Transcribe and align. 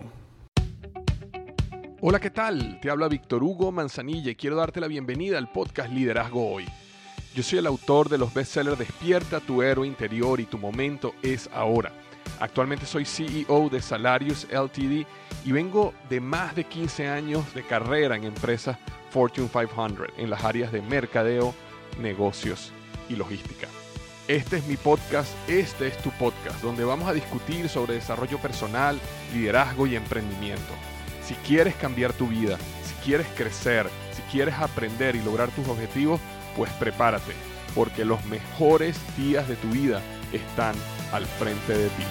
Hola, 2.03 2.21
¿qué 2.21 2.31
tal? 2.31 2.78
Te 2.81 2.89
habla 2.89 3.09
Víctor 3.09 3.43
Hugo 3.43 3.73
Manzanilla 3.73 4.31
y 4.31 4.37
quiero 4.37 4.55
darte 4.55 4.78
la 4.78 4.87
bienvenida 4.87 5.39
al 5.39 5.50
podcast 5.50 5.93
Liderazgo 5.93 6.53
Hoy. 6.53 6.67
Yo 7.34 7.43
soy 7.43 7.59
el 7.59 7.67
autor 7.67 8.09
de 8.09 8.19
los 8.19 8.33
bestsellers 8.33 8.78
Despierta 8.78 9.41
tu 9.41 9.61
héroe 9.61 9.89
interior 9.89 10.39
y 10.39 10.45
tu 10.45 10.56
momento 10.56 11.17
es 11.21 11.50
ahora 11.53 11.91
Actualmente 12.41 12.86
soy 12.86 13.05
CEO 13.05 13.69
de 13.70 13.80
Salarius 13.80 14.47
LTD 14.50 15.06
y 15.44 15.53
vengo 15.53 15.94
de 16.08 16.20
más 16.20 16.55
de 16.55 16.64
15 16.64 17.08
años 17.08 17.55
de 17.55 17.62
carrera 17.62 18.16
en 18.16 18.25
empresas 18.25 18.78
Fortune 19.11 19.48
500 19.48 20.08
en 20.16 20.31
las 20.31 20.44
áreas 20.44 20.72
de 20.72 20.83
mercadeo, 20.83 21.55
negocios 22.00 22.72
y 23.08 23.16
logística. 23.16 23.69
Este 24.27 24.56
es 24.56 24.66
mi 24.66 24.77
podcast, 24.77 25.31
este 25.48 25.86
es 25.86 25.98
tu 25.98 26.11
podcast, 26.12 26.62
donde 26.62 26.84
vamos 26.84 27.08
a 27.08 27.12
discutir 27.12 27.69
sobre 27.69 27.94
desarrollo 27.94 28.38
personal, 28.38 28.98
liderazgo 29.34 29.86
y 29.86 29.97
emprendimiento. 29.97 30.72
Si 31.22 31.34
quieres 31.47 31.75
cambiar 31.75 32.14
tu 32.14 32.28
vida, 32.28 32.56
si 32.84 32.94
quieres 33.05 33.27
crecer, 33.36 33.86
si 34.14 34.22
quieres 34.33 34.55
aprender 34.55 35.14
y 35.14 35.22
lograr 35.22 35.50
tus 35.50 35.69
objetivos, 35.69 36.20
pues 36.56 36.70
prepárate, 36.72 37.33
porque 37.75 38.05
los 38.06 38.25
mejores 38.25 38.98
días 39.16 39.47
de 39.47 39.56
tu 39.56 39.69
vida 39.69 40.00
están 40.33 40.75
al 41.15 41.27
frente 41.27 41.73
de 41.73 41.89
ti. 41.91 42.03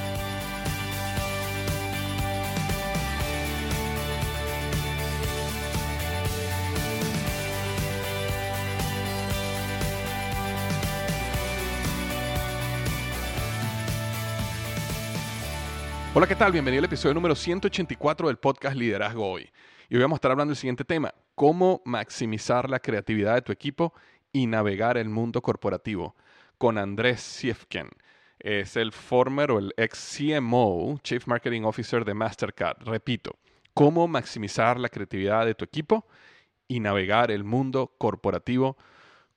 Hola, 16.16 16.28
¿qué 16.28 16.36
tal? 16.38 16.54
Bienvenido 16.54 16.80
al 16.80 16.86
episodio 16.86 17.14
número 17.14 17.36
184 17.36 18.28
del 18.28 18.38
podcast 18.38 18.78
Liderazgo 18.78 19.30
Hoy. 19.30 19.52
Y 19.90 19.96
hoy 19.96 20.02
vamos 20.02 20.16
a 20.16 20.20
estar 20.20 20.32
hablando 20.32 20.52
del 20.52 20.58
siguiente 20.58 20.86
tema, 20.86 21.14
cómo 21.36 21.82
maximizar 21.84 22.70
la 22.70 22.80
creatividad 22.80 23.36
de 23.36 23.42
tu 23.42 23.52
equipo 23.52 23.94
y 24.32 24.48
navegar 24.48 24.98
el 24.98 25.10
mundo 25.10 25.42
corporativo, 25.42 26.16
con 26.58 26.78
Andrés 26.78 27.20
Siefken. 27.20 27.90
Es 28.44 28.76
el 28.76 28.92
former 28.92 29.52
o 29.52 29.60
el 29.60 29.74
ex 29.78 30.18
CMO, 30.18 31.00
Chief 31.02 31.26
Marketing 31.26 31.64
Officer 31.64 32.06
de 32.06 32.14
Mastercard. 32.14 32.84
Repito, 32.84 33.40
cómo 33.74 34.08
maximizar 34.08 34.80
la 34.80 34.90
creatividad 34.90 35.46
de 35.46 35.56
tu 35.56 35.66
equipo 35.66 36.06
y 36.68 36.80
navegar 36.80 37.32
el 37.32 37.44
mundo 37.44 37.96
corporativo 37.98 38.78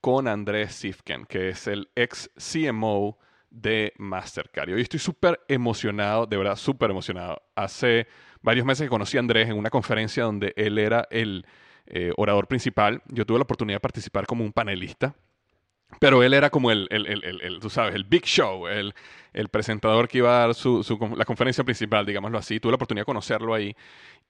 con 0.01 0.29
Andrés 0.29 0.75
Siefken, 0.75 1.25
que 1.25 1.49
es 1.49 1.67
el 1.67 1.89
ex 1.95 2.31
CMO 2.37 3.19
de 3.51 3.93
Mastercard. 3.97 4.69
Y 4.71 4.73
hoy 4.75 4.83
estoy 4.83 5.01
súper 5.01 5.41
emocionado, 5.49 6.27
de 6.27 6.37
verdad 6.37 6.57
súper 6.57 6.91
emocionado. 6.91 7.43
Hace 7.55 8.07
varios 8.43 8.67
meses 8.67 8.85
que 8.85 8.91
conocí 8.91 9.17
a 9.17 9.21
Andrés 9.21 9.49
en 9.49 9.57
una 9.57 9.71
conferencia 9.71 10.25
donde 10.25 10.53
él 10.57 10.79
era 10.79 11.07
el 11.11 11.47
eh, 11.87 12.13
orador 12.17 12.49
principal. 12.49 13.03
Yo 13.07 13.25
tuve 13.25 13.39
la 13.39 13.45
oportunidad 13.45 13.77
de 13.77 13.81
participar 13.81 14.27
como 14.27 14.45
un 14.45 14.53
panelista. 14.53 15.15
Pero 16.01 16.23
él 16.23 16.35
era 16.35 16.51
como 16.51 16.71
el, 16.71 16.89
el, 16.91 17.07
el, 17.07 17.41
el 17.41 17.61
tú 17.61 17.71
sabes, 17.71 17.95
el 17.95 18.05
big 18.05 18.25
show, 18.25 18.67
el, 18.69 18.95
presentador 19.51 20.09
que 20.09 20.19
iba 20.19 20.31
a 20.37 20.47
dar 20.47 20.55
su, 20.55 20.83
su, 20.83 20.99
la 21.17 21.25
conferencia 21.25 21.65
principal, 21.65 22.05
digámoslo 22.05 22.39
así. 22.39 22.59
Tuve 22.61 22.73
la 22.73 22.77
oportunidad 22.77 23.03
de 23.03 23.07
conocerlo 23.07 23.55
ahí 23.55 23.75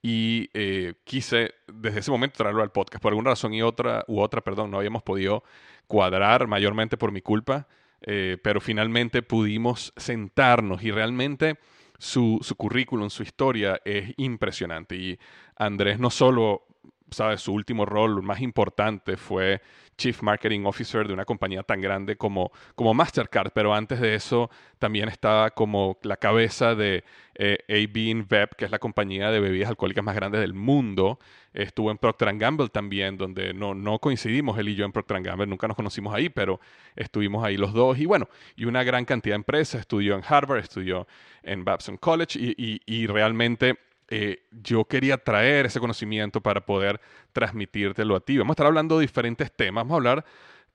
y 0.02 0.50
eh, 0.54 0.94
quise 1.04 1.54
desde 1.66 2.00
ese 2.00 2.10
momento 2.10 2.36
traerlo 2.38 2.62
al 2.62 2.72
podcast. 2.72 3.02
Por 3.02 3.12
alguna 3.12 3.30
razón 3.30 3.54
y 3.54 3.62
otra, 3.62 4.04
u 4.08 4.20
otra, 4.20 4.40
perdón, 4.42 4.70
no 4.70 4.78
habíamos 4.78 5.02
podido 5.02 5.42
cuadrar, 5.86 6.46
mayormente 6.46 6.96
por 6.96 7.12
mi 7.12 7.22
culpa. 7.22 7.66
Eh, 8.02 8.36
pero 8.42 8.60
finalmente 8.60 9.22
pudimos 9.22 9.92
sentarnos 9.96 10.82
y 10.82 10.90
realmente 10.90 11.58
su, 11.98 12.38
su 12.42 12.54
currículum, 12.56 13.10
su 13.10 13.22
historia 13.22 13.80
es 13.84 14.12
impresionante. 14.16 14.96
Y 14.96 15.18
Andrés 15.56 15.98
no 15.98 16.10
solo, 16.10 16.66
sabe, 17.10 17.38
su 17.38 17.52
último 17.52 17.86
rol 17.86 18.22
más 18.22 18.40
importante 18.40 19.16
fue 19.16 19.62
Chief 19.96 20.20
Marketing 20.22 20.64
Officer 20.64 21.06
de 21.06 21.14
una 21.14 21.24
compañía 21.24 21.62
tan 21.62 21.80
grande 21.80 22.16
como, 22.16 22.52
como 22.74 22.94
Mastercard, 22.94 23.50
pero 23.52 23.74
antes 23.74 24.00
de 24.00 24.14
eso 24.14 24.50
también 24.78 25.08
estaba 25.08 25.50
como 25.50 25.98
la 26.02 26.16
cabeza 26.16 26.74
de 26.74 27.04
eh, 27.34 27.58
AB 27.68 27.96
InBev, 27.96 28.50
que 28.56 28.64
es 28.66 28.70
la 28.70 28.78
compañía 28.78 29.30
de 29.30 29.40
bebidas 29.40 29.68
alcohólicas 29.68 30.04
más 30.04 30.14
grande 30.14 30.38
del 30.38 30.54
mundo. 30.54 31.18
Estuvo 31.52 31.90
en 31.90 31.98
Procter 31.98 32.36
Gamble 32.36 32.68
también, 32.68 33.16
donde 33.16 33.54
no, 33.54 33.74
no 33.74 33.98
coincidimos 33.98 34.58
él 34.58 34.68
y 34.68 34.74
yo 34.74 34.84
en 34.84 34.92
Procter 34.92 35.22
Gamble, 35.22 35.46
nunca 35.46 35.66
nos 35.66 35.76
conocimos 35.76 36.14
ahí, 36.14 36.28
pero 36.28 36.60
estuvimos 36.94 37.44
ahí 37.44 37.56
los 37.56 37.72
dos. 37.72 37.98
Y 37.98 38.06
bueno, 38.06 38.28
y 38.56 38.66
una 38.66 38.84
gran 38.84 39.04
cantidad 39.04 39.34
de 39.34 39.36
empresas, 39.36 39.80
estudió 39.80 40.14
en 40.14 40.22
Harvard, 40.26 40.60
estudió 40.60 41.06
en 41.42 41.64
Babson 41.64 41.96
College 41.96 42.38
y, 42.38 42.82
y 42.84 43.06
realmente 43.06 43.78
eh, 44.08 44.44
yo 44.50 44.84
quería 44.84 45.18
traer 45.18 45.66
ese 45.66 45.80
conocimiento 45.80 46.40
para 46.40 46.64
poder 46.64 47.00
transmitírtelo 47.32 48.16
a 48.16 48.20
ti. 48.20 48.38
Vamos 48.38 48.52
a 48.52 48.54
estar 48.54 48.66
hablando 48.66 48.98
de 48.98 49.02
diferentes 49.02 49.50
temas. 49.52 49.82
Vamos 49.82 49.94
a 49.94 49.96
hablar 49.96 50.24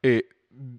eh, 0.04 0.28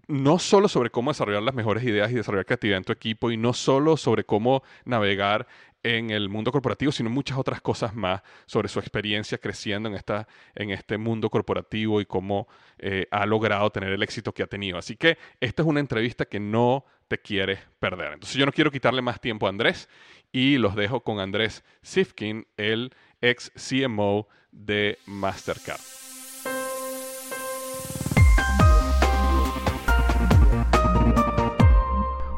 no 0.07 0.39
solo 0.39 0.69
sobre 0.69 0.91
cómo 0.91 1.11
desarrollar 1.11 1.43
las 1.43 1.55
mejores 1.55 1.83
ideas 1.85 2.11
y 2.11 2.15
desarrollar 2.15 2.45
creatividad 2.45 2.79
en 2.79 2.85
tu 2.85 2.93
equipo 2.93 3.31
y 3.31 3.37
no 3.37 3.53
solo 3.53 3.97
sobre 3.97 4.25
cómo 4.25 4.63
navegar 4.85 5.47
en 5.83 6.11
el 6.11 6.29
mundo 6.29 6.53
corporativo, 6.53 6.93
sino 6.93 7.11
muchas 7.11 7.39
otras 7.39 7.61
cosas 7.61 7.95
más 7.95 8.23
sobre 8.47 8.69
su 8.69 8.79
experiencia 8.79 9.39
creciendo 9.39 9.89
en, 9.89 9.95
esta, 9.95 10.29
en 10.55 10.71
este 10.71 10.99
mundo 10.99 11.29
corporativo 11.29 12.01
y 12.01 12.07
cómo 12.07 12.47
eh, 12.79 13.07
ha 13.11 13.27
logrado 13.27 13.71
tener 13.71 13.93
el 13.93 14.03
éxito 14.03 14.33
que 14.33 14.43
ha 14.43 14.47
tenido. 14.47 14.79
Así 14.79 14.97
que 14.97 15.19
esta 15.41 15.63
es 15.63 15.69
una 15.69 15.81
entrevista 15.81 16.25
que 16.25 16.41
no 16.41 16.85
te 17.09 17.19
quieres 17.19 17.61
perder. 17.79 18.15
Entonces 18.15 18.37
yo 18.37 18.47
no 18.47 18.53
quiero 18.53 18.71
quitarle 18.71 19.03
más 19.03 19.21
tiempo 19.21 19.47
a 19.47 19.51
Andrés 19.51 19.89
y 20.31 20.57
los 20.59 20.75
dejo 20.75 21.01
con 21.01 21.21
Andrés 21.21 21.65
Sifkin, 21.83 22.47
el 22.57 22.95
ex 23.21 23.53
CMO 23.57 24.29
de 24.51 24.99
Mastercard. 25.07 25.81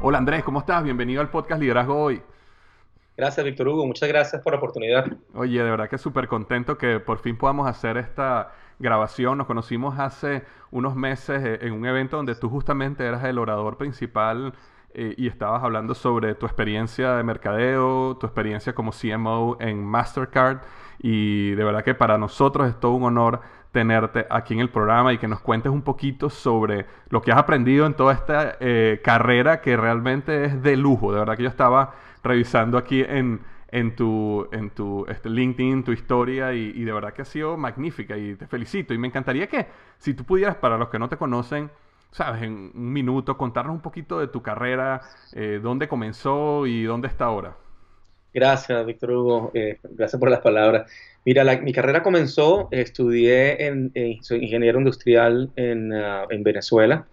Hola 0.07 0.19
Andrés, 0.19 0.45
¿cómo 0.45 0.61
estás? 0.61 0.85
Bienvenido 0.85 1.23
al 1.23 1.31
podcast 1.31 1.61
Liderazgo 1.61 1.97
Hoy. 1.97 2.23
Gracias, 3.17 3.47
Víctor 3.47 3.69
Hugo. 3.69 3.87
Muchas 3.87 4.09
gracias 4.09 4.43
por 4.43 4.53
la 4.53 4.59
oportunidad. 4.59 5.07
Oye, 5.35 5.63
de 5.63 5.71
verdad 5.71 5.89
que 5.89 5.99
súper 5.99 6.27
contento 6.27 6.77
que 6.77 6.99
por 6.99 7.19
fin 7.19 7.37
podamos 7.37 7.69
hacer 7.69 7.97
esta 7.97 8.53
grabación. 8.79 9.39
Nos 9.39 9.47
conocimos 9.47 9.99
hace 9.99 10.43
unos 10.73 10.97
meses 10.97 11.43
eh, 11.45 11.59
en 11.63 11.73
un 11.73 11.87
evento 11.87 12.17
donde 12.17 12.35
tú 12.35 12.49
justamente 12.49 13.07
eras 13.07 13.23
el 13.25 13.39
orador 13.39 13.77
principal 13.77 14.55
eh, 14.95 15.15
y 15.17 15.29
estabas 15.29 15.63
hablando 15.63 15.95
sobre 15.95 16.35
tu 16.35 16.47
experiencia 16.47 17.15
de 17.15 17.23
mercadeo, 17.23 18.17
tu 18.17 18.27
experiencia 18.27 18.75
como 18.75 18.91
CMO 18.91 19.59
en 19.61 19.85
Mastercard. 19.85 20.59
Y 20.99 21.51
de 21.51 21.65
verdad 21.65 21.85
que 21.85 21.95
para 21.95 22.19
nosotros 22.19 22.69
es 22.69 22.79
todo 22.81 22.93
un 22.93 23.05
honor 23.05 23.41
tenerte 23.71 24.27
aquí 24.31 24.55
en 24.55 24.61
el 24.61 24.71
programa 24.71 25.13
y 25.13 25.19
que 25.19 25.27
nos 25.27 25.41
cuentes 25.41 25.71
un 25.71 25.83
poquito 25.83 26.31
sobre 26.31 26.87
lo 27.11 27.23
que 27.23 27.33
has 27.33 27.39
aprendido 27.39 27.87
en 27.87 27.95
toda 27.95 28.13
esta 28.13 28.57
eh, 28.61 29.01
carrera 29.03 29.61
que 29.61 29.77
realmente 29.77 30.45
es 30.45 30.63
de 30.63 30.77
lujo. 30.77 31.13
De 31.13 31.19
verdad 31.19 31.37
que 31.37 31.43
yo 31.43 31.49
estaba 31.49 31.95
revisando 32.25 32.79
aquí 32.79 33.03
en, 33.07 33.41
en 33.69 33.95
tu, 33.95 34.49
en 34.53 34.71
tu 34.71 35.07
este, 35.09 35.29
LinkedIn, 35.29 35.85
tu 35.85 35.93
historia, 35.93 36.53
y, 36.53 36.85
de 36.85 36.93
verdad 36.93 37.13
que 37.13 37.23
ha 37.23 37.25
sido 37.25 37.57
magnífica 37.57 38.17
y 38.17 38.35
te 38.35 38.47
felicito. 38.47 38.95
Y 38.95 38.99
me 38.99 39.09
encantaría 39.09 39.47
que, 39.47 39.67
si 39.99 40.15
tú 40.15 40.25
pudieras, 40.25 40.57
para 40.57 40.79
los 40.79 40.89
que 40.89 40.99
no 40.99 41.09
te 41.09 41.17
conocen, 41.17 41.71
sabes, 42.11 42.43
en 42.43 42.73
un 42.75 42.93
minuto, 42.93 43.37
contarnos 43.37 43.75
un 43.75 43.83
poquito 43.83 44.19
de 44.19 44.29
tu 44.29 44.43
carrera, 44.43 45.01
eh, 45.33 45.61
dónde 45.63 45.89
comenzó 45.89 46.67
y 46.67 46.85
dónde 46.85 47.09
está 47.09 47.27
ahora. 47.27 47.57
Gracias, 48.33 48.85
Víctor 48.85 49.13
Hugo. 49.13 49.51
Eh, 49.55 49.79
gracias 49.91 50.19
por 50.19 50.31
las 50.31 50.41
palabras. 50.41 50.91
Mira, 51.25 51.45
mi 51.61 51.73
carrera 51.73 52.03
comenzó, 52.03 52.69
estudié 52.71 53.67
en, 53.67 53.93
soy 54.23 54.43
ingeniero 54.43 54.79
industrial 54.79 55.51
en, 55.57 55.93
ah, 55.93 56.27
en, 56.29 56.43
Venezuela 56.43 57.07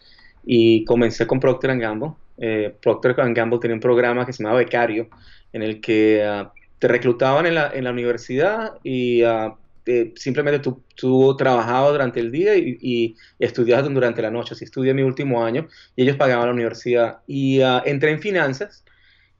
y 0.44 0.84
comencé 0.86 1.25
con 1.28 1.40
Procter 1.40 1.78
Gamble. 1.78 2.13
Eh, 2.42 2.76
Procter 2.82 3.14
Gamble 3.14 3.60
tenía 3.60 3.76
un 3.76 3.80
programa 3.80 4.26
que 4.26 4.34
se 4.34 4.44
llamaba 4.44 4.60
Becario, 4.60 5.10
en 5.54 5.62
el 5.62 5.80
que 5.80 6.24
ah, 6.24 6.52
te 6.80 6.88
reclutaban 6.88 7.46
en 7.46 7.56
la, 7.56 7.92
universidad 7.92 8.74
y 8.84 9.22
ah, 9.22 9.56
simplemente 10.16 10.60
tú, 10.96 11.38
trabajabas 11.38 11.92
durante 11.92 12.20
el 12.20 12.32
día 12.32 12.56
y, 12.56 12.78
y, 12.82 13.16
estudiabas 13.40 13.88
durante 13.94 14.22
la 14.22 14.32
noche. 14.32 14.56
Así 14.56 14.66
estudié 14.66 14.94
mi 14.94 15.04
último 15.04 15.46
año 15.46 15.68
y 15.96 16.04
ellos 16.04 16.18
pagaban 16.18 16.48
la 16.48 16.54
universidad. 16.54 17.20
Y 17.28 17.60
entré 17.86 18.12
en 18.12 18.20
finanzas 18.20 18.84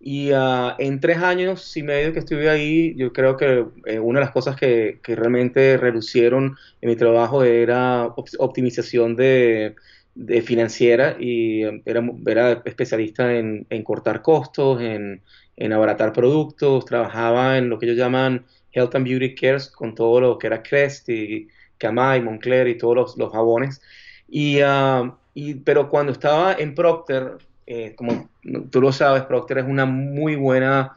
y 0.04 0.31
ah, 0.31 0.75
en 0.80 1.00
tres 1.00 1.18
años 1.19 1.77
y 1.77 1.83
medio 1.83 2.12
que 2.12 2.19
estuve 2.19 2.50
ahí, 2.50 2.95
yo 2.97 3.13
creo 3.13 3.38
que 3.38 3.65
eh, 3.86 4.00
una 4.00 4.19
de 4.19 4.25
las 4.25 4.33
cosas 4.33 4.56
que, 4.56 5.00
que, 5.04 5.15
realmente 5.15 5.77
reducieron 5.77 6.57
en 6.81 6.89
mi 6.89 6.95
trabajo 6.95 7.44
era 7.44 8.07
optimización 8.39 9.15
de, 9.15 9.75
de, 10.15 10.41
financiera 10.41 11.15
y 11.19 11.63
um, 11.65 11.81
era, 11.85 12.03
era 12.25 12.61
especialista 12.65 13.33
en, 13.33 13.65
en, 13.69 13.83
cortar 13.83 14.21
costos, 14.21 14.81
en, 14.81 15.21
en 15.57 15.73
abaratar 15.73 16.13
productos, 16.13 16.85
trabajaba 16.85 17.57
en 17.57 17.69
lo 17.69 17.79
que 17.79 17.85
ellos 17.85 17.97
llaman 17.97 18.45
Health 18.71 18.95
and 18.95 19.05
Beauty 19.05 19.35
Cares 19.35 19.69
con 19.69 19.95
todo 19.95 20.19
lo 20.21 20.37
que 20.37 20.47
era 20.47 20.63
Crest 20.63 21.09
y 21.09 21.47
Camay, 21.77 22.21
Moncler 22.21 22.67
y 22.67 22.77
todos 22.77 22.95
los, 22.95 23.17
los 23.17 23.31
jabones. 23.31 23.81
Y, 24.27 24.61
uh, 24.61 25.13
y, 25.33 25.55
pero 25.55 25.89
cuando 25.89 26.11
estaba 26.11 26.53
en 26.53 26.75
Procter, 26.75 27.37
eh, 27.65 27.93
como 27.95 28.29
tú 28.69 28.81
lo 28.81 28.91
sabes, 28.91 29.23
Procter 29.23 29.59
es 29.59 29.65
una 29.65 29.85
muy 29.85 30.35
buena 30.35 30.95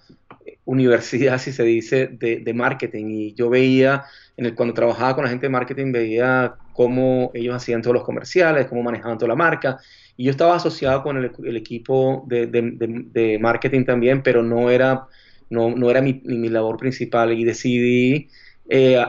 universidad, 0.64 1.38
si 1.40 1.52
se 1.52 1.62
dice, 1.62 2.08
de, 2.08 2.54
marketing. 2.54 3.06
Y 3.08 3.34
yo 3.34 3.50
veía, 3.50 4.04
en 4.36 4.46
el, 4.46 4.54
cuando 4.54 4.74
trabajaba 4.74 5.14
con 5.14 5.24
la 5.24 5.30
gente 5.30 5.46
de 5.46 5.50
marketing, 5.50 5.92
veía 5.92 6.56
cómo 6.74 7.30
ellos 7.32 7.56
hacían 7.56 7.80
todos 7.80 7.94
los 7.94 8.04
comerciales, 8.04 8.66
cómo 8.66 8.82
manejaban 8.82 9.16
toda 9.16 9.30
la 9.30 9.36
marca. 9.36 9.78
Y 10.16 10.24
yo 10.24 10.30
estaba 10.30 10.56
asociado 10.56 11.02
con 11.02 11.16
el, 11.16 11.56
equipo 11.56 12.24
de, 12.26 13.38
marketing 13.40 13.84
también, 13.84 14.22
pero 14.22 14.42
no 14.42 14.70
era, 14.70 15.06
no, 15.48 15.90
era 15.90 16.02
mi, 16.02 16.20
labor 16.50 16.76
principal. 16.76 17.32
Y 17.32 17.44
decidí 17.44 18.28
eh, 18.68 19.02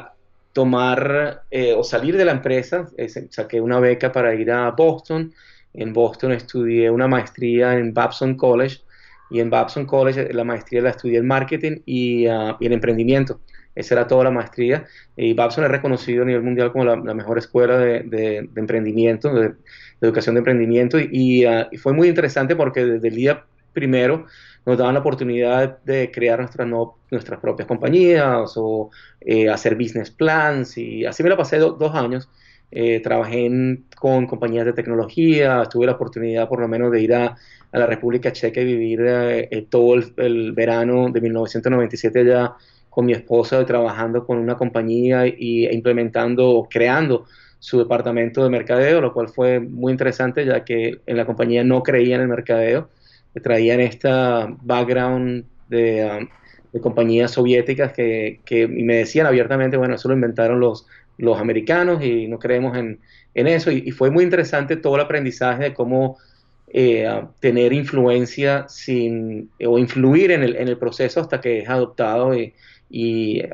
tomar 0.54 1.44
eh, 1.52 1.74
o 1.74 1.84
salir 1.84 2.16
de 2.16 2.26
la 2.26 2.32
empresa. 2.32 2.88
saqué 3.30 3.60
una 3.60 3.80
beca 3.80 4.12
para 4.14 4.34
ir 4.34 4.50
a 4.52 4.72
Boston 4.72 5.34
en 5.76 5.94
Boston 5.94 6.32
estudié 6.32 6.90
una 6.90 7.08
maestría 7.08 7.78
en 7.78 7.94
Babson 7.94 8.36
College 8.36 8.78
y 9.30 9.40
en 9.40 9.50
Babson 9.50 9.86
College 9.86 10.32
la 10.34 10.44
maestría 10.44 10.82
la 10.82 10.92
estudié 10.92 11.18
en 11.18 11.28
marketing 11.28 11.82
y, 11.86 12.28
uh, 12.28 12.56
en 12.60 12.72
emprendimiento. 12.72 13.42
Esa 13.76 13.96
era 13.96 14.08
toda 14.08 14.24
la 14.24 14.32
maestría. 14.32 14.86
Y 15.16 15.34
Babson 15.34 15.66
es 15.66 15.72
reconocido 15.72 16.24
a 16.24 16.26
nivel 16.26 16.44
mundial 16.44 16.72
como 16.72 16.86
la, 16.86 16.96
mejor 16.96 17.38
escuela 17.38 17.78
de, 17.78 18.50
emprendimiento, 18.56 19.34
de, 19.34 19.54
educación 20.02 20.36
de 20.36 20.40
emprendimiento. 20.40 20.98
Y, 21.00 21.46
uh, 21.46 21.68
y, 21.72 21.78
fue 21.78 21.94
muy 21.94 22.08
interesante 22.08 22.56
porque 22.56 22.86
desde 22.86 23.08
el 23.08 23.16
día 23.16 23.44
primero 23.74 24.26
nos 24.66 24.78
daban 24.78 24.96
la 24.96 25.02
oportunidad 25.02 25.78
de 25.84 26.10
crear 26.12 26.40
nuestras, 26.40 26.68
nuestras 27.12 27.40
propias 27.40 27.68
compañías 27.68 28.54
o 28.56 28.90
eh, 29.22 29.50
hacer 29.50 29.76
business 29.76 30.10
plans. 30.10 30.78
Y 30.78 31.06
así 31.06 31.22
me 31.22 31.30
la 31.30 31.38
pasé 31.38 31.60
dos 31.60 31.94
años. 31.94 32.30
Eh, 32.72 33.00
trabajé 33.00 33.50
con 33.96 34.26
compañías 34.26 34.66
de 34.66 34.74
tecnología, 34.74 35.64
tuve 35.72 35.86
la 35.86 35.94
oportunidad 35.94 36.50
por 36.50 36.60
lo 36.60 36.68
menos 36.68 36.92
de 36.92 37.02
ir 37.02 37.14
a, 37.14 37.38
la 37.72 37.86
República 37.88 38.32
Checa 38.32 38.62
y 38.62 38.66
vivir 38.66 39.02
eh, 39.06 39.68
todo 39.70 39.96
el, 39.96 40.54
verano 40.54 41.10
de 41.10 41.20
1997 41.20 42.20
allá 42.22 42.56
con 42.96 43.06
mi 43.06 43.12
esposa, 43.12 43.66
trabajando 43.66 44.26
con 44.26 44.38
una 44.38 44.56
compañía 44.56 45.28
y, 45.28 45.66
e 45.66 45.76
implementando, 45.76 46.66
creando 46.72 47.26
su 47.60 47.78
departamento 47.78 48.42
de 48.42 48.50
mercadeo, 48.50 49.02
lo 49.02 49.12
cual 49.12 49.28
fue 49.28 49.60
muy 49.60 49.92
interesante 49.92 50.46
ya 50.46 50.64
que 50.64 51.02
en 51.06 51.18
la 51.18 51.26
compañía 51.26 51.66
no 51.66 51.84
creían 51.84 52.22
en 52.22 52.28
el 52.28 52.30
mercadeo, 52.30 52.90
traían 53.44 53.82
esta 53.82 54.48
background 54.62 55.44
de, 55.68 56.30
um, 56.74 56.80
compañías 56.80 57.32
soviéticas 57.32 57.92
que, 57.92 58.40
que, 58.46 58.66
me 58.66 58.96
decían 58.96 59.28
abiertamente, 59.28 59.76
bueno, 59.76 59.96
eso 59.96 60.08
lo 60.08 60.14
inventaron 60.14 60.62
los, 60.62 60.88
los 61.18 61.38
americanos 61.38 62.02
y 62.02 62.28
no 62.28 62.40
creemos 62.40 62.78
en, 62.78 63.00
eso. 63.34 63.72
Y, 63.72 63.92
fue 63.92 64.10
muy 64.10 64.24
interesante 64.24 64.78
todo 64.78 64.96
el 64.96 65.02
aprendizaje 65.02 65.64
de 65.64 65.74
cómo 65.74 66.18
eh, 66.68 67.10
tener 67.42 67.74
influencia 67.74 68.66
sin, 68.70 69.50
o 69.66 69.78
influir 69.80 70.32
en 70.32 70.44
el, 70.44 70.56
en 70.56 70.70
el, 70.70 70.78
proceso 70.78 71.20
hasta 71.20 71.42
que 71.42 71.60
es 71.60 71.70
adoptado 71.70 72.34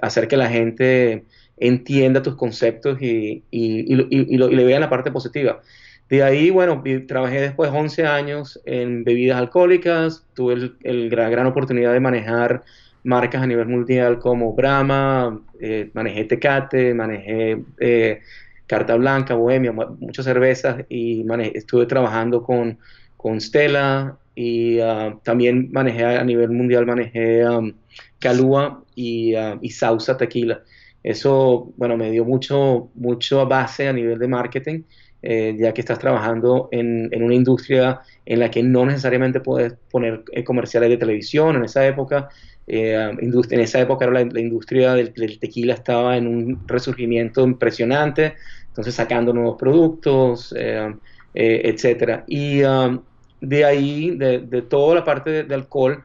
hacer 0.02 0.28
que 0.28 0.38
la 0.38 0.50
gente 0.50 1.26
entienda 1.58 2.22
tus 2.22 2.36
conceptos 2.36 3.02
y, 3.02 3.44
y, 3.52 3.96
le 3.96 4.64
vean 4.64 4.82
la 4.82 4.90
parte 4.90 5.12
positiva. 5.12 5.62
De 6.10 6.24
ahí, 6.24 6.50
bueno, 6.50 6.84
trabajé 7.08 7.40
después 7.40 7.72
11 7.74 8.06
años 8.06 8.60
en 8.66 9.04
bebidas 9.04 9.38
alcohólicas, 9.38 10.26
tuve 10.34 10.56
el, 10.56 10.76
el, 10.84 11.10
la 11.10 11.30
gran 11.30 11.46
oportunidad 11.46 11.94
de 11.94 12.02
manejar 12.02 12.64
marcas 13.04 13.42
a 13.42 13.48
nivel 13.48 13.68
mundial 13.68 14.20
como 14.20 14.54
Brahma, 14.54 15.40
eh, 15.60 15.90
manejé 15.94 16.26
Tecate, 16.26 16.94
manejé 16.94 17.64
eh, 17.80 18.20
Carta 18.68 18.96
Blanca, 18.96 19.36
Bohemia, 19.36 19.72
muchas 19.72 20.26
cervezas 20.26 20.86
y 20.90 21.26
estuve 21.54 21.86
trabajando 21.86 22.44
con, 22.44 22.78
con 23.18 23.42
Stella 23.42 24.16
y 24.36 24.80
ah, 24.80 25.18
también 25.24 25.70
manejé 25.72 26.06
a 26.06 26.24
nivel 26.24 26.52
mundial, 26.52 26.86
manejé 26.86 27.48
um, 27.48 27.74
Calúa 28.20 28.81
y, 28.96 29.36
uh, 29.36 29.58
y 29.62 29.70
Sausa 29.70 30.18
Tequila. 30.18 30.62
Eso, 31.04 31.74
bueno, 31.78 31.98
me 31.98 32.12
dio 32.12 32.26
mucho, 32.26 32.90
mucho 32.96 33.46
base 33.48 33.88
a 33.88 33.94
nivel 33.94 34.20
de 34.20 34.28
marketing, 34.28 34.84
eh, 35.24 35.56
ya 35.60 35.74
que 35.74 35.82
estás 35.82 36.00
trabajando 36.00 36.70
en, 36.72 37.10
en, 37.12 37.24
una 37.24 37.36
industria 37.36 38.02
en 38.26 38.40
la 38.40 38.50
que 38.52 38.62
no 38.64 38.86
necesariamente 38.86 39.40
puedes 39.40 39.74
poner 39.92 40.24
comerciales 40.46 40.90
de 40.90 40.98
televisión 40.98 41.56
en 41.56 41.66
esa 41.66 41.86
época, 41.86 42.30
eh, 42.68 43.12
en 43.20 43.60
esa 43.60 43.82
época 43.82 44.10
la, 44.10 44.22
industria 44.22 44.94
del, 44.94 45.14
tequila 45.40 45.74
estaba 45.74 46.16
en 46.16 46.28
un 46.28 46.68
resurgimiento 46.68 47.44
impresionante, 47.44 48.36
entonces 48.68 48.96
sacando 48.96 49.34
nuevos 49.34 49.58
productos, 49.58 50.54
eh, 50.58 50.94
eh, 51.34 51.62
etcétera. 51.66 52.24
Y 52.28 52.64
um, 52.64 53.02
de 53.42 53.66
ahí, 53.66 54.12
de, 54.12 54.62
toda 54.70 54.96
la 54.96 55.04
parte 55.04 55.44
de, 55.44 55.54
alcohol, 55.54 56.04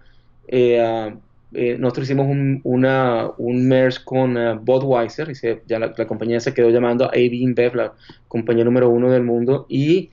um, 1.52 1.80
nosotros 1.80 2.06
hicimos 2.06 2.26
un, 2.26 2.60
una, 2.64 3.30
un 3.38 3.66
merge 3.66 4.04
con 4.04 4.34
Budweiser, 4.64 5.30
y 5.30 5.34
ya 5.66 5.78
la, 5.78 5.92
compañía 6.06 6.40
se 6.40 6.54
quedó 6.54 6.70
llamando 6.70 7.06
AB 7.06 7.32
InBev, 7.32 7.74
la 7.74 7.92
compañía 8.28 8.64
número 8.64 8.88
uno 8.88 9.10
del 9.10 9.22
mundo, 9.22 9.66
y 9.68 10.10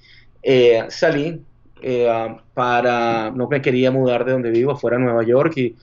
salí 0.90 1.42
para, 2.54 3.32
no 3.32 3.48
me 3.48 3.62
quería 3.62 3.92
mudar 3.92 4.26
de 4.26 4.32
donde 4.32 4.52
vivo, 4.52 4.76
fuera 4.76 4.98
a 4.98 5.00
Nueva 5.00 5.24
York, 5.24 5.58
y 5.58 5.76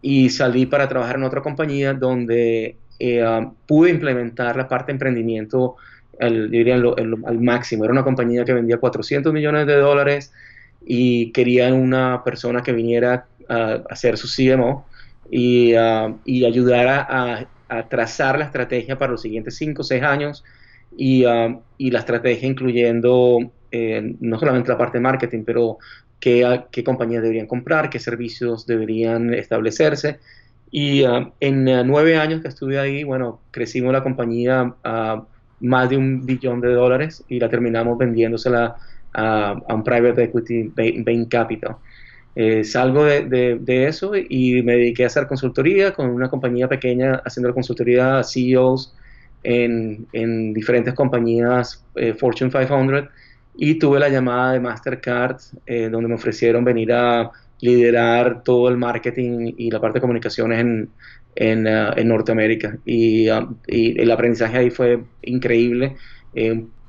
y 0.00 0.30
salí 0.30 0.66
para 0.66 0.88
trabajar 0.88 1.16
en 1.16 1.24
otra 1.24 1.42
compañía 1.42 1.94
donde 1.94 2.76
eh, 2.98 3.48
pude 3.66 3.90
implementar 3.90 4.56
la 4.56 4.68
parte 4.68 4.86
de 4.86 4.92
emprendimiento 4.92 5.76
al, 6.20 6.50
diría, 6.50 6.76
al 6.76 7.40
máximo. 7.40 7.84
Era 7.84 7.92
una 7.92 8.04
compañía 8.04 8.44
que 8.44 8.52
vendía 8.52 8.78
400 8.78 9.32
millones 9.32 9.66
de 9.66 9.76
dólares 9.76 10.32
y 10.84 11.32
querían 11.32 11.74
una 11.74 12.22
persona 12.24 12.62
que 12.62 12.72
viniera 12.72 13.26
a, 13.48 13.82
hacer 13.90 14.16
su 14.16 14.28
CMO 14.28 14.86
y, 15.30 15.74
uh, 15.74 16.18
y 16.24 16.44
ayudara 16.44 17.06
a, 17.08 17.46
trazar 17.90 18.38
la 18.38 18.46
estrategia 18.46 18.96
para 18.96 19.12
los 19.12 19.20
siguientes 19.20 19.56
5 19.56 19.82
o 19.82 19.84
6 19.84 20.02
años 20.02 20.42
y, 20.96 21.26
uh, 21.26 21.60
y, 21.76 21.90
la 21.90 21.98
estrategia 21.98 22.48
incluyendo 22.48 23.38
eh, 23.70 24.14
no 24.20 24.38
solamente 24.38 24.70
la 24.70 24.78
parte 24.78 24.98
de 24.98 25.02
marketing, 25.02 25.44
pero 25.44 25.78
qué, 26.18 26.62
qué 26.70 26.82
compañías 26.82 27.22
deberían 27.22 27.46
comprar, 27.46 27.90
qué 27.90 27.98
servicios 27.98 28.66
deberían 28.66 29.34
establecerse. 29.34 30.18
Y 30.70 31.04
ah, 31.04 31.32
en 31.40 31.68
ah, 31.68 31.82
nueve 31.84 32.16
años 32.16 32.42
que 32.42 32.48
estuve 32.48 32.78
ahí, 32.78 33.04
bueno, 33.04 33.40
crecimos 33.50 33.92
la 33.92 34.02
compañía 34.02 34.74
a 34.84 35.22
más 35.60 35.90
de 35.90 35.96
un 35.96 36.24
billón 36.24 36.60
de 36.60 36.72
dólares 36.72 37.24
y 37.28 37.40
la 37.40 37.48
terminamos 37.48 37.98
vendiéndosela 37.98 38.76
a, 39.12 39.50
a 39.68 39.74
un 39.74 39.82
private 39.82 40.24
equity 40.24 40.72
Bain 40.74 41.24
Capital. 41.26 41.76
Eh, 42.40 42.62
salgo 42.62 43.04
de, 43.04 43.86
eso 43.88 44.12
y 44.14 44.62
me 44.62 44.74
dediqué 44.74 45.02
a 45.02 45.08
hacer 45.08 45.26
consultoría 45.26 45.92
con 45.92 46.08
una 46.08 46.28
compañía 46.28 46.68
pequeña 46.68 47.20
haciendo 47.24 47.52
consultoría 47.52 48.20
a 48.20 48.22
CEOs 48.22 48.94
en, 49.42 50.06
en 50.12 50.54
diferentes 50.54 50.94
compañías 50.94 51.84
eh, 51.96 52.14
Fortune 52.14 52.48
500 52.48 53.08
y 53.56 53.74
tuve 53.80 53.98
la 53.98 54.08
llamada 54.08 54.52
de 54.52 54.60
Mastercard 54.60 55.40
eh, 55.66 55.88
donde 55.90 56.06
me 56.06 56.14
ofrecieron 56.14 56.62
venir 56.62 56.92
a 56.92 57.28
liderar 57.60 58.44
todo 58.44 58.68
el 58.68 58.76
marketing 58.76 59.54
y 59.56 59.68
la 59.72 59.80
parte 59.80 59.96
de 59.96 60.02
comunicaciones 60.02 60.60
en, 60.60 60.90
en, 61.34 61.66
uh, 61.66 62.04
Norteamérica. 62.04 62.78
Y, 62.84 63.28
uh, 63.28 63.52
y, 63.66 64.00
el 64.00 64.12
aprendizaje 64.12 64.58
ahí 64.58 64.70
fue 64.70 65.02
increíble. 65.22 65.96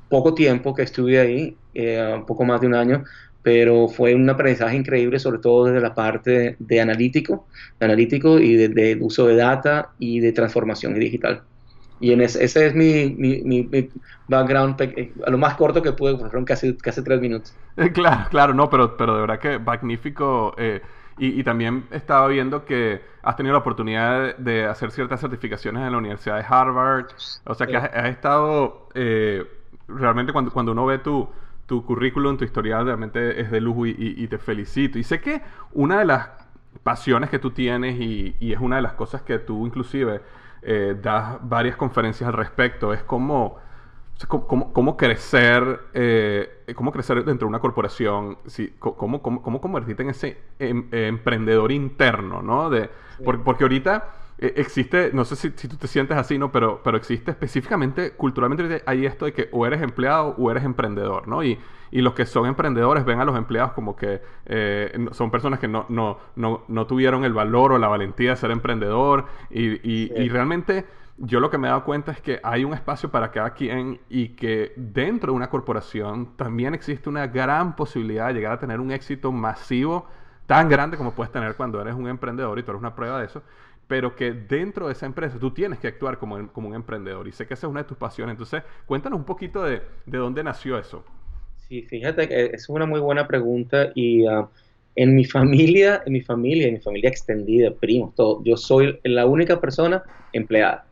Poco 0.09 0.33
tiempo 0.33 0.73
que 0.73 0.81
estuve 0.81 1.19
ahí, 1.19 1.55
eh, 1.75 2.13
un 2.15 2.25
poco 2.25 2.43
más 2.43 2.59
de 2.61 2.67
un 2.67 2.73
año, 2.73 3.03
pero 3.41 3.87
fue 3.87 4.15
un 4.15 4.29
aprendizaje 4.29 4.75
increíble, 4.75 5.19
sobre 5.19 5.39
todo 5.39 5.65
desde 5.65 5.81
la 5.81 5.95
parte 5.95 6.55
de 6.59 6.81
analítico, 6.81 7.47
de 7.79 7.85
analítico 7.85 8.39
y 8.39 8.55
de, 8.55 8.69
de 8.69 8.97
uso 8.99 9.27
de 9.27 9.35
data 9.35 9.91
y 9.97 10.19
de 10.19 10.31
transformación 10.31 10.93
digital. 10.99 11.43
Y 12.01 12.13
en 12.13 12.21
ese, 12.21 12.43
ese 12.43 12.67
es 12.67 12.75
mi, 12.75 13.13
mi, 13.17 13.41
mi, 13.43 13.89
background, 14.27 14.79
eh, 14.81 15.11
a 15.25 15.29
lo 15.29 15.37
más 15.37 15.55
corto 15.55 15.81
que 15.81 15.91
pude, 15.91 16.17
fueron 16.17 16.45
casi, 16.45 16.75
casi 16.77 17.03
tres 17.03 17.19
minutos. 17.19 17.53
Claro, 17.93 18.27
claro, 18.29 18.53
no, 18.53 18.69
pero, 18.69 18.95
pero 18.95 19.15
de 19.15 19.21
verdad 19.21 19.39
que 19.39 19.59
magnífico. 19.59 20.53
Eh, 20.57 20.81
y, 21.17 21.39
y, 21.39 21.43
también 21.43 21.83
estaba 21.91 22.27
viendo 22.29 22.63
que 22.63 23.01
has 23.23 23.35
tenido 23.35 23.51
la 23.51 23.59
oportunidad 23.59 24.37
de, 24.37 24.65
hacer 24.65 24.91
ciertas 24.91 25.19
certificaciones 25.19 25.85
en 25.85 25.91
la 25.91 25.97
Universidad 25.97 26.37
de 26.37 26.45
Harvard. 26.47 27.07
O 27.45 27.53
sea 27.53 27.67
que 27.67 27.75
has, 27.75 27.89
has 27.93 28.09
estado, 28.09 28.87
eh, 28.95 29.45
realmente 29.89 30.31
cuando, 30.31 30.51
cuando 30.51 30.71
uno 30.71 30.85
ve 30.85 30.99
tu, 30.99 31.27
tu 31.69 31.85
currículum, 31.85 32.35
tu 32.35 32.45
historial, 32.45 32.83
realmente 32.83 33.39
es 33.39 33.51
de 33.51 33.61
lujo 33.61 33.85
y, 33.85 33.91
y, 33.91 34.23
y, 34.23 34.27
te 34.27 34.39
felicito. 34.39 34.97
Y 34.97 35.03
sé 35.03 35.21
que 35.21 35.43
una 35.73 35.99
de 35.99 36.05
las 36.05 36.29
pasiones 36.81 37.29
que 37.29 37.37
tú 37.37 37.51
tienes 37.51 37.99
y, 37.99 38.35
y 38.39 38.53
es 38.53 38.59
una 38.59 38.77
de 38.77 38.81
las 38.81 38.93
cosas 38.93 39.21
que 39.21 39.37
tú 39.37 39.67
inclusive 39.67 40.21
eh, 40.63 40.97
das 40.99 41.37
varias 41.43 41.75
conferencias 41.75 42.27
al 42.27 42.33
respecto, 42.33 42.91
es 42.91 43.03
cómo, 43.03 43.57
cómo, 44.27 44.73
cómo 44.73 44.97
crecer, 44.97 45.79
eh, 45.93 46.65
cómo 46.75 46.91
crecer 46.91 47.23
dentro 47.23 47.45
de 47.45 47.49
una 47.49 47.59
corporación, 47.59 48.39
si, 48.47 48.69
cómo, 48.79 49.21
cómo, 49.21 49.43
cómo, 49.43 49.61
convertirte 49.61 50.01
en 50.01 50.09
ese 50.09 50.37
em, 50.57 50.87
emprendedor 50.91 51.71
interno, 51.71 52.41
¿no? 52.41 52.71
De, 52.71 52.89
sí. 53.17 53.23
porque, 53.23 53.43
porque 53.43 53.63
ahorita 53.63 54.09
existe, 54.41 55.11
no 55.13 55.25
sé 55.25 55.35
si, 55.35 55.51
si, 55.55 55.67
tú 55.67 55.75
te 55.75 55.87
sientes 55.87 56.17
así, 56.17 56.37
¿no? 56.37 56.51
Pero, 56.51 56.81
pero 56.83 56.97
existe 56.97 57.31
específicamente, 57.31 58.11
culturalmente, 58.11 58.83
hay 58.85 59.05
esto 59.05 59.25
de 59.25 59.33
que 59.33 59.49
o 59.51 59.65
eres 59.65 59.81
empleado 59.81 60.35
o 60.37 60.49
eres 60.49 60.63
emprendedor, 60.63 61.27
¿no? 61.27 61.43
Y, 61.43 61.59
y 61.91 62.01
los 62.01 62.13
que 62.13 62.25
son 62.25 62.45
emprendedores 62.45 63.03
ven 63.05 63.19
a 63.19 63.25
los 63.25 63.37
empleados 63.37 63.73
como 63.73 63.95
que 63.95 64.21
eh, 64.45 65.07
son 65.11 65.31
personas 65.31 65.59
que 65.59 65.67
no, 65.67 65.85
no, 65.89 66.19
no, 66.35 66.63
no, 66.67 66.87
tuvieron 66.87 67.25
el 67.25 67.33
valor 67.33 67.73
o 67.73 67.77
la 67.77 67.87
valentía 67.87 68.31
de 68.31 68.35
ser 68.35 68.51
emprendedor 68.51 69.25
y, 69.49 69.71
y, 69.89 70.07
sí. 70.07 70.13
y 70.15 70.29
realmente 70.29 70.85
yo 71.17 71.39
lo 71.39 71.49
que 71.49 71.57
me 71.57 71.67
he 71.67 71.71
dado 71.71 71.83
cuenta 71.83 72.11
es 72.11 72.21
que 72.21 72.39
hay 72.43 72.63
un 72.63 72.73
espacio 72.73 73.09
para 73.09 73.31
cada 73.31 73.53
quien 73.53 73.99
y 74.09 74.29
que 74.29 74.73
dentro 74.77 75.33
de 75.33 75.35
una 75.35 75.49
corporación 75.49 76.37
también 76.37 76.73
existe 76.73 77.09
una 77.09 77.27
gran 77.27 77.75
posibilidad 77.75 78.27
de 78.27 78.35
llegar 78.35 78.53
a 78.53 78.59
tener 78.59 78.79
un 78.79 78.91
éxito 78.91 79.31
masivo 79.31 80.07
tan 80.45 80.69
grande 80.69 80.97
como 80.97 81.11
puedes 81.11 81.31
tener 81.31 81.55
cuando 81.55 81.81
eres 81.81 81.95
un 81.95 82.07
emprendedor 82.07 82.57
y 82.57 82.63
tú 82.63 82.71
eres 82.71 82.79
una 82.79 82.95
prueba 82.95 83.19
de 83.19 83.25
eso 83.25 83.43
pero 83.89 84.15
que 84.15 84.33
dentro 84.33 84.85
de 84.85 84.93
esa 84.93 85.07
empresa 85.07 85.39
tú 85.39 85.51
tienes 85.51 85.79
que 85.79 85.87
actuar 85.87 86.19
como, 86.19 86.47
como 86.53 86.69
un 86.69 86.75
emprendedor. 86.75 87.27
Y 87.27 87.31
sé 87.31 87.47
que 87.47 87.55
esa 87.55 87.65
es 87.65 87.71
una 87.71 87.81
de 87.81 87.87
tus 87.87 87.97
pasiones. 87.97 88.33
Entonces, 88.33 88.61
cuéntanos 88.85 89.17
un 89.17 89.25
poquito 89.25 89.63
de, 89.63 89.81
de 90.05 90.17
dónde 90.19 90.43
nació 90.43 90.77
eso. 90.77 91.03
Sí, 91.67 91.81
fíjate 91.81 92.27
que 92.27 92.45
es 92.53 92.69
una 92.69 92.85
muy 92.85 92.99
buena 92.99 93.27
pregunta 93.27 93.91
y 93.95 94.27
uh, 94.27 94.47
en 94.95 95.15
mi 95.15 95.25
familia, 95.37 96.03
en 96.05 96.13
mi 96.13 96.21
familia, 96.21 96.67
en 96.67 96.75
mi 96.75 96.79
familia 96.79 97.09
extendida, 97.09 97.71
primos, 97.73 98.13
todo, 98.13 98.43
yo 98.43 98.57
soy 98.57 98.99
la 99.03 99.25
única 99.25 99.59
persona 99.59 100.03
empleada. 100.33 100.85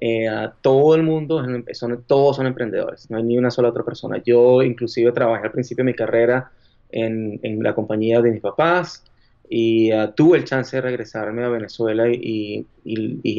Eh, 0.00 0.28
todo 0.60 0.96
el 0.96 1.04
mundo, 1.04 1.44
son, 1.72 2.02
todos 2.04 2.34
son 2.34 2.48
emprendedores, 2.48 3.08
no 3.10 3.18
hay 3.18 3.22
ni 3.22 3.38
una 3.38 3.52
sola 3.52 3.68
otra 3.68 3.84
persona. 3.84 4.20
Yo 4.26 4.60
inclusive 4.60 5.12
trabajé 5.12 5.46
al 5.46 5.52
principio 5.52 5.84
de 5.84 5.92
mi 5.92 5.96
carrera 5.96 6.50
en, 6.90 7.38
en 7.44 7.62
la 7.62 7.76
compañía 7.76 8.20
de 8.20 8.32
mis 8.32 8.40
papás, 8.40 9.04
y 9.50 9.92
uh, 9.92 10.12
tuve 10.12 10.38
el 10.38 10.44
chance 10.44 10.76
de 10.76 10.80
regresarme 10.80 11.44
a 11.44 11.48
Venezuela 11.48 12.08
y, 12.08 12.66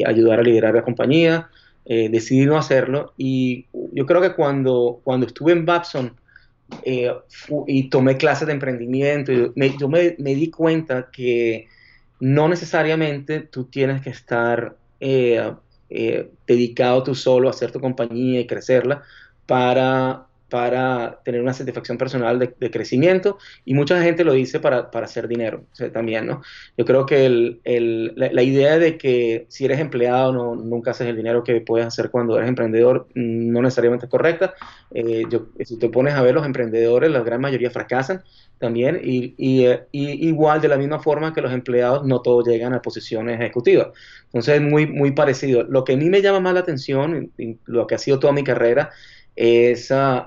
ayudar 0.06 0.40
a 0.40 0.42
liderar 0.42 0.74
la 0.74 0.82
compañía. 0.82 1.48
Eh, 1.84 2.08
decidí 2.08 2.46
no 2.46 2.56
hacerlo 2.56 3.12
y 3.18 3.66
yo 3.92 4.06
creo 4.06 4.20
que 4.20 4.34
cuando, 4.34 5.00
cuando 5.02 5.26
estuve 5.26 5.50
en 5.50 5.66
Babson 5.66 6.14
eh, 6.84 7.12
y 7.66 7.90
tomé 7.90 8.16
clases 8.16 8.46
de 8.46 8.52
emprendimiento, 8.52 9.32
yo 9.32 9.88
me, 9.88 10.14
me, 10.18 10.34
di 10.36 10.48
cuenta 10.48 11.08
que 11.10 11.66
no 12.20 12.48
necesariamente 12.48 13.40
tú 13.40 13.64
tienes 13.64 14.00
que 14.00 14.10
estar 14.10 14.76
eh, 15.00 15.52
eh, 15.90 16.30
dedicado 16.46 17.02
tú 17.02 17.14
solo 17.16 17.48
a 17.48 17.50
hacer 17.50 17.72
tu 17.72 17.80
compañía 17.80 18.40
y 18.40 18.46
crecerla 18.46 19.02
para 19.46 20.26
para 20.52 21.18
tener 21.24 21.40
una 21.40 21.54
satisfacción 21.54 21.96
personal 21.96 22.38
de, 22.38 22.70
crecimiento 22.70 23.38
y 23.64 23.72
mucha 23.72 24.02
gente 24.02 24.22
lo 24.22 24.34
dice 24.34 24.60
para, 24.60 24.90
para 24.90 25.06
hacer 25.06 25.26
dinero 25.26 25.64
también, 25.94 26.26
¿no? 26.26 26.42
Yo 26.76 26.84
creo 26.84 27.06
que 27.06 27.26
la, 28.14 28.42
idea 28.42 28.78
de 28.78 28.98
que 28.98 29.46
si 29.48 29.64
eres 29.64 29.80
empleado 29.80 30.30
no, 30.30 30.54
nunca 30.54 30.90
haces 30.90 31.08
el 31.08 31.16
dinero 31.16 31.42
que 31.42 31.62
puedes 31.62 31.86
hacer 31.86 32.10
cuando 32.10 32.36
eres 32.36 32.50
emprendedor 32.50 33.06
no 33.14 33.62
necesariamente 33.62 34.04
es 34.04 34.10
correcta. 34.10 34.52
Eh, 34.90 35.22
si 35.64 35.78
te 35.78 35.88
pones 35.88 36.12
a 36.12 36.20
ver 36.20 36.34
los 36.34 36.44
emprendedores, 36.44 37.10
la 37.10 37.20
gran 37.20 37.40
mayoría 37.40 37.70
fracasan 37.70 38.22
también 38.58 39.00
y, 39.02 39.34
igual 39.90 40.60
de 40.60 40.68
la 40.68 40.76
misma 40.76 41.00
forma 41.00 41.32
que 41.32 41.40
los 41.40 41.50
empleados 41.50 42.04
no 42.04 42.20
todos 42.20 42.46
llegan 42.46 42.74
a 42.74 42.82
posiciones 42.82 43.40
ejecutivas. 43.40 43.88
Entonces 44.26 44.56
es 44.56 44.60
muy, 44.60 44.86
muy 44.86 45.12
parecido. 45.12 45.62
Lo 45.62 45.82
que 45.84 45.94
a 45.94 45.96
mí 45.96 46.10
me 46.10 46.20
llama 46.20 46.40
más 46.40 46.52
la 46.52 46.60
atención, 46.60 47.32
lo 47.64 47.86
que 47.86 47.94
ha 47.94 47.98
sido 47.98 48.18
toda 48.18 48.34
mi 48.34 48.44
carrera, 48.44 48.90
es 49.36 49.90
uh, 49.90 50.22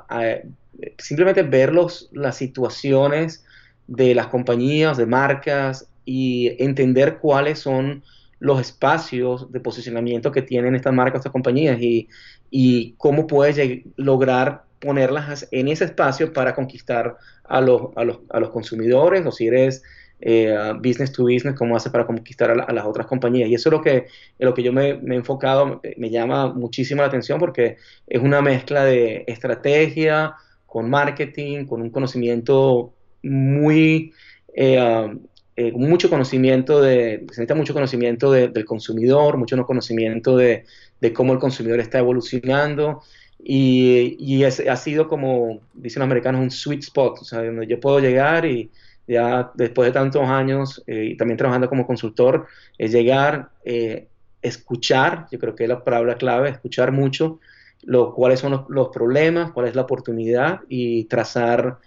simplemente 0.98 1.44
ver 1.44 1.74
los, 1.74 2.10
las 2.12 2.38
situaciones 2.38 3.46
de 3.88 4.16
las 4.16 4.28
compañías, 4.28 4.98
de 4.98 5.06
marcas 5.06 5.88
y 6.06 6.56
entender 6.64 7.18
cuáles 7.20 7.60
son 7.60 8.04
los 8.40 8.60
espacios 8.60 9.52
de 9.52 9.60
posicionamiento 9.60 10.32
que 10.32 10.42
tienen 10.42 10.76
estas 10.76 10.94
marcas, 10.94 11.20
estas 11.20 11.32
compañías 11.32 11.80
y, 11.82 12.10
y 12.50 12.94
cómo 12.98 13.28
puedes 13.28 13.84
lograr 13.96 14.64
ponerlas 14.80 15.48
en 15.52 15.68
ese 15.68 15.86
espacio 15.86 16.34
para 16.34 16.54
conquistar 16.54 17.18
a 17.44 17.62
los, 17.62 17.90
a 17.96 18.04
los, 18.04 18.20
a 18.30 18.40
los 18.40 18.50
consumidores 18.50 19.26
o 19.26 19.32
si 19.32 19.48
eres 19.48 19.84
eh, 20.28 20.74
business 20.82 21.12
to 21.12 21.26
business, 21.26 21.56
cómo 21.56 21.76
hace 21.78 21.92
para 21.92 22.08
conquistar 22.08 22.50
a, 22.50 22.56
la, 22.56 22.64
a, 22.64 22.74
las 22.74 22.86
otras 22.86 23.06
compañías. 23.06 23.48
Y 23.48 23.54
eso 23.54 23.70
es 23.70 23.74
lo 23.74 23.82
que, 23.82 24.08
lo 24.40 24.56
que 24.56 24.64
yo 24.64 24.74
me, 24.74 24.90
he 24.90 25.16
enfocado, 25.16 25.82
me 25.98 26.10
llama 26.10 26.52
muchísimo 26.52 27.04
la 27.04 27.10
atención 27.10 27.40
porque 27.40 27.78
es 28.08 28.22
una 28.22 28.42
mezcla 28.42 28.84
de 28.84 29.24
estrategia 29.28 30.34
con 30.66 30.90
marketing, 30.90 31.66
con 31.66 31.84
un 31.84 31.92
conocimiento 31.92 32.96
muy, 33.22 34.14
eh, 34.56 34.80
uh, 34.80 35.16
eh, 35.58 35.72
mucho 35.74 36.10
conocimiento 36.10 36.82
de, 36.82 37.20
se 37.20 37.42
necesita 37.42 37.54
mucho 37.54 37.76
conocimiento 37.76 38.32
de, 38.32 38.48
del 38.48 38.66
consumidor, 38.66 39.38
mucho 39.38 39.64
conocimiento 39.64 40.38
de, 40.38 40.66
de, 41.02 41.14
cómo 41.14 41.34
el 41.34 41.40
consumidor 41.40 41.80
está 41.80 42.00
evolucionando. 42.00 43.04
Y, 43.48 44.18
y 44.18 44.44
ha 44.44 44.76
sido 44.76 45.08
como, 45.08 45.60
dicen 45.76 46.00
los 46.00 46.08
americanos, 46.08 46.42
un 46.42 46.50
sweet 46.50 46.82
spot, 46.82 47.20
o 47.22 47.24
sea, 47.24 47.44
donde 47.44 47.68
yo 47.68 47.80
puedo 47.80 48.00
llegar 48.00 48.44
y, 48.44 48.72
ya 49.08 49.52
después 49.54 49.88
de 49.88 49.94
tantos 49.94 50.24
años 50.24 50.84
eh, 50.88 51.10
y 51.12 51.18
también 51.18 51.38
trabajando 51.38 51.70
como 51.70 51.86
consultor, 51.86 52.48
es 52.78 52.92
llegar, 52.92 53.50
eh, 53.64 54.08
escuchar, 54.42 55.28
yo 55.32 55.40
creo 55.40 55.56
que 55.56 55.64
es 55.64 55.70
la 55.70 55.84
palabra 55.84 56.16
clave, 56.16 56.50
escuchar 56.50 56.92
mucho 56.92 57.40
lo, 57.84 58.14
cuáles 58.14 58.40
son 58.40 58.52
los, 58.52 58.70
los, 58.70 58.90
problemas, 58.90 59.52
cuál 59.52 59.68
es 59.68 59.76
la 59.76 59.84
oportunidad 59.84 60.62
y 60.68 61.06
trazar 61.06 61.78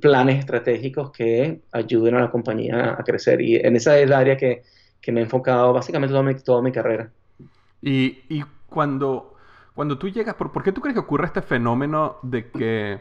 planes 0.00 0.38
estratégicos 0.38 1.10
que 1.10 1.62
ayuden 1.72 2.14
a 2.14 2.20
la 2.20 2.30
compañía 2.30 2.96
a 2.98 3.02
crecer. 3.02 3.40
Y 3.40 3.56
en 3.56 3.76
esa 3.76 3.96
es 3.98 4.04
el 4.04 4.12
área 4.12 4.36
que, 4.36 4.62
que 5.00 5.12
me 5.12 5.20
he 5.20 5.24
enfocado 5.24 5.72
básicamente 5.72 6.12
toda 6.12 6.22
mi, 6.22 6.34
toda 6.36 6.62
mi 6.62 6.72
carrera. 6.72 7.10
Y, 7.80 8.20
y 8.28 8.44
cuando, 8.68 9.34
cuando 9.74 9.98
tú 9.98 10.08
llegas, 10.08 10.36
¿por, 10.36 10.52
¿por 10.52 10.62
qué 10.62 10.72
tú 10.72 10.80
crees 10.80 10.94
que 10.94 11.00
ocurre 11.00 11.26
este 11.26 11.42
fenómeno 11.42 12.18
de 12.22 12.48
que 12.50 13.00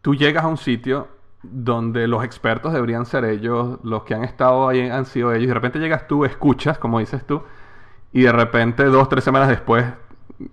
tú 0.00 0.14
llegas 0.14 0.44
a 0.44 0.48
un 0.48 0.56
sitio 0.56 1.08
donde 1.52 2.08
los 2.08 2.24
expertos 2.24 2.72
deberían 2.72 3.06
ser 3.06 3.24
ellos, 3.24 3.78
los 3.82 4.04
que 4.04 4.14
han 4.14 4.24
estado 4.24 4.68
ahí 4.68 4.88
han 4.88 5.06
sido 5.06 5.32
ellos, 5.32 5.44
y 5.44 5.48
de 5.48 5.54
repente 5.54 5.78
llegas 5.78 6.06
tú, 6.06 6.24
escuchas, 6.24 6.78
como 6.78 6.98
dices 6.98 7.24
tú, 7.26 7.42
y 8.12 8.22
de 8.22 8.32
repente 8.32 8.84
dos, 8.84 9.08
tres 9.08 9.24
semanas 9.24 9.48
después 9.48 9.84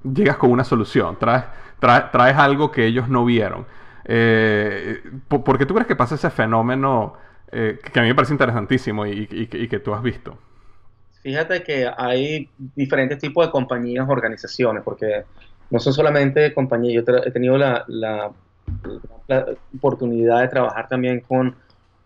llegas 0.03 0.38
con 0.38 0.51
una 0.51 0.63
solución, 0.63 1.17
traes, 1.19 1.45
traes, 1.79 2.12
traes 2.12 2.38
algo 2.38 2.71
que 2.71 2.86
ellos 2.86 3.07
no 3.07 3.25
vieron. 3.25 3.65
Eh, 4.05 5.01
¿Por 5.27 5.57
qué 5.57 5.65
tú 5.65 5.74
crees 5.74 5.88
que 5.88 5.95
pasa 5.95 6.15
ese 6.15 6.29
fenómeno 6.29 7.13
eh, 7.51 7.79
que 7.91 8.00
a 8.00 8.01
mí 8.01 8.10
me 8.10 8.15
parece 8.15 8.33
interesantísimo 8.33 9.05
y, 9.05 9.27
que 9.27 9.79
tú 9.79 9.93
has 9.93 10.01
visto? 10.01 10.38
Fíjate 11.21 11.62
que 11.63 11.89
hay 11.95 12.50
diferentes 12.57 13.19
tipos 13.19 13.45
de 13.45 13.51
compañías, 13.51 14.10
organizaciones, 14.10 14.83
porque 14.83 15.24
no 15.69 15.79
son 15.79 15.93
solamente 15.93 16.53
compañías, 16.53 17.05
yo 17.05 17.13
he 17.24 17.31
tenido 17.31 17.57
la 17.57 18.31
la 19.28 19.46
oportunidad 19.75 20.42
de 20.42 20.48
trabajar 20.48 20.88
también 20.88 21.22
con 21.22 21.56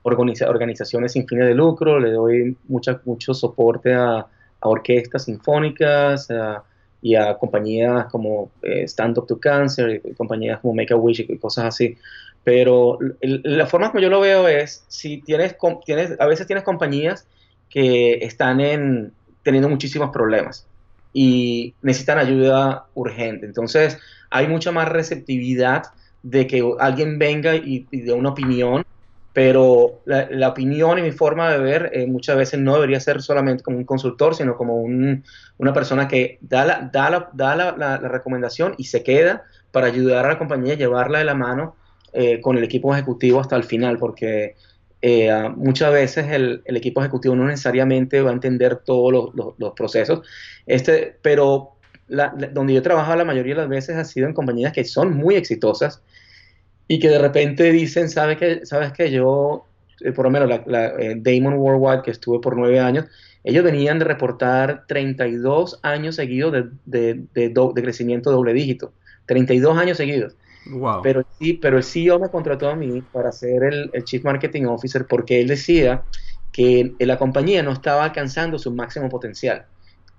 organiza 0.03 0.47
organizaciones 0.49 1.13
sin 1.13 1.27
fines 1.27 1.47
de 1.47 1.55
lucro, 1.55 1.99
le 1.99 2.11
doy 2.11 2.55
mucha, 2.67 3.01
mucho 3.05 3.33
soporte 3.33 3.93
a, 3.93 4.17
a 4.17 4.69
orquestas 4.69 5.25
sinfónicas 5.25 6.29
a, 6.29 6.63
y 7.01 7.15
a 7.15 7.35
compañías 7.35 8.05
como 8.05 8.51
eh, 8.61 8.83
Stand 8.87 9.17
Up 9.17 9.27
to 9.27 9.39
Cancer, 9.39 10.01
y 10.03 10.13
compañías 10.13 10.59
como 10.59 10.73
Make 10.75 10.93
a 10.93 10.97
Wish 10.97 11.25
y 11.27 11.37
cosas 11.37 11.65
así. 11.65 11.97
Pero 12.43 12.99
la 13.21 13.65
forma 13.65 13.89
como 13.89 14.01
yo 14.01 14.09
lo 14.09 14.19
veo 14.19 14.47
es, 14.47 14.85
si 14.87 15.21
tienes, 15.21 15.55
tienes, 15.85 16.19
a 16.19 16.27
veces 16.27 16.45
tienes 16.45 16.63
compañías 16.63 17.27
que 17.69 18.19
están 18.21 18.61
en, 18.61 19.11
teniendo 19.41 19.69
muchísimos 19.69 20.11
problemas 20.11 20.67
y 21.13 21.73
necesitan 21.81 22.19
ayuda 22.19 22.85
urgente. 22.93 23.47
Entonces, 23.47 23.97
hay 24.29 24.47
mucha 24.47 24.71
más 24.71 24.89
receptividad 24.89 25.83
de 26.25 26.47
que 26.47 26.67
alguien 26.79 27.19
venga 27.19 27.55
y, 27.55 27.85
dé 27.91 28.11
una 28.11 28.29
opinión, 28.29 28.83
pero 29.31 30.01
la, 30.05 30.49
opinión 30.49 30.97
y 30.97 31.03
mi 31.03 31.11
forma 31.11 31.51
de 31.51 31.59
ver 31.59 31.91
eh, 31.93 32.07
muchas 32.07 32.35
veces 32.35 32.59
no 32.59 32.73
debería 32.73 32.99
ser 32.99 33.21
solamente 33.21 33.61
como 33.61 33.77
un 33.77 33.83
consultor, 33.83 34.33
sino 34.33 34.57
como 34.57 34.81
una 34.81 35.73
persona 35.73 36.07
que 36.07 36.39
da, 36.41 36.65
la, 36.65 36.89
da, 36.91 37.29
da 37.33 37.55
la, 37.55 37.97
recomendación 37.99 38.73
y 38.79 38.85
se 38.85 39.03
queda 39.03 39.43
para 39.71 39.85
ayudar 39.87 40.25
a 40.25 40.29
la 40.29 40.39
compañía 40.39 40.73
a 40.73 40.77
llevarla 40.77 41.19
de 41.19 41.25
la 41.25 41.35
mano 41.35 41.75
eh, 42.11 42.41
con 42.41 42.57
el 42.57 42.63
equipo 42.63 42.91
ejecutivo 42.93 43.39
hasta 43.39 43.55
el 43.55 43.65
final, 43.65 43.99
porque 43.99 44.55
eh, 45.03 45.31
muchas 45.55 45.93
veces 45.93 46.31
el, 46.31 46.63
equipo 46.65 47.01
ejecutivo 47.01 47.35
no 47.35 47.45
necesariamente 47.45 48.23
va 48.23 48.31
a 48.31 48.33
entender 48.33 48.77
todos 48.77 49.31
los, 49.35 49.73
procesos, 49.73 50.21
este, 50.65 51.19
pero 51.21 51.74
donde 52.07 52.73
yo 52.73 52.79
he 52.79 52.83
trabajado 52.83 53.17
la 53.17 53.25
mayoría 53.25 53.55
de 53.55 53.61
las 53.61 53.69
veces 53.69 53.95
ha 53.95 54.03
sido 54.03 54.27
en 54.27 54.33
compañías 54.33 54.73
que 54.73 54.83
son 54.83 55.15
muy 55.15 55.35
exitosas 55.35 56.01
y 56.87 56.99
que 56.99 57.09
de 57.09 57.19
repente 57.19 57.71
dicen, 57.71 58.09
¿sabes 58.09 58.37
que 58.37 58.65
sabes 58.65 58.93
que 58.93 59.09
yo, 59.11 59.65
eh, 60.01 60.11
por 60.11 60.25
lo 60.25 60.31
menos 60.31 60.49
la, 60.67 60.93
Damon 61.17 61.55
Worldwide, 61.55 62.03
que 62.03 62.11
estuve 62.11 62.39
por 62.39 62.55
nueve 62.55 62.79
años, 62.79 63.05
ellos 63.43 63.63
venían 63.63 63.99
de 63.99 64.05
reportar 64.05 64.85
32 64.87 65.79
años 65.83 66.15
seguidos 66.15 66.53
de, 66.85 67.23
de, 67.33 67.49
de 67.49 67.81
crecimiento 67.81 68.31
doble 68.31 68.53
dígito, 68.53 68.93
32 69.25 69.77
años 69.77 69.97
seguidos. 69.97 70.35
Pero, 71.03 71.23
sí, 71.39 71.53
pero 71.53 71.77
el 71.77 71.83
CEO 71.83 72.19
me 72.19 72.29
contrató 72.29 72.69
a 72.69 72.75
mí 72.75 73.01
para 73.11 73.31
ser 73.31 73.63
el, 73.63 74.03
Chief 74.03 74.23
Marketing 74.23 74.63
Officer 74.63 75.05
porque 75.05 75.39
él 75.39 75.47
decía 75.47 76.03
que 76.51 76.95
la 76.99 77.17
compañía 77.17 77.61
no 77.61 77.71
estaba 77.71 78.03
alcanzando 78.03 78.57
su 78.57 78.71
máximo 78.71 79.09
potencial. 79.09 79.65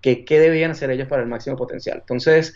Que, 0.07 0.25
¿Qué 0.25 0.39
debían 0.39 0.71
hacer 0.71 0.89
ellos 0.93 1.09
para 1.09 1.23
el 1.23 1.29
máximo 1.29 1.57
potencial? 1.57 1.99
Entonces, 1.99 2.55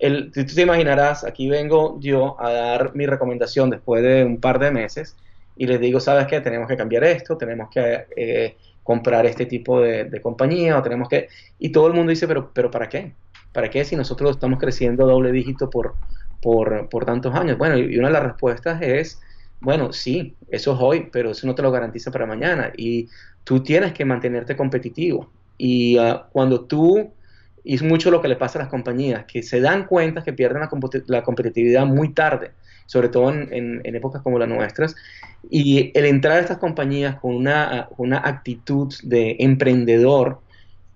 el, 0.00 0.32
tú 0.32 0.44
te 0.44 0.62
imaginarás, 0.62 1.22
aquí 1.22 1.48
vengo 1.48 1.96
yo 2.00 2.34
a 2.40 2.50
dar 2.50 2.96
mi 2.96 3.06
recomendación 3.06 3.70
después 3.70 4.02
de 4.02 4.24
un 4.24 4.40
par 4.40 4.58
de 4.58 4.72
meses 4.72 5.14
y 5.56 5.68
les 5.68 5.78
digo, 5.78 6.00
¿sabes 6.00 6.26
qué? 6.26 6.40
Tenemos 6.40 6.66
que 6.66 6.76
cambiar 6.76 7.04
esto, 7.04 7.36
tenemos 7.36 7.70
que 7.70 8.04
eh, 8.16 8.56
comprar 8.82 9.26
este 9.26 9.46
tipo 9.46 9.80
de, 9.80 10.06
de, 10.06 10.20
compañía 10.20 10.76
o 10.76 10.82
tenemos 10.82 11.08
que... 11.08 11.28
Y 11.60 11.70
todo 11.70 11.86
el 11.86 11.92
mundo 11.94 12.10
dice, 12.10 12.26
pero, 12.26 12.50
pero 12.52 12.68
¿para 12.68 12.88
qué? 12.88 13.12
¿Para 13.52 13.70
qué 13.70 13.84
si 13.84 13.94
nosotros 13.94 14.32
estamos 14.32 14.58
creciendo 14.58 15.06
doble 15.06 15.30
dígito 15.30 15.70
por, 15.70 15.94
por, 16.42 16.88
por 16.88 17.04
tantos 17.04 17.32
años? 17.32 17.58
Bueno, 17.58 17.78
y 17.78 17.96
una 17.96 18.08
de 18.08 18.14
las 18.14 18.24
respuestas 18.24 18.82
es, 18.82 19.20
bueno, 19.60 19.92
sí, 19.92 20.34
eso 20.48 20.74
es 20.74 20.78
hoy, 20.80 21.08
pero 21.12 21.30
eso 21.30 21.46
no 21.46 21.54
te 21.54 21.62
lo 21.62 21.70
garantiza 21.70 22.10
para 22.10 22.26
mañana. 22.26 22.72
Y 22.76 23.08
tú 23.44 23.62
tienes 23.62 23.92
que 23.92 24.04
mantenerte 24.04 24.56
competitivo. 24.56 25.30
Y 25.58 25.98
ah, 25.98 26.28
cuando 26.32 26.62
tú, 26.62 27.12
y 27.64 27.74
es 27.74 27.82
mucho 27.82 28.10
lo 28.10 28.22
que 28.22 28.28
le 28.28 28.36
pasa 28.36 28.58
a 28.58 28.62
las 28.62 28.70
compañías, 28.70 29.26
que 29.26 29.42
se 29.42 29.60
dan 29.60 29.86
cuenta 29.86 30.22
que 30.22 30.32
pierden 30.32 30.62
la, 30.62 30.70
la 31.06 31.22
competitividad 31.22 31.84
muy 31.84 32.14
tarde, 32.14 32.52
sobre 32.86 33.10
todo 33.10 33.30
en, 33.30 33.82
épocas 33.84 34.22
como 34.22 34.38
las 34.38 34.48
nuestras, 34.48 34.96
y 35.50 35.90
el 35.94 36.06
entrar 36.06 36.38
a 36.38 36.40
estas 36.40 36.58
compañías 36.58 37.16
con 37.20 37.34
una, 37.34 37.88
una 37.98 38.18
actitud 38.24 38.94
de 39.02 39.36
emprendedor, 39.40 40.40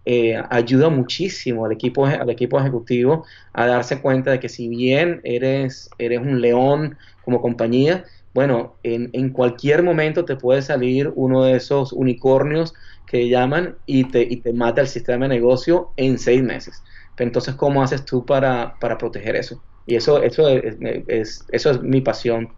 eh, 0.04 0.42
ayuda 0.50 0.88
muchísimo 0.88 1.64
al 1.66 1.72
equipo, 1.72 2.06
al 2.06 2.28
equipo 2.28 2.58
ejecutivo 2.58 3.24
a 3.52 3.66
darse 3.66 4.00
cuenta 4.00 4.32
de 4.32 4.40
que 4.40 4.48
si 4.48 4.68
bien 4.68 5.20
eres, 5.22 5.90
eres 5.98 6.18
un 6.18 6.40
león 6.40 6.96
como 7.24 7.40
compañía, 7.40 8.04
bueno, 8.34 8.74
en, 8.82 9.10
en 9.12 9.30
cualquier 9.30 9.82
momento 9.82 10.24
te 10.24 10.36
puede 10.36 10.62
salir 10.62 11.12
uno 11.14 11.44
de 11.44 11.56
esos 11.56 11.92
unicornios 11.92 12.74
que 13.12 13.28
llaman 13.28 13.76
y 13.84 14.04
te, 14.04 14.22
y 14.22 14.38
te 14.38 14.54
mata 14.54 14.80
el 14.80 14.88
sistema 14.88 15.26
de 15.28 15.34
negocio 15.34 15.90
en 15.96 16.18
seis 16.18 16.42
meses. 16.42 16.82
entonces, 17.18 17.54
¿cómo 17.54 17.82
haces 17.82 18.06
tú 18.06 18.24
para, 18.24 18.74
para 18.80 18.96
proteger 18.96 19.36
eso? 19.36 19.62
Y 19.86 19.96
eso, 19.96 20.22
eso, 20.22 20.48
es, 20.48 21.44
eso 21.50 21.70
es 21.70 21.82
mi 21.82 22.00
pasión, 22.00 22.48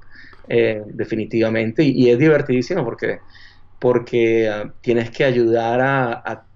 eh, 0.49 0.81
definitivamente. 0.87 1.83
Y, 1.83 2.09
es 2.09 2.19
divertidísimo 2.21 2.85
porque, 2.85 3.19
porque 3.81 4.49
ah, 4.49 4.73
tienes 4.81 5.11
que 5.11 5.25
ayudar 5.25 5.81
a 5.83 6.47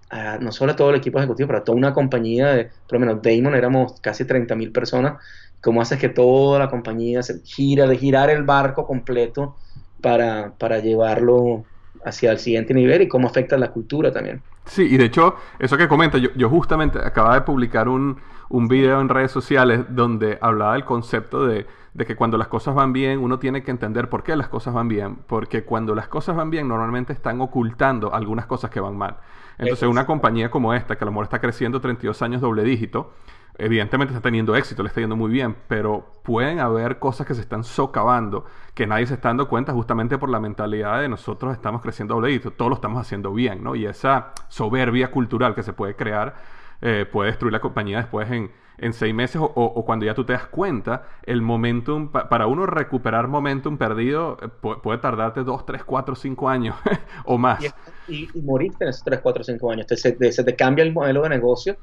no 0.40 0.52
solo 0.52 0.72
a 0.72 0.76
todo 0.76 0.90
el 0.90 0.96
equipo 0.96 1.18
ejecutivo, 1.18 1.48
pero 1.48 1.58
a 1.58 1.64
toda 1.64 1.76
una 1.76 1.92
compañía, 1.92 2.48
de, 2.48 2.64
por 2.87 2.94
lo 2.94 3.00
menos 3.00 3.20
Damon 3.22 3.54
éramos 3.54 4.00
casi 4.00 4.24
30 4.24 4.54
mil 4.54 4.72
personas, 4.72 5.22
cómo 5.61 5.82
haces 5.82 5.98
que 5.98 6.08
toda 6.08 6.58
la 6.58 6.70
compañía 6.70 7.22
se 7.22 7.40
gira, 7.44 7.87
de 7.87 7.98
girar 7.98 8.30
el 8.30 8.44
barco 8.44 8.87
completo 8.87 9.56
para, 10.00 10.54
para 10.56 10.78
llevarlo 10.78 11.64
hacia 12.04 12.32
el 12.32 12.38
siguiente 12.38 12.74
nivel 12.74 13.02
y 13.02 13.08
cómo 13.08 13.28
afecta 13.28 13.56
la 13.56 13.70
cultura 13.70 14.12
también. 14.12 14.42
Sí, 14.66 14.82
y 14.82 14.96
de 14.96 15.06
hecho, 15.06 15.37
eso 15.58 15.76
que 15.76 15.88
comenta, 15.88 16.18
yo, 16.18 16.28
yo 16.37 16.48
justamente 16.50 16.98
acababa 16.98 17.34
de 17.34 17.40
publicar 17.42 17.88
un, 17.88 18.18
un 18.48 18.68
video 18.68 19.00
en 19.00 19.08
redes 19.08 19.30
sociales 19.30 19.84
donde 19.88 20.38
hablaba 20.40 20.74
del 20.74 20.84
concepto 20.84 21.46
de, 21.46 21.66
de, 21.94 22.06
que 22.06 22.16
cuando 22.16 22.37
las 22.37 22.48
cosas 22.48 22.74
van 22.74 22.92
bien, 22.92 23.18
uno 23.18 23.38
tiene 23.38 23.62
que 23.62 23.70
entender 23.70 24.08
por 24.08 24.22
qué 24.22 24.37
las 24.37 24.48
cosas 24.48 24.74
van 24.74 24.88
bien. 24.88 25.16
Porque 25.26 25.64
cuando 25.64 25.94
las 25.94 26.08
cosas 26.08 26.37
van 26.37 26.50
bien, 26.50 26.68
normalmente 26.68 27.12
están 27.12 27.40
ocultando 27.40 28.14
algunas 28.14 28.46
cosas 28.46 28.70
que 28.70 28.80
van 28.80 28.96
mal. 28.96 29.16
Entonces, 29.58 29.88
una 29.88 30.06
compañía 30.06 30.50
como 30.50 30.72
esta, 30.72 30.96
que 30.96 31.04
a 31.04 31.06
lo 31.06 31.11
mejor 31.11 31.24
está 31.24 31.40
creciendo 31.40 31.80
32 31.80 32.22
años 32.22 32.40
doble 32.40 32.62
dígito, 32.62 33.12
evidentemente 33.59 34.14
está 34.14 34.23
teniendo 34.23 34.55
éxito, 34.55 34.83
le 34.83 34.88
está 34.88 35.01
yendo 35.01 35.16
muy 35.16 35.31
bien, 35.31 35.57
pero 35.66 36.07
pueden 36.23 36.61
haber 36.61 36.99
cosas 37.01 37.27
que 37.27 37.35
se 37.35 37.40
están 37.40 37.64
socavando, 37.64 38.44
que 38.75 38.87
nadie 38.87 39.07
se 39.07 39.14
está 39.14 39.29
dando 39.29 39.49
cuenta 39.49 39.73
justamente 39.73 40.16
por 40.16 40.31
la 40.31 40.38
mentalidad 40.38 41.01
de 41.01 41.09
nosotros 41.09 41.53
estamos 41.53 41.83
creciendo 41.83 42.14
doble 42.14 42.29
dígito, 42.29 42.53
todos 42.53 42.68
lo 42.71 42.77
estamos 42.77 43.01
haciendo 43.01 43.35
bien, 43.35 43.62
¿no? 43.64 43.75
Y 43.75 43.87
esa 43.87 44.33
soberbia 44.49 45.11
cultural 45.11 45.55
que 45.57 45.64
se 45.64 45.73
puede 45.73 45.97
crear 45.97 46.37
eh, 46.81 47.05
puede 47.11 47.31
destruir 47.31 47.53
la 47.53 47.61
compañía 47.61 47.97
después 47.97 48.31
en, 48.31 48.53
en 48.79 48.92
seis 48.92 49.12
meses 49.12 49.40
o, 49.42 49.85
cuando 49.85 50.07
ya 50.07 50.14
tú 50.14 50.25
te 50.25 50.33
das 50.33 50.47
cuenta, 50.47 51.09
el 51.25 51.42
momentum, 51.42 52.12
para 52.12 52.47
uno 52.47 52.66
recuperar 52.66 53.27
momentum 53.27 53.77
perdido 53.77 54.38
eh, 54.40 54.49
puede, 54.49 54.99
tardarte 54.99 55.42
dos, 55.42 55.66
tres, 55.66 55.83
cuatro, 55.83 56.14
cinco 56.14 56.49
años 56.49 56.77
o 57.25 57.37
más. 57.37 57.64
Y, 58.07 58.29
y, 58.33 58.42
moriste 58.42 58.85
en 58.85 58.90
esos 58.90 59.03
tres, 59.03 59.18
cuatro, 59.21 59.42
cinco 59.42 59.73
años. 59.73 59.87
se, 59.88 60.12
te 60.12 60.57
cambia 60.57 60.85
el 60.85 60.92
modelo 60.92 61.23
de 61.23 61.31
negocio 61.31 61.77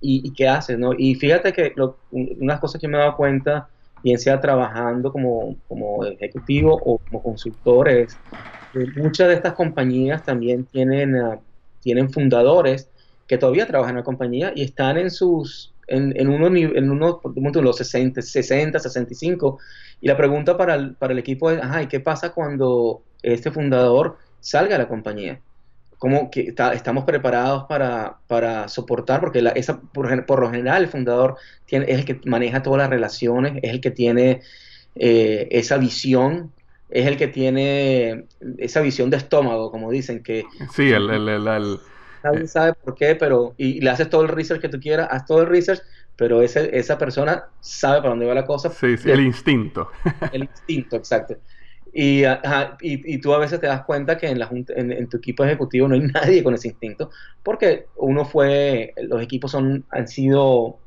y, 0.00 0.32
qué 0.32 0.48
haces, 0.48 0.78
¿no? 0.78 0.92
Y 0.96 1.14
fíjate 1.14 1.52
que 1.52 1.72
lo, 1.76 1.98
unas 2.10 2.60
cosas 2.60 2.80
que 2.80 2.88
me 2.88 2.96
he 2.96 3.00
dado 3.00 3.16
cuenta, 3.16 3.68
bien 4.02 4.18
sea 4.18 4.40
trabajando 4.40 5.10
como, 5.10 5.56
como 5.68 6.04
ejecutivo 6.04 6.74
o 6.74 6.98
como 6.98 7.22
consultor, 7.22 7.88
es 7.88 8.18
que 8.72 8.86
muchas 9.00 9.28
de 9.28 9.34
estas 9.34 9.54
compañías 9.54 10.22
también 10.24 10.64
tienen, 10.64 11.16
ah, 11.16 11.40
tienen 11.80 12.10
fundadores 12.10 12.90
que 13.26 13.38
todavía 13.38 13.66
trabajan 13.66 13.94
en 13.94 13.98
la 13.98 14.04
compañía 14.04 14.52
y 14.54 14.62
están 14.62 14.98
en 14.98 15.10
sus 15.10 15.72
en, 15.86 16.18
en 16.18 16.28
uno, 16.28 16.48
en 16.48 16.90
uno, 16.90 17.20
los 17.62 17.76
60, 17.76 18.22
60, 18.22 18.78
65. 18.78 19.58
Y 20.00 20.08
la 20.08 20.16
pregunta 20.16 20.56
para 20.56 20.74
el, 20.74 20.94
para 20.94 21.12
el 21.12 21.18
equipo 21.18 21.50
es, 21.50 21.60
ajá, 21.60 21.82
¿y 21.82 21.86
qué 21.86 22.00
pasa 22.00 22.32
cuando 22.32 23.02
este 23.22 23.50
fundador 23.50 24.18
salga 24.40 24.72
de 24.72 24.82
la 24.82 24.88
compañía? 24.88 25.40
¿Cómo 25.98 26.30
que 26.30 26.54
estamos 26.74 27.04
preparados 27.04 27.64
para, 27.68 28.18
para 28.26 28.68
soportar? 28.68 29.20
Porque 29.20 29.40
la, 29.40 29.50
esa, 29.50 29.80
por, 29.80 30.26
por, 30.26 30.40
lo 30.40 30.50
general 30.50 30.82
el 30.82 30.88
fundador 30.88 31.36
tiene, 31.64 31.86
es 31.88 31.98
el 31.98 32.04
que 32.04 32.20
maneja 32.24 32.62
todas 32.62 32.78
las 32.78 32.90
relaciones, 32.90 33.58
es 33.62 33.70
el 33.70 33.80
que 33.80 33.90
tiene 33.90 34.42
eh, 34.94 35.48
esa 35.50 35.78
visión 35.78 36.52
es 36.88 37.06
el 37.06 37.16
que 37.16 37.28
tiene 37.28 38.26
esa 38.58 38.80
visión 38.80 39.10
de 39.10 39.16
estómago, 39.16 39.70
como 39.70 39.90
dicen 39.90 40.22
que... 40.22 40.44
Sí, 40.72 40.90
el, 40.92 41.10
el, 41.10 41.28
el, 41.28 41.78
nadie 42.22 42.44
eh. 42.44 42.46
sabe 42.46 42.74
por 42.74 42.94
qué, 42.94 43.16
pero 43.16 43.54
y, 43.56 43.80
le 43.80 43.90
haces 43.90 44.08
todo 44.08 44.22
el 44.22 44.28
research 44.28 44.60
que 44.60 44.68
tú 44.68 44.78
quieras, 44.78 45.08
haz 45.10 45.26
todo 45.26 45.42
el 45.42 45.48
research, 45.48 45.80
pero 46.16 46.42
ese, 46.42 46.76
esa 46.78 46.96
persona 46.96 47.44
sabe 47.60 47.98
para 47.98 48.10
dónde 48.10 48.26
va 48.26 48.34
la 48.34 48.46
cosa. 48.46 48.70
Sí, 48.70 48.96
sí 48.96 49.10
el 49.10 49.20
instinto. 49.20 49.90
El 50.32 50.44
instinto, 50.44 50.96
exacto. 50.96 51.36
Y, 51.98 52.24
y, 52.82 53.18
tú 53.22 53.32
a 53.32 53.38
veces 53.38 53.58
te 53.58 53.68
das 53.68 53.82
cuenta 53.86 54.18
que 54.18 54.28
en, 54.28 54.38
la 54.38 54.50
en, 54.50 55.08
tu 55.08 55.16
equipo 55.16 55.44
ejecutivo 55.44 55.88
no 55.88 55.94
hay 55.94 56.00
nadie 56.14 56.44
con 56.44 56.52
ese 56.52 56.68
instinto, 56.68 57.08
porque 57.42 57.86
uno 57.96 58.26
fue, 58.26 58.92
los 59.00 59.22
equipos 59.22 59.52
son, 59.52 59.82
han 59.88 60.06
sido 60.06 60.78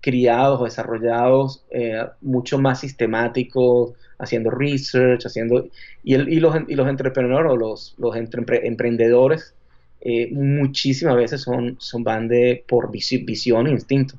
criados 0.00 0.60
o 0.60 0.64
desarrollados 0.64 1.64
eh, 1.70 2.06
mucho 2.20 2.60
más 2.60 2.78
sistemáticos, 2.78 3.94
haciendo 4.20 4.52
research, 4.52 5.26
haciendo, 5.26 5.66
y, 6.04 6.14
el, 6.14 6.28
y 6.28 6.38
los, 6.38 6.54
y 6.68 6.76
los 6.76 6.86
entrepreneurs 6.86 7.50
o 7.50 7.56
los, 7.56 7.96
los 7.98 8.14
emprendedores 8.14 9.56
eh, 10.02 10.28
muchísimas 10.32 11.16
veces 11.16 11.40
son, 11.40 11.74
son 11.80 12.04
van 12.04 12.28
de 12.28 12.64
por 12.68 12.92
visión 12.92 13.66
e 13.66 13.70
instinto. 13.70 14.14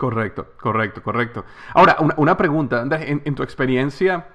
Correcto, 0.00 0.54
correcto, 0.58 1.02
correcto. 1.02 1.44
Ahora, 1.74 1.96
una, 2.16 2.34
pregunta, 2.34 2.80
Andrés, 2.80 3.02
en, 3.06 3.34
tu 3.34 3.42
experiencia, 3.42 4.26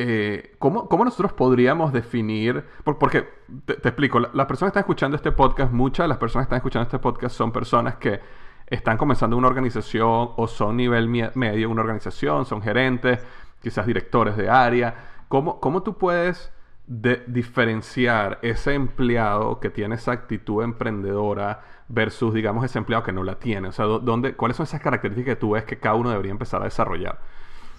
eh, 0.00 0.54
¿cómo, 0.60 1.04
nosotros 1.04 1.32
podríamos 1.32 1.92
definir? 1.92 2.64
porque 2.84 3.28
te, 3.64 3.74
explico, 3.74 4.20
las 4.20 4.46
personas 4.46 4.72
que 4.72 4.78
están 4.78 4.82
escuchando 4.82 5.16
este 5.16 5.32
podcast, 5.32 5.72
muchas 5.72 6.04
de 6.04 6.08
las 6.08 6.18
personas 6.18 6.46
que 6.46 6.50
están 6.50 6.58
escuchando 6.58 6.84
este 6.84 7.00
podcast 7.00 7.34
son 7.34 7.50
personas 7.50 7.96
que 7.96 8.20
están 8.68 8.96
comenzando 8.96 9.36
una 9.36 9.48
organización 9.48 10.30
o 10.36 10.46
son 10.46 10.76
nivel 10.76 11.08
medio 11.08 11.68
una 11.68 11.80
organización, 11.80 12.46
son 12.46 12.62
gerentes, 12.62 13.18
quizás 13.60 13.86
directores 13.86 14.36
de 14.36 14.48
área. 14.48 14.94
¿Cómo, 15.26 15.58
cómo 15.58 15.82
tú 15.82 15.98
puedes 15.98 16.52
diferenciar 16.86 18.38
ese 18.42 18.74
empleado 18.74 19.58
que 19.58 19.68
tiene 19.68 19.96
esa 19.96 20.12
actitud 20.12 20.62
emprendedora 20.62 21.62
versus, 21.88 22.32
digamos, 22.32 22.64
ese 22.64 22.78
empleado 22.78 23.02
que 23.02 23.12
no 23.12 23.24
la 23.24 23.40
tiene? 23.40 23.68
O 23.68 23.72
sea, 23.72 23.86
¿dónde, 23.86 24.34
¿cuáles 24.34 24.56
son 24.56 24.64
esas 24.64 24.80
características 24.80 25.34
que 25.34 25.40
tú 25.40 25.50
ves 25.50 25.64
que 25.64 25.78
cada 25.78 25.96
uno 25.96 26.10
debería 26.10 26.30
empezar 26.30 26.60
a 26.60 26.66
desarrollar? 26.66 27.18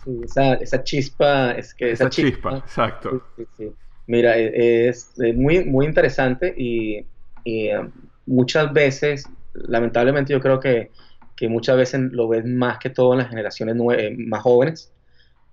Sí, 0.03 0.21
esa, 0.23 0.53
esa 0.55 0.83
chispa, 0.83 1.51
es 1.51 1.73
que 1.73 1.91
esa, 1.91 2.09
chispa, 2.09 2.57
exacto. 2.57 3.21
Mira, 4.07 4.38
e, 4.38 4.88
es, 4.88 5.13
muy, 5.35 5.65
muy 5.65 5.85
interesante 5.85 6.53
y, 6.57 7.05
um, 7.75 7.91
muchas 8.25 8.71
veces, 8.73 9.25
lamentablemente 9.53 10.33
yo 10.33 10.39
creo 10.39 10.59
que, 10.59 10.91
muchas 11.47 11.77
veces 11.77 12.01
lo 12.12 12.27
ves 12.27 12.43
más 12.45 12.79
que 12.79 12.89
todo 12.89 13.13
en 13.13 13.19
las 13.19 13.29
generaciones 13.29 13.75
eh, 13.97 14.13
más 14.17 14.41
jóvenes. 14.41 14.91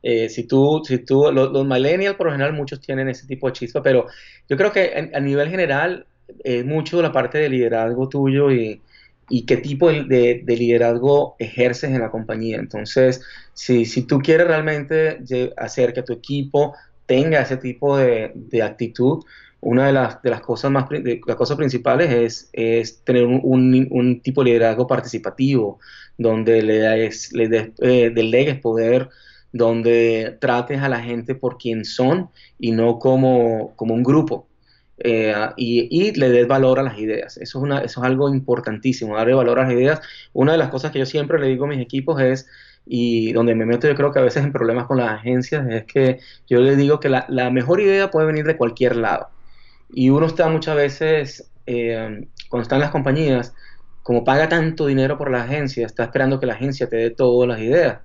Eh, 0.02 0.28
si 0.28 0.44
tú, 0.44 0.82
si 0.85 0.98
tú, 0.98 1.30
los, 1.30 1.64
millennials 1.64 2.16
por 2.16 2.26
lo 2.26 2.32
general 2.32 2.54
muchos 2.54 2.80
tienen 2.80 3.09
ese 3.09 3.26
tipo 3.26 3.46
de 3.46 3.52
chispa, 3.52 3.82
pero 3.82 4.06
yo 4.48 4.56
creo 4.56 4.72
que 4.72 5.11
a, 5.12 5.20
nivel 5.20 5.48
general 5.48 6.06
es 6.42 6.64
mucho 6.64 7.00
la 7.00 7.12
parte 7.12 7.38
de 7.38 7.48
liderazgo 7.48 8.09
tuyo 8.09 8.50
y, 8.50 8.82
qué 9.28 9.56
tipo 9.56 9.90
de, 9.90 10.44
liderazgo 10.46 11.36
ejerces 11.38 11.90
en 11.90 12.00
la 12.00 12.10
compañía. 12.10 12.58
Entonces, 12.58 13.22
si, 13.52 13.84
si 13.84 14.02
tú 14.02 14.18
quieres 14.18 14.46
realmente 14.46 15.18
hacer 15.56 15.92
que 15.92 16.02
tu 16.02 16.12
equipo 16.12 16.74
tenga 17.06 17.40
ese 17.40 17.56
tipo 17.56 17.96
de, 17.96 18.32
actitud, 18.62 19.24
una 19.60 19.86
de 19.86 19.92
las, 19.92 20.40
cosas 20.42 20.70
más 20.70 20.86
las 20.90 21.36
cosas 21.36 21.56
principales 21.56 22.48
es, 22.52 23.02
tener 23.04 23.24
un, 23.26 24.20
tipo 24.22 24.42
de 24.42 24.50
liderazgo 24.50 24.86
participativo, 24.86 25.80
donde 26.18 26.62
le, 26.62 26.78
des, 26.78 27.32
le 27.32 27.72
eh, 27.80 28.10
delegues 28.14 28.60
poder, 28.60 29.08
donde 29.52 30.36
trates 30.40 30.82
a 30.82 30.88
la 30.88 31.00
gente 31.00 31.34
por 31.34 31.58
quien 31.58 31.84
son 31.84 32.30
y 32.58 32.72
no 32.72 32.98
como 32.98 33.74
un 33.78 34.02
grupo. 34.02 34.46
Eh, 34.98 35.35
y, 35.56 35.88
y, 35.90 36.12
le 36.12 36.30
des 36.30 36.48
valor 36.48 36.78
a 36.78 36.82
las 36.82 36.98
ideas. 36.98 37.37
Eso 37.37 37.59
es, 37.59 37.62
una, 37.62 37.80
eso 37.80 38.00
es 38.00 38.06
algo 38.06 38.28
importantísimo, 38.32 39.16
darle 39.16 39.35
valor 39.35 39.59
a 39.59 39.64
las 39.64 39.72
ideas. 39.72 40.00
Una 40.32 40.52
de 40.52 40.59
las 40.59 40.70
cosas 40.70 40.90
que 40.90 40.98
yo 40.98 41.06
siempre 41.06 41.38
le 41.38 41.48
digo 41.48 41.66
a 41.66 41.68
mis 41.68 41.80
equipos 41.80 42.20
es 42.20 42.46
y 42.87 43.32
donde 43.32 43.54
me 43.56 43.66
meto 43.66 43.88
yo 43.88 43.96
creo 43.96 44.12
que 44.12 44.20
a 44.20 44.22
veces 44.22 44.44
en 44.44 44.52
problemas 44.52 44.87
con 44.87 44.98
las 44.98 45.11
agencias 45.11 45.66
es 45.68 45.85
que 45.85 46.20
yo 46.48 46.61
les 46.61 46.76
digo 46.76 47.00
que 47.00 47.09
la, 47.09 47.50
mejor 47.50 47.80
idea 47.80 48.11
puede 48.11 48.28
venir 48.28 48.46
de 48.46 48.56
cualquier 48.56 48.96
lado. 48.96 49.28
Y 49.92 50.11
uno 50.11 50.26
está 50.26 50.48
muchas 50.48 50.76
veces, 50.76 51.50
eh, 51.66 52.26
cuando 52.48 52.62
está 52.62 52.76
en 52.76 52.82
las 52.82 52.90
compañías, 52.90 53.54
como 54.02 54.24
paga 54.24 54.48
tanto 54.48 54.87
dinero 54.87 55.18
por 55.18 55.30
la 55.30 55.42
agencia, 55.42 55.87
está 55.87 56.04
esperando 56.04 56.38
que 56.38 56.46
la 56.46 56.54
agencia 56.54 56.88
te 56.88 56.96
dé 56.96 57.11
todas 57.11 57.48
las 57.48 57.61
ideas. 57.61 57.98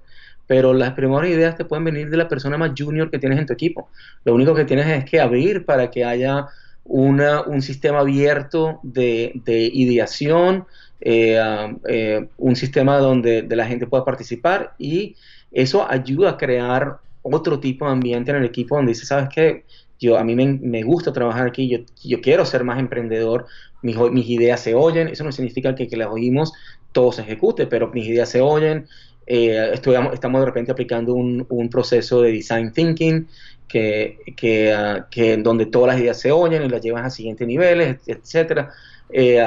Pero 0.47 0.73
las 0.73 0.93
primeras 0.93 1.29
ideas 1.29 1.55
te 1.55 1.65
pueden 1.65 1.85
venir 1.85 2.09
de 2.09 2.17
la 2.17 2.27
persona 2.27 2.57
más 2.57 2.71
junior 2.77 3.11
que 3.11 3.19
tienes 3.19 3.39
en 3.39 3.45
tu 3.45 3.53
equipo. 3.53 3.89
Lo 4.25 4.33
único 4.33 4.55
que 4.55 4.65
tienes 4.65 4.87
es 4.87 5.05
que 5.09 5.21
abrir 5.21 5.65
para 5.65 5.91
que 5.91 6.03
haya 6.03 6.47
una, 6.83 7.41
un 7.41 7.61
sistema 7.61 7.99
abierto 7.99 8.79
de, 8.83 9.33
de 9.45 9.69
ideación, 9.73 10.65
eh, 10.99 11.39
eh, 11.87 12.27
un 12.37 12.55
sistema 12.55 12.97
donde 12.97 13.41
de 13.41 13.55
la 13.55 13.65
gente 13.65 13.87
pueda 13.87 14.05
participar 14.05 14.75
y 14.77 15.15
eso 15.51 15.89
ayuda 15.89 16.31
a 16.31 16.37
crear 16.37 16.99
otro 17.23 17.59
tipo 17.59 17.85
de 17.85 17.91
ambiente 17.91 18.31
en 18.31 18.37
el 18.37 18.45
equipo 18.45 18.75
donde 18.75 18.91
dice, 18.91 19.05
¿sabes 19.05 19.29
qué? 19.33 19.65
Yo, 19.99 20.17
a 20.17 20.23
mí 20.23 20.35
me, 20.35 20.83
gusta 20.83 21.13
trabajar 21.13 21.47
aquí, 21.47 21.69
yo, 21.69 21.79
yo, 22.03 22.21
quiero 22.21 22.45
ser 22.45 22.63
más 22.63 22.79
emprendedor, 22.79 23.45
mis, 23.83 23.95
ideas 24.27 24.59
se 24.59 24.73
oyen, 24.73 25.07
eso 25.07 25.23
no 25.23 25.31
significa 25.31 25.75
que, 25.75 25.87
que 25.87 25.97
las 25.97 26.07
oímos 26.07 26.53
todo 26.91 27.11
se 27.11 27.21
ejecute, 27.21 27.67
pero 27.67 27.89
mis 27.89 28.07
ideas 28.07 28.29
se 28.29 28.41
oyen, 28.41 28.87
eh, 29.27 29.71
estamos 29.73 30.41
de 30.41 30.45
repente 30.45 30.71
aplicando 30.71 31.13
un, 31.13 31.69
proceso 31.69 32.21
de 32.21 32.31
design 32.31 32.73
thinking 32.73 33.27
que, 33.71 34.19
que, 34.35 34.73
uh, 34.75 35.03
que, 35.09 35.37
donde 35.37 35.65
todas 35.65 35.93
las 35.93 36.01
ideas 36.01 36.19
se 36.19 36.31
oyen 36.31 36.63
y 36.63 36.69
las 36.69 36.81
llevas 36.81 37.05
a 37.05 37.09
siguientes 37.09 37.47
niveles, 37.47 37.99
etcétera. 38.05 38.71
Eh, 39.09 39.41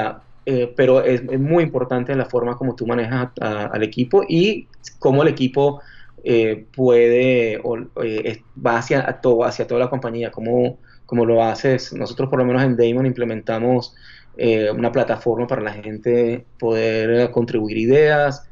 eh, 0.45 0.71
pero 0.75 1.03
es, 1.03 1.23
muy 1.39 1.63
importante 1.63 2.13
la 2.15 2.25
forma 2.25 2.55
como 2.55 2.75
tú 2.75 2.85
manejas 2.85 3.29
al 3.41 3.81
equipo 3.81 4.23
y 4.27 4.67
cómo 4.99 5.23
el 5.23 5.29
equipo 5.29 5.81
eh, 6.23 6.65
puede 6.75 7.55
eh, 7.55 8.41
va 8.65 8.77
hacia, 8.77 9.03
todo, 9.21 9.43
hacia 9.43 9.65
toda 9.65 9.79
la 9.79 9.89
compañía, 9.89 10.31
como, 10.31 10.77
como 11.05 11.25
lo 11.25 11.43
haces. 11.43 11.93
Nosotros 11.93 12.29
por 12.29 12.39
lo 12.39 12.45
menos 12.45 12.63
en 12.63 12.77
Damon 12.77 13.05
implementamos 13.05 13.95
una 14.37 14.91
plataforma 14.91 15.47
para 15.47 15.61
la 15.61 15.71
gente 15.71 16.45
poder 16.59 17.31
contribuir 17.31 17.77
ideas. 17.77 18.49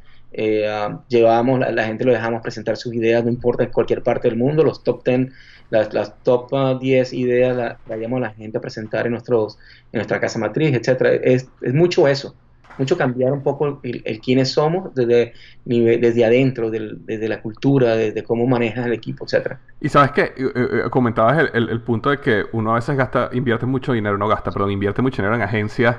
llevamos, 1.09 1.59
la, 1.59 1.71
la, 1.71 1.85
gente 1.85 2.05
lo 2.05 2.13
dejamos 2.13 2.41
presentar 2.41 2.77
sus 2.77 2.93
ideas, 2.93 3.23
no 3.23 3.29
importa 3.29 3.63
en 3.63 3.71
cualquier 3.71 4.01
parte 4.01 4.29
del 4.29 4.37
mundo, 4.37 4.63
los 4.63 4.81
top 4.83 5.03
10 5.05 5.29
las, 5.73 6.23
top 6.23 6.79
10 6.79 7.11
uh, 7.11 7.15
ideas 7.15 7.57
las 7.57 7.77
la 7.87 8.17
a 8.17 8.19
la 8.19 8.29
gente 8.31 8.57
a 8.57 8.61
presentar 8.61 9.05
en, 9.05 9.13
nuestros, 9.13 9.57
en 9.91 9.97
nuestra 9.97 10.19
casa 10.19 10.39
matriz, 10.39 10.75
etcétera. 10.75 11.13
Es, 11.13 11.47
es 11.61 11.73
mucho 11.73 12.07
eso, 12.07 12.35
mucho 12.77 12.97
cambiar 12.97 13.33
un 13.33 13.41
poco 13.41 13.79
el, 13.83 14.21
quiénes 14.21 14.51
somos 14.51 14.93
desde, 14.95 15.33
desde 15.65 16.25
adentro, 16.25 16.69
desde 16.69 17.27
la 17.27 17.41
cultura, 17.41 17.95
desde 17.95 18.23
cómo 18.23 18.45
manejas 18.47 18.85
el 18.85 18.93
equipo, 18.93 19.25
etcétera. 19.25 19.59
Y 19.81 19.89
sabes 19.89 20.11
que 20.11 20.21
eh, 20.21 20.33
eh, 20.37 20.89
comentabas 20.89 21.49
el, 21.53 21.69
el, 21.69 21.81
punto 21.81 22.09
de 22.09 22.19
que 22.19 22.43
uno 22.53 22.71
a 22.71 22.75
veces 22.75 22.95
gasta, 22.95 23.29
invierte 23.33 23.65
mucho 23.65 23.93
dinero, 23.93 24.17
no 24.17 24.27
gasta, 24.27 24.51
perdón, 24.51 24.71
invierte 24.71 25.01
mucho 25.01 25.21
dinero 25.21 25.35
en 25.35 25.41
agencias 25.41 25.97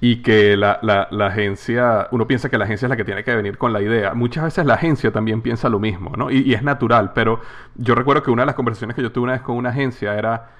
y 0.00 0.22
que 0.22 0.56
la, 0.56 0.78
la, 0.82 1.26
agencia, 1.26 2.06
uno 2.12 2.26
piensa 2.26 2.48
que 2.48 2.56
la 2.56 2.64
agencia 2.64 2.86
es 2.86 2.90
la 2.90 2.96
que 2.96 3.04
tiene 3.04 3.24
que 3.24 3.34
venir 3.34 3.58
con 3.58 3.72
la 3.72 3.82
idea. 3.82 4.14
Muchas 4.14 4.44
veces 4.44 4.64
la 4.64 4.74
agencia 4.74 5.10
también 5.10 5.42
piensa 5.42 5.68
lo 5.68 5.80
mismo, 5.80 6.12
¿no? 6.16 6.30
Y, 6.30 6.54
es 6.54 6.62
natural, 6.62 7.12
pero 7.14 7.40
yo 7.74 7.94
recuerdo 7.96 8.22
que 8.22 8.30
una 8.30 8.42
de 8.42 8.46
las 8.46 8.54
conversaciones 8.54 8.94
que 8.94 9.02
yo 9.02 9.10
tuve 9.10 9.24
una 9.24 9.32
vez 9.32 9.42
con 9.42 9.56
una 9.56 9.70
agencia 9.70 10.16
era, 10.16 10.50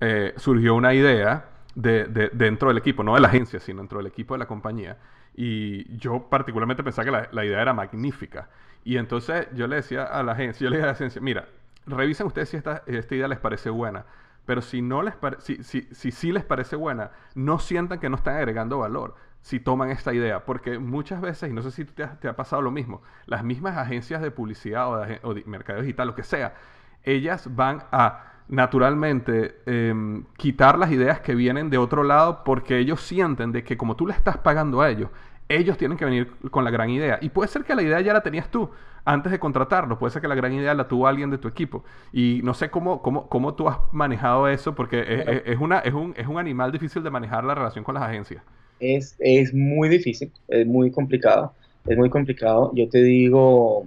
eh, 0.00 0.32
surgió 0.36 0.74
una 0.74 0.94
idea 0.94 1.44
de, 1.74 2.04
de, 2.04 2.30
dentro 2.32 2.68
del 2.68 2.78
equipo, 2.78 3.02
no 3.02 3.14
de 3.14 3.20
la 3.20 3.28
agencia, 3.28 3.60
sino 3.60 3.80
dentro 3.80 3.98
del 3.98 4.06
equipo 4.06 4.34
de 4.34 4.38
la 4.38 4.46
compañía. 4.46 4.96
Y 5.34 5.94
yo 5.98 6.28
particularmente 6.30 6.82
pensaba 6.82 7.04
que 7.04 7.10
la, 7.10 7.28
la 7.32 7.44
idea 7.44 7.60
era 7.60 7.74
magnífica. 7.74 8.48
Y 8.82 8.96
entonces 8.96 9.46
yo 9.52 9.66
le 9.66 9.76
decía 9.76 10.04
a 10.04 10.22
la 10.22 10.32
agencia, 10.32 10.64
yo 10.64 10.70
le 10.70 10.76
dije 10.76 10.84
a 10.84 10.86
la 10.86 10.92
agencia, 10.92 11.20
mira, 11.20 11.46
revisen 11.86 12.26
ustedes 12.26 12.48
si 12.48 12.56
esta, 12.56 12.82
esta 12.86 13.14
idea 13.14 13.28
les 13.28 13.38
parece 13.38 13.68
buena 13.68 14.06
pero 14.46 14.62
si 14.62 14.80
no 14.80 15.02
les 15.02 15.14
si, 15.38 15.62
si, 15.62 16.12
si, 16.12 16.32
les 16.32 16.44
parece 16.44 16.76
buena, 16.76 17.10
no 17.34 17.58
sientan 17.58 17.98
que 17.98 18.08
no 18.08 18.16
están 18.16 18.36
agregando 18.36 18.78
valor 18.78 19.16
si 19.42 19.60
toman 19.60 19.90
esta 19.90 20.14
idea. 20.14 20.44
Porque 20.44 20.78
muchas 20.78 21.20
veces, 21.20 21.50
y 21.50 21.52
no 21.52 21.62
sé 21.62 21.70
si 21.72 21.84
te 21.84 22.04
ha, 22.04 22.18
te 22.18 22.28
ha 22.28 22.36
pasado 22.36 22.62
lo 22.62 22.70
mismo, 22.70 23.02
las 23.26 23.44
mismas 23.44 23.76
agencias 23.76 24.22
de 24.22 24.30
publicidad 24.30 24.90
o 24.90 24.98
de, 25.00 25.20
o 25.22 25.34
de 25.34 25.44
mercado 25.44 25.80
digital, 25.80 26.08
lo 26.08 26.14
que 26.14 26.22
sea, 26.22 26.54
ellas 27.02 27.54
van 27.54 27.82
a 27.92 28.32
naturalmente 28.48 29.60
em, 29.66 30.24
quitar 30.36 30.78
las 30.78 30.92
ideas 30.92 31.20
que 31.20 31.34
vienen 31.34 31.68
de 31.68 31.78
otro 31.78 32.04
lado 32.04 32.44
porque 32.44 32.78
ellos 32.78 33.00
sienten 33.00 33.50
de 33.50 33.64
que 33.64 33.76
como 33.76 33.96
tú 33.96 34.06
le 34.06 34.14
estás 34.14 34.38
pagando 34.38 34.80
a 34.80 34.88
ellos, 34.88 35.10
ellos 35.48 35.78
tienen 35.78 35.96
que 35.96 36.04
venir 36.04 36.30
con 36.50 36.64
la 36.64 36.70
gran 36.70 36.90
idea. 36.90 37.18
Y 37.20 37.28
puede 37.28 37.48
ser 37.48 37.64
que 37.64 37.74
la 37.74 37.82
idea 37.82 38.00
ya 38.00 38.12
la 38.12 38.22
tenías 38.22 38.50
tú 38.50 38.70
antes 39.04 39.30
de 39.30 39.38
contratarlo, 39.38 39.98
puede 40.00 40.12
ser 40.12 40.20
que 40.20 40.26
la 40.26 40.34
gran 40.34 40.52
idea 40.52 40.74
la 40.74 40.88
tuvo 40.88 41.06
alguien 41.06 41.30
de 41.30 41.38
tu 41.38 41.46
equipo. 41.46 41.84
Y 42.12 42.40
no 42.42 42.54
sé 42.54 42.70
cómo, 42.70 43.02
cómo, 43.02 43.28
cómo 43.28 43.54
tú 43.54 43.68
has 43.68 43.78
manejado 43.92 44.48
eso, 44.48 44.74
porque 44.74 45.42
es, 45.46 45.58
una, 45.60 45.78
es, 45.78 45.94
un, 45.94 46.12
es 46.16 46.26
un 46.26 46.38
animal 46.38 46.72
difícil 46.72 47.04
de 47.04 47.10
manejar 47.10 47.44
la 47.44 47.54
relación 47.54 47.84
con 47.84 47.94
las 47.94 48.02
agencias. 48.02 48.42
Es, 48.80 49.14
es 49.20 49.54
muy 49.54 49.88
difícil, 49.88 50.32
es 50.48 50.66
muy 50.66 50.90
complicado, 50.90 51.54
es 51.86 51.96
muy 51.96 52.10
complicado. 52.10 52.72
Yo 52.74 52.88
te 52.88 53.00
digo, 53.02 53.86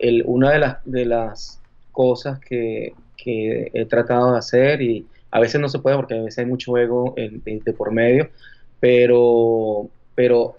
el, 0.00 0.24
una 0.26 0.50
de 0.50 0.58
las, 0.58 0.78
de 0.84 1.04
las 1.04 1.62
cosas 1.92 2.40
que, 2.40 2.94
que 3.16 3.70
he 3.72 3.84
tratado 3.86 4.32
de 4.32 4.38
hacer 4.38 4.82
y 4.82 5.06
a 5.30 5.38
veces 5.38 5.60
no 5.60 5.68
se 5.68 5.78
puede 5.78 5.94
porque 5.94 6.14
a 6.18 6.22
veces 6.22 6.40
hay 6.40 6.46
mucho 6.46 6.76
ego 6.76 7.14
de 7.16 7.72
por 7.72 7.92
medio, 7.92 8.28
pero 8.80 9.88
pero 10.14 10.56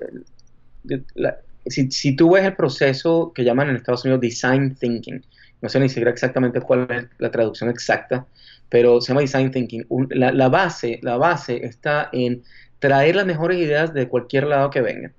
si, 1.65 1.91
si, 1.91 2.15
tú 2.15 2.31
ves 2.31 2.45
el 2.45 2.55
proceso 2.55 3.31
que 3.33 3.43
llaman 3.43 3.69
en 3.69 3.75
Estados 3.77 4.03
Unidos 4.05 4.21
Design 4.21 4.75
Thinking, 4.75 5.23
no 5.61 5.69
sé 5.69 5.79
ni 5.79 5.87
siquiera 5.87 6.11
exactamente 6.11 6.59
cuál 6.61 6.87
es 6.89 7.05
la 7.19 7.31
traducción 7.31 7.69
exacta, 7.69 8.25
pero 8.69 8.99
se 8.99 9.09
llama 9.09 9.21
Design 9.21 9.51
Thinking. 9.51 9.85
la, 10.09 10.49
base, 10.49 10.99
la 11.03 11.17
base 11.17 11.65
está 11.65 12.09
en 12.11 12.43
traer 12.79 13.15
las 13.15 13.25
mejores 13.25 13.57
ideas 13.59 13.93
de 13.93 14.09
cualquier 14.09 14.45
lado 14.45 14.69
que 14.69 14.81
vengan 14.81 15.13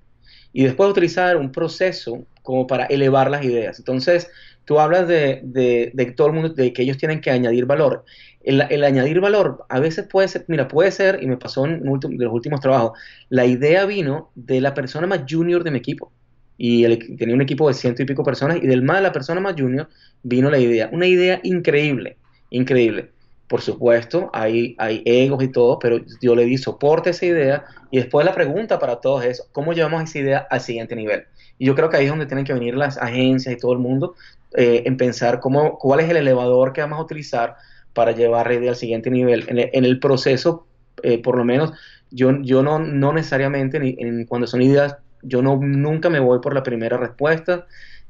y 0.53 0.65
después 0.65 0.91
utilizar 0.91 1.37
un 1.37 1.51
proceso 1.51 2.27
como 2.43 2.67
para 2.67 2.85
elevar 2.87 3.31
las 3.31 3.45
ideas. 3.45 3.79
Entonces, 3.79 4.31
tú 4.65 4.79
hablas 4.79 5.09
de, 5.09 5.41
de, 5.43 5.91
de 5.95 6.13
todo 6.13 6.29
el 6.29 6.33
mundo, 6.35 6.49
de 6.51 6.73
que 6.73 6.83
ellos 6.83 6.99
tienen 6.99 7.21
que 7.21 7.31
añadir 7.31 7.65
valor 7.65 8.05
el, 8.45 8.85
añadir 8.85 9.21
valor 9.21 9.65
a 9.69 9.81
veces 9.81 10.07
puede 10.07 10.29
ser, 10.29 10.45
mira, 10.49 10.69
puede 10.69 10.91
ser, 10.91 11.23
y 11.23 11.27
me 11.27 11.37
pasó 11.37 11.65
en 11.65 11.83
los 11.85 12.33
últimos 12.33 12.61
trabajos, 12.61 12.99
la 13.29 13.47
idea 13.47 13.87
vino 13.87 14.31
de 14.35 14.61
la 14.61 14.75
persona 14.75 15.07
más 15.07 15.23
junior 15.29 15.65
de 15.65 15.71
mi 15.71 15.79
equipo. 15.79 16.13
Y 16.57 16.87
tenía 17.17 17.35
un 17.35 17.43
equipo 17.43 17.67
de 17.67 17.75
ciento 17.75 18.03
y 18.03 18.07
pico 18.07 18.23
personas, 18.23 18.59
y 18.59 18.67
del 18.67 18.83
más 18.83 18.99
de 18.99 19.03
la 19.03 19.13
persona 19.13 19.41
más 19.41 19.55
junior 19.59 19.89
vino 20.23 20.51
la 20.51 20.59
idea. 20.59 20.89
Una 20.93 21.07
idea 21.07 21.41
increíble, 21.43 22.17
increíble. 22.51 23.11
por 23.49 23.61
supuesto, 23.61 24.31
hay, 24.33 24.75
hay 24.79 25.03
egos 25.05 25.43
y 25.43 25.49
todo, 25.49 25.79
pero 25.79 26.01
yo 26.21 26.35
le 26.35 26.45
di 26.45 26.57
soporte 26.57 27.11
a 27.11 27.13
esa 27.13 27.27
idea 27.27 27.65
y 27.91 27.99
después 27.99 28.25
la 28.25 28.35
pregunta 28.35 28.79
para 28.79 29.01
todos 29.01 29.25
es, 29.25 29.47
¿cómo 29.53 29.73
llevamos 29.73 30.03
esa 30.03 30.19
idea 30.19 30.47
al 30.51 30.61
siguiente 30.61 30.97
nivel? 30.97 31.25
Y 31.59 31.67
yo 31.67 31.75
creo 31.75 31.89
que 31.89 31.99
ahí 31.99 32.05
es 32.05 32.11
donde 32.11 32.27
tienen 32.27 32.45
que 32.45 32.53
venir 32.53 32.75
las 32.75 32.99
agencias 32.99 33.55
y 33.55 33.59
todo 33.59 33.73
el 33.73 33.79
mundo 33.79 34.15
eh, 34.55 34.83
en 34.87 34.97
pensar 34.97 35.41
cómo, 35.41 35.79
cuál 35.79 36.01
es 36.01 36.11
el 36.11 36.17
elevador 36.17 36.73
que 36.73 36.81
vamos 36.81 36.99
a 36.99 37.03
utilizar 37.03 37.57
para 37.95 38.13
llevar 38.13 38.53
idea 38.53 38.71
al 38.71 38.77
siguiente 38.77 39.11
nivel. 39.11 39.45
En 39.49 39.85
el, 39.85 39.99
proceso, 39.99 40.67
eh, 41.03 41.19
por 41.23 41.37
lo 41.39 41.45
menos, 41.45 41.73
yo, 42.11 42.33
yo 42.43 42.63
no, 42.63 42.79
no 42.79 43.13
necesariamente, 43.13 43.79
en, 43.79 44.27
cuando 44.27 44.47
son 44.47 44.63
ideas, 44.63 44.97
yo 45.23 45.41
no, 45.41 45.57
nunca 45.57 46.11
me 46.11 46.21
voy 46.21 46.41
por 46.41 46.55
la 46.55 46.63
primera 46.63 46.97
respuesta. 46.97 47.67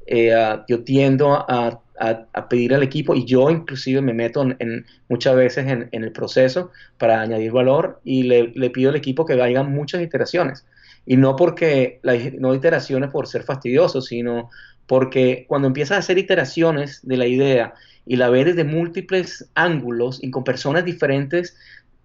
Eh, 0.07 0.35
yo 0.69 0.85
tiendo 0.85 1.33
a, 1.33 1.81
a, 1.99 2.49
pedir 2.49 2.75
al 2.75 2.83
equipo 2.83 3.15
y 3.15 3.25
yo 3.25 3.51
inclusive 3.51 4.01
me 4.01 4.13
meto 4.13 4.43
en, 4.43 4.87
muchas 5.09 5.37
veces 5.37 5.67
en, 5.67 5.89
el 5.93 6.13
proceso 6.13 6.71
para 6.99 7.21
añadir 7.21 7.53
valor 7.53 8.01
y 8.05 8.25
le, 8.25 8.71
pido 8.71 8.91
al 8.91 8.97
equipo 8.97 9.25
que 9.25 9.35
hagan 9.35 9.73
muchas 9.73 10.03
iteraciones. 10.03 10.67
Y 11.07 11.17
no 11.17 11.37
porque, 11.37 12.01
no 12.39 12.55
iteraciones 12.55 13.11
por 13.11 13.27
ser 13.27 13.43
fastidiosos, 13.43 14.07
sino 14.07 14.51
porque 14.87 15.45
cuando 15.49 15.69
empiezas 15.69 15.97
a 15.97 16.01
hacer 16.01 16.19
iteraciones 16.19 17.01
de 17.03 17.17
la 17.17 17.27
idea 17.27 17.75
y 18.07 18.17
la 18.17 18.29
ves 18.29 18.47
desde 18.47 18.65
múltiples 18.65 19.49
ángulos 19.55 20.23
y 20.23 20.31
con 20.31 20.45
personas 20.45 20.85
diferentes 20.85 21.57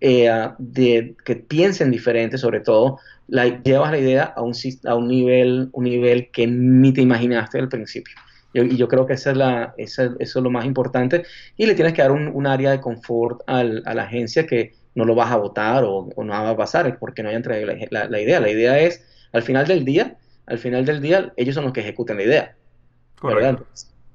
eh, 0.02 0.30
de, 0.58 1.16
que 1.26 1.36
piensen 1.36 1.92
diferente 1.92 2.38
sobre 2.38 2.62
todo, 2.62 3.00
la, 3.28 3.62
llevas 3.62 3.92
la 3.92 4.00
idea 4.00 4.24
a 4.24 4.42
un, 4.42 4.54
a 4.86 4.96
un, 4.96 5.08
nivel, 5.08 5.70
un 5.74 5.84
nivel 5.84 6.30
que 6.32 6.48
ni 6.48 6.94
te 6.94 7.02
imaginaste 7.02 7.60
al 7.60 7.70
principio. 7.70 8.16
Y 8.54 8.78
yo 8.78 8.88
creo 8.88 9.06
que 9.06 9.14
esa 9.14 9.32
es 9.32 9.38
la, 9.38 9.76
eso 9.78 10.16
es 10.20 10.36
lo 10.36 10.50
más 10.50 10.66
importante. 10.66 11.24
Y 11.56 11.68
le 11.68 11.76
tienes 11.76 11.94
que 11.94 12.02
dar 12.02 12.12
un, 12.12 12.48
área 12.48 12.72
de 12.72 12.82
confort 12.82 13.42
a 13.46 13.64
la 13.64 14.04
agencia 14.04 14.48
que 14.48 14.74
no 14.96 15.06
lo 15.06 15.16
vas 15.16 15.32
a 15.32 15.38
votar 15.38 15.84
o, 15.84 16.10
no 16.18 16.28
va 16.28 16.50
a 16.50 16.58
pasar 16.58 16.98
porque 17.00 17.24
no 17.24 17.30
hayan 17.30 17.44
traído 17.44 17.68
la, 17.68 18.22
idea. 18.22 18.40
La 18.40 18.50
idea 18.50 18.80
es, 18.80 19.04
al 19.32 19.44
final 19.44 19.68
del 19.68 19.86
día, 19.86 20.18
al 20.46 20.58
final 20.58 20.86
del 20.86 21.02
día, 21.02 21.32
ellos 21.38 21.56
son 21.56 21.66
los 21.66 21.74
que 21.74 21.82
ejecutan 21.82 22.18
la 22.18 22.24
idea. 22.24 22.56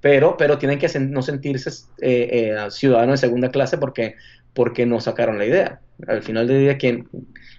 Pero, 0.01 0.37
pero 0.37 0.59
tienen 0.59 0.79
que 0.79 0.89
no 0.99 1.23
sentirse 1.23 1.71
eh, 2.01 2.29
eh, 2.31 2.71
ciudadanos 2.71 3.21
de 3.21 3.27
segunda 3.27 3.49
clase 3.49 3.79
porque, 3.79 4.17
porque 4.53 4.85
no 4.85 5.01
sacaron 5.01 5.39
la 5.39 5.47
idea. 5.47 5.81
Al 6.07 6.23
final 6.23 6.47
del 6.47 6.61
día, 6.61 6.77
quien, 6.77 7.09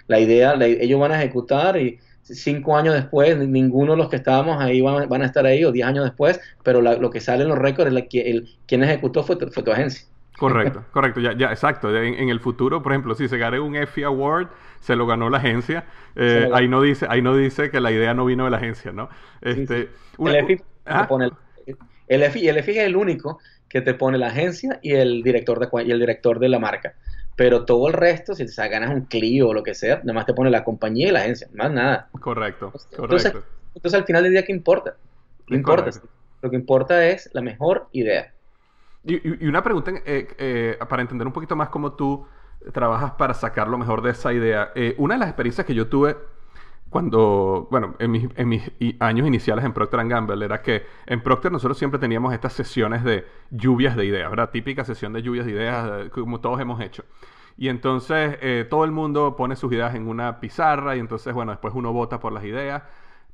la 0.08 0.20
idea, 0.20 0.54
ellos 0.54 1.00
van 1.00 1.12
a 1.12 1.20
ejecutar 1.20 1.78
y 1.78 2.00
cinco 2.22 2.76
años 2.76 2.94
después, 2.94 3.38
ninguno 3.38 3.94
de 3.94 3.98
los 3.98 4.10
que 4.10 4.18
estábamos 4.18 4.62
ahí 4.62 4.82
van, 4.82 5.22
a 5.22 5.26
estar 5.26 5.46
ahí, 5.46 5.64
o 5.64 5.72
diez 5.72 5.88
años 5.88 6.04
después, 6.04 6.40
pero 6.64 6.82
lo 6.82 7.10
que 7.10 7.22
sale 7.22 7.44
en 7.44 7.50
los 7.50 7.58
récords 7.58 7.88
es 7.88 7.94
la, 7.94 8.02
que 8.04 8.30
el, 8.30 8.50
quien 8.68 8.84
ejecutó 8.84 9.24
fue 9.24 9.36
tu, 9.36 9.48
fue 9.48 9.64
tu 9.64 9.72
agencia. 9.72 10.08
Correcto, 10.38 10.84
correcto, 10.92 11.20
ya, 11.22 11.34
ya, 11.38 11.50
exacto. 11.52 11.96
En, 11.96 12.30
el 12.30 12.40
futuro, 12.40 12.82
por 12.82 12.92
ejemplo, 12.92 13.16
si 13.16 13.28
se 13.28 13.38
gane 13.38 13.60
un 13.60 13.76
EFI 13.76 14.04
Award, 14.04 14.50
se 14.80 14.96
lo 14.96 15.08
ganó 15.08 15.30
la 15.30 15.38
agencia. 15.38 15.86
Eh, 16.16 16.50
ahí 16.54 16.68
no 16.68 16.82
dice, 16.82 17.06
ahí 17.10 17.22
no 17.22 17.36
dice 17.36 17.70
que 17.70 17.80
la 17.80 17.92
idea 17.92 18.14
no 18.14 18.26
vino 18.26 18.46
de 18.46 18.52
la 18.52 18.58
agencia, 18.58 18.92
¿no? 18.92 19.10
Este, 19.42 19.90
el 20.20 20.36
EFI 20.36 20.62
pone 21.08 21.32
el, 22.08 22.24
EFI, 22.24 22.48
el 22.48 22.58
EFI 22.58 22.72
es 22.72 22.86
el 22.86 22.96
único 22.96 23.40
que 23.68 23.82
te 23.82 23.94
pone 23.94 24.18
la 24.18 24.28
agencia 24.28 24.80
y 24.82 24.94
el 24.94 25.24
director 25.24 25.60
de 25.60 25.84
y 25.84 25.92
el 25.92 26.00
director 26.00 26.40
de 26.40 26.50
la 26.50 26.60
marca. 26.60 26.94
Pero 27.36 27.66
todo 27.66 27.88
el 27.88 27.94
resto, 27.94 28.34
si 28.34 28.46
te 28.46 28.70
ganas 28.70 28.92
un 28.92 29.06
Clio 29.06 29.50
o 29.50 29.54
lo 29.54 29.64
que 29.64 29.76
sea, 29.76 29.98
nada 29.98 30.14
más 30.14 30.26
te 30.26 30.34
pone 30.34 30.50
la 30.50 30.64
compañía 30.64 31.10
y 31.10 31.12
la 31.12 31.20
agencia, 31.20 31.50
más 31.54 31.72
nada. 31.72 32.08
Correcto, 32.20 32.72
entonces, 32.98 33.34
Entonces, 33.74 34.00
al 34.00 34.06
final 34.06 34.24
del 34.24 34.32
día, 34.32 34.44
¿qué 34.44 34.54
importa? 34.54 34.96
¿Qué 35.46 35.56
importa? 35.56 35.90
Lo 36.42 36.50
que 36.50 36.56
importa 36.56 37.06
es 37.08 37.30
la 37.34 37.42
mejor 37.42 37.90
idea. 37.92 38.32
Y, 39.04 39.46
una 39.46 39.62
pregunta 39.64 39.92
eh, 40.06 40.28
eh, 40.38 40.78
para 40.88 41.02
entender 41.02 41.28
un 41.28 41.34
poquito 41.34 41.56
más 41.56 41.70
cómo 41.70 41.94
tú 41.94 42.26
trabajas 42.74 43.12
para 43.12 43.34
sacar 43.34 43.68
lo 43.68 43.78
mejor 43.78 44.02
de 44.02 44.12
esa 44.12 44.34
idea. 44.34 44.72
Eh, 44.76 44.96
una 44.98 45.16
de 45.16 45.20
las 45.20 45.30
experiencias 45.30 45.68
que 45.68 45.76
yo 45.76 45.88
tuve 45.88 46.16
cuando, 46.90 47.68
bueno, 47.72 47.96
en 48.00 48.12
mis, 48.12 48.72
años 49.00 49.28
iniciales 49.28 49.66
en 49.66 49.74
Procter 49.74 50.08
Gamble 50.08 50.46
era 50.46 50.62
que 50.62 50.86
en 51.06 51.22
Procter 51.22 51.52
nosotros 51.52 51.78
siempre 51.78 52.00
teníamos 52.00 52.34
estas 52.34 52.54
sesiones 52.54 53.04
de 53.04 53.26
lluvias 53.50 53.96
de 53.96 54.06
ideas, 54.06 54.30
¿verdad? 54.30 54.50
Típica 54.52 54.86
sesión 54.86 55.12
de 55.12 55.22
lluvias 55.22 55.46
de 55.46 55.52
ideas, 55.52 56.10
como 56.12 56.40
todos 56.40 56.60
hemos 56.62 56.80
hecho. 56.82 57.04
Y 57.58 57.70
entonces 57.70 58.38
eh, 58.42 58.66
todo 58.70 58.86
el 58.86 58.92
mundo 58.92 59.36
pone 59.36 59.56
sus 59.56 59.72
ideas 59.72 59.96
en 59.96 60.08
una 60.08 60.40
pizarra 60.40 60.96
y 60.96 61.00
entonces, 61.00 61.34
bueno, 61.34 61.52
después 61.52 61.74
uno 61.74 61.94
vota 61.94 62.20
por 62.20 62.34
las 62.34 62.44
ideas. 62.44 62.84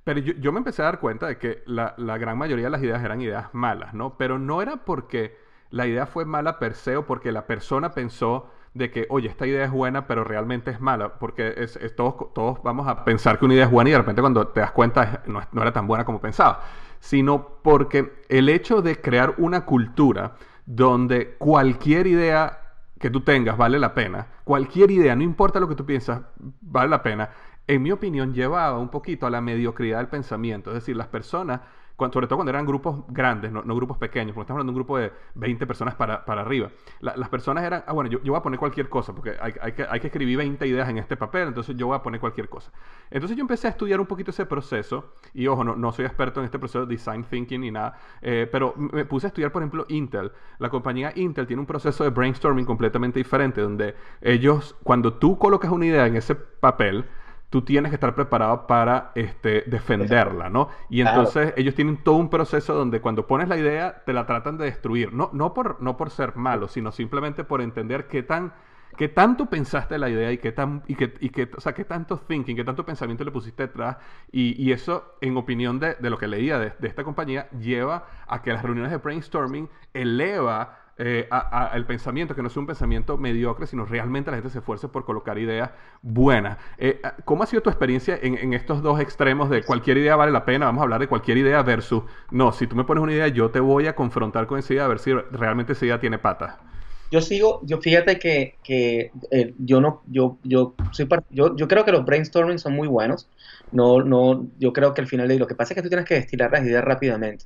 Pero 0.03 0.19
yo, 0.19 0.51
me 0.51 0.59
empecé 0.59 0.81
a 0.81 0.85
dar 0.85 0.99
cuenta 0.99 1.27
de 1.27 1.37
que 1.37 1.61
la, 1.67 1.93
la, 1.97 2.17
gran 2.17 2.37
mayoría 2.37 2.65
de 2.65 2.71
las 2.71 2.81
ideas 2.81 3.03
eran 3.03 3.21
ideas 3.21 3.53
malas, 3.53 3.93
¿no? 3.93 4.17
Pero 4.17 4.39
no 4.39 4.63
era 4.63 4.77
porque 4.77 5.37
la 5.69 5.85
idea 5.85 6.07
fue 6.07 6.25
mala 6.25 6.57
per 6.57 6.73
se 6.73 6.97
o 6.97 7.05
porque 7.05 7.31
la 7.31 7.45
persona 7.45 7.91
pensó 7.93 8.49
de 8.73 8.89
que, 8.89 9.05
oye, 9.09 9.27
esta 9.27 9.45
idea 9.45 9.65
es 9.65 9.71
buena, 9.71 10.07
pero 10.07 10.23
realmente 10.23 10.71
es 10.71 10.79
mala, 10.79 11.19
porque 11.19 11.53
es, 11.57 11.77
todos, 11.95 12.33
todos 12.33 12.63
vamos 12.63 12.87
a 12.87 13.03
pensar 13.03 13.37
que 13.37 13.45
una 13.45 13.53
idea 13.53 13.65
es 13.65 13.71
buena 13.71 13.89
y 13.89 13.93
de 13.93 13.99
repente 13.99 14.21
cuando 14.21 14.47
te 14.47 14.61
das 14.61 14.71
cuenta 14.71 15.23
no, 15.25 15.41
no 15.51 15.61
era 15.61 15.73
tan 15.73 15.87
buena 15.87 16.05
como 16.05 16.21
pensaba, 16.21 16.61
sino 16.99 17.59
porque 17.63 18.23
el 18.29 18.47
hecho 18.47 18.81
de 18.81 19.01
crear 19.01 19.35
una 19.37 19.65
cultura 19.65 20.35
donde 20.65 21.35
cualquier 21.37 22.07
idea 22.07 22.59
que 22.97 23.09
tú 23.09 23.21
tengas 23.21 23.57
vale 23.57 23.79
la 23.79 23.93
pena, 23.93 24.27
cualquier 24.43 24.91
idea, 24.91 25.15
no 25.15 25.23
importa 25.23 25.59
lo 25.59 25.67
que 25.67 25.75
tú 25.75 25.85
piensas, 25.85 26.21
vale 26.61 26.89
la 26.89 27.03
pena, 27.03 27.29
en 27.67 27.81
mi 27.81 27.91
opinión 27.91 28.33
llevaba 28.33 28.77
un 28.77 28.89
poquito 28.89 29.25
a 29.25 29.29
la 29.29 29.41
mediocridad 29.41 29.97
del 29.97 30.07
pensamiento, 30.07 30.69
es 30.69 30.75
decir, 30.75 30.95
las 30.95 31.07
personas 31.07 31.61
sobre 32.09 32.27
todo 32.27 32.37
cuando 32.37 32.49
eran 32.49 32.65
grupos 32.65 33.03
grandes, 33.09 33.51
no, 33.51 33.63
grupos 33.75 33.97
pequeños, 33.97 34.33
porque 34.33 34.45
estamos 34.45 34.61
hablando 34.61 34.71
de 34.71 34.79
un 34.79 34.83
grupo 34.83 34.97
de 34.97 35.11
20 35.35 35.67
personas 35.67 35.95
para, 35.95 36.23
arriba. 36.25 36.69
las 37.01 37.29
personas 37.29 37.63
eran, 37.63 37.83
ah, 37.85 37.93
bueno, 37.93 38.09
yo, 38.09 38.19
voy 38.25 38.35
a 38.35 38.41
poner 38.41 38.59
cualquier 38.59 38.89
cosa, 38.89 39.13
porque 39.13 39.35
hay, 39.39 39.53
que, 39.73 39.85
hay, 39.87 39.99
que, 39.99 40.07
escribir 40.07 40.37
20 40.37 40.65
ideas 40.65 40.89
en 40.89 40.97
este 40.97 41.17
papel, 41.17 41.49
entonces 41.49 41.75
yo 41.75 41.87
voy 41.87 41.95
a 41.95 42.01
poner 42.01 42.19
cualquier 42.19 42.49
cosa. 42.49 42.71
Entonces 43.09 43.37
yo 43.37 43.41
empecé 43.41 43.67
a 43.67 43.69
estudiar 43.71 43.99
un 43.99 44.07
poquito 44.07 44.31
ese 44.31 44.45
proceso, 44.45 45.13
y 45.33 45.47
ojo, 45.47 45.63
no, 45.63 45.75
no 45.75 45.91
soy 45.91 46.05
experto 46.05 46.39
en 46.39 46.45
este 46.45 46.57
proceso 46.57 46.85
de 46.85 46.95
design 46.95 47.23
thinking 47.23 47.61
ni 47.61 47.71
nada, 47.71 47.97
eh, 48.21 48.47
pero 48.51 48.73
me 48.75 49.05
puse 49.05 49.27
a 49.27 49.29
estudiar, 49.29 49.51
por 49.51 49.61
ejemplo, 49.61 49.85
Intel. 49.89 50.31
La 50.59 50.69
compañía 50.69 51.11
Intel 51.15 51.47
tiene 51.47 51.59
un 51.59 51.67
proceso 51.67 52.03
de 52.03 52.09
brainstorming 52.09 52.65
completamente 52.65 53.19
diferente, 53.19 53.61
donde 53.61 53.95
ellos, 54.21 54.75
cuando 54.83 55.13
tú 55.13 55.37
colocas 55.37 55.71
una 55.71 55.85
idea 55.85 56.07
en 56.07 56.15
ese 56.15 56.35
papel, 56.35 57.05
tú 57.51 57.61
tienes 57.63 57.91
que 57.91 57.95
estar 57.95 58.15
preparado 58.15 58.65
para 58.65 59.11
este, 59.13 59.65
defenderla, 59.67 60.49
¿no? 60.49 60.69
Y 60.89 61.01
entonces 61.01 61.53
ellos 61.57 61.75
tienen 61.75 61.97
todo 61.97 62.15
un 62.15 62.29
proceso 62.29 62.73
donde 62.73 63.01
cuando 63.01 63.27
pones 63.27 63.49
la 63.49 63.57
idea 63.57 64.03
te 64.05 64.13
la 64.13 64.25
tratan 64.25 64.57
de 64.57 64.65
destruir, 64.65 65.11
no, 65.13 65.29
no, 65.33 65.53
por, 65.53 65.81
no 65.81 65.97
por 65.97 66.11
ser 66.11 66.37
malo, 66.37 66.69
sino 66.69 66.91
simplemente 66.91 67.43
por 67.43 67.61
entender 67.61 68.07
qué 68.07 68.23
tan... 68.23 68.53
¿Qué 68.97 69.07
tanto 69.07 69.45
pensaste 69.45 69.97
la 69.97 70.09
idea 70.09 70.33
y 70.33 70.37
qué, 70.37 70.51
tan, 70.51 70.83
y 70.85 70.95
qué, 70.95 71.13
y 71.21 71.29
qué, 71.29 71.49
o 71.55 71.61
sea, 71.61 71.73
qué 71.73 71.85
tanto 71.85 72.17
thinking, 72.17 72.57
qué 72.57 72.65
tanto 72.65 72.85
pensamiento 72.85 73.23
le 73.23 73.31
pusiste 73.31 73.63
detrás? 73.63 73.95
Y, 74.33 74.61
y 74.61 74.73
eso, 74.73 75.15
en 75.21 75.37
opinión 75.37 75.79
de, 75.79 75.95
de 75.95 76.09
lo 76.09 76.17
que 76.17 76.27
leía 76.27 76.59
de, 76.59 76.73
de, 76.77 76.87
esta 76.89 77.05
compañía, 77.05 77.49
lleva 77.51 78.05
a 78.27 78.41
que 78.41 78.51
las 78.51 78.61
reuniones 78.61 78.91
de 78.91 78.97
brainstorming 78.97 79.69
eleva 79.93 80.80
eh, 81.03 81.27
el 81.73 81.85
pensamiento, 81.85 82.35
que 82.35 82.43
no 82.43 82.49
sea 82.49 82.59
un 82.59 82.67
pensamiento 82.67 83.17
mediocre, 83.17 83.65
sino 83.65 83.85
realmente 83.85 84.29
la 84.29 84.37
gente 84.37 84.51
se 84.51 84.59
esfuerce 84.59 84.87
por 84.87 85.03
colocar 85.03 85.39
ideas 85.39 85.71
buenas. 86.03 86.59
Eh, 86.77 87.01
¿Cómo 87.25 87.41
ha 87.41 87.47
sido 87.47 87.63
tu 87.63 87.71
experiencia 87.71 88.19
en, 88.21 88.53
estos 88.53 88.83
dos 88.83 88.99
extremos 88.99 89.49
de 89.49 89.63
cualquier 89.63 89.97
idea 89.97 90.15
vale 90.15 90.31
la 90.31 90.45
pena, 90.45 90.67
vamos 90.67 90.81
a 90.81 90.83
hablar 90.83 90.99
de 90.99 91.07
cualquier 91.07 91.39
idea 91.39 91.63
versus, 91.63 92.03
no, 92.29 92.51
si 92.51 92.67
tú 92.67 92.75
me 92.75 92.83
pones 92.83 93.01
una 93.01 93.13
idea, 93.13 93.27
yo 93.29 93.49
te 93.49 93.59
voy 93.59 93.87
a 93.87 93.95
confrontar 93.95 94.45
con 94.45 94.59
esa 94.59 94.73
idea 94.73 94.85
a 94.85 94.89
ver 94.89 94.99
si 94.99 95.11
realmente 95.11 95.73
esa 95.73 95.85
idea 95.85 95.99
tiene 95.99 96.19
patas? 96.19 96.59
Yo 97.09 97.19
sigo, 97.19 97.61
yo 97.63 97.81
fíjate 97.81 98.19
que, 98.19 98.59
que 98.63 99.11
eh, 99.31 99.55
yo 99.57 99.81
no, 99.81 100.03
yo, 100.05 100.37
yo 100.43 100.75
soy 100.91 101.07
yo, 101.31 101.55
yo 101.55 101.67
creo 101.67 101.83
que 101.83 101.91
los 101.91 102.05
brainstorming 102.05 102.59
son 102.59 102.75
muy 102.75 102.87
buenos. 102.87 103.27
No, 103.71 104.03
no, 104.03 104.47
yo 104.59 104.71
creo 104.71 104.93
que 104.93 105.01
al 105.01 105.07
final 105.07 105.35
lo 105.35 105.47
que 105.47 105.55
pasa 105.55 105.73
es 105.73 105.75
que 105.75 105.81
tú 105.81 105.89
tienes 105.89 106.05
que 106.05 106.13
destilar 106.13 106.51
las 106.51 106.63
ideas 106.63 106.83
rápidamente. 106.83 107.45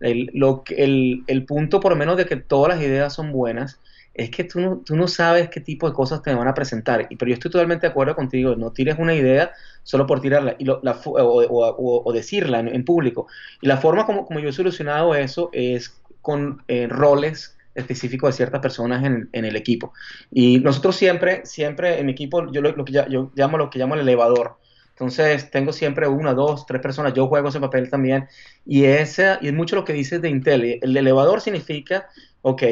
El, 0.00 0.30
lo, 0.34 0.62
el, 0.68 1.24
el, 1.26 1.44
punto, 1.44 1.80
por 1.80 1.92
lo 1.92 1.96
menos, 1.96 2.16
de 2.16 2.26
que 2.26 2.36
todas 2.36 2.74
las 2.74 2.84
ideas 2.84 3.14
son 3.14 3.32
buenas, 3.32 3.80
es 4.16 4.30
que 4.30 4.44
tú 4.44 4.60
no, 4.60 4.82
tú 4.84 4.96
no 4.96 5.08
sabes 5.08 5.50
qué 5.50 5.60
tipo 5.60 5.86
de 5.88 5.94
cosas 5.94 6.22
te 6.22 6.34
van 6.34 6.48
a 6.48 6.54
presentar. 6.54 7.06
Y, 7.10 7.16
pero 7.16 7.28
yo 7.28 7.34
estoy 7.34 7.50
totalmente 7.50 7.86
de 7.86 7.90
acuerdo 7.90 8.14
contigo, 8.14 8.56
no 8.56 8.72
tires 8.72 8.96
una 8.98 9.14
idea 9.14 9.52
solo 9.82 10.06
por 10.06 10.20
tirarla 10.20 10.56
y 10.58 10.64
la, 10.64 11.00
o, 11.04 12.02
o, 12.04 12.12
decirla 12.12 12.60
en, 12.60 12.84
público. 12.84 13.26
Y 13.60 13.66
la 13.66 13.76
forma 13.76 14.06
como, 14.06 14.24
como 14.24 14.40
yo 14.40 14.48
he 14.48 14.52
solucionado 14.52 15.14
eso 15.14 15.50
es 15.52 16.00
con 16.22 16.62
eh, 16.66 16.88
roles 16.88 17.56
específicos 17.74 18.30
de 18.30 18.36
ciertas 18.36 18.60
personas 18.60 19.04
en, 19.04 19.28
en, 19.32 19.44
el 19.44 19.54
equipo. 19.54 19.92
Y 20.32 20.60
nosotros 20.60 20.96
siempre, 20.96 21.44
siempre 21.44 22.00
en 22.00 22.06
mi 22.06 22.12
equipo, 22.12 22.50
yo 22.50 22.62
lo, 22.62 22.72
lo 22.72 22.84
que 22.86 22.92
yo 22.94 23.30
llamo 23.34 23.58
lo 23.58 23.68
que 23.68 23.78
llamo 23.78 23.94
el 23.94 24.00
elevador. 24.00 24.56
Entonces, 24.96 25.50
tengo 25.50 25.74
siempre 25.74 26.08
una, 26.08 26.32
dos, 26.32 26.64
tres 26.64 26.80
personas. 26.80 27.12
Yo 27.12 27.26
juego 27.28 27.50
ese 27.50 27.60
papel 27.60 27.90
también. 27.90 28.26
Y, 28.64 28.84
ese, 28.84 29.36
y 29.42 29.48
es 29.48 29.52
mucho 29.52 29.76
lo 29.76 29.84
que 29.84 29.92
dices 29.92 30.22
de 30.22 30.30
Intel. 30.30 30.78
El 30.80 30.96
elevador 30.96 31.42
significa, 31.42 32.08
ok, 32.40 32.62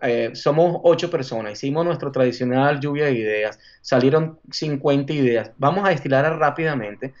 eh, 0.00 0.30
somos 0.32 0.80
ocho 0.82 1.10
personas. 1.10 1.52
Hicimos 1.52 1.84
nuestro 1.84 2.10
tradicional 2.10 2.80
lluvia 2.80 3.04
de 3.04 3.12
ideas. 3.12 3.58
Salieron 3.82 4.38
50 4.50 5.12
ideas. 5.12 5.50
Vamos 5.58 5.84
a 5.84 5.90
destilar 5.90 6.38
rápidamente. 6.38 7.12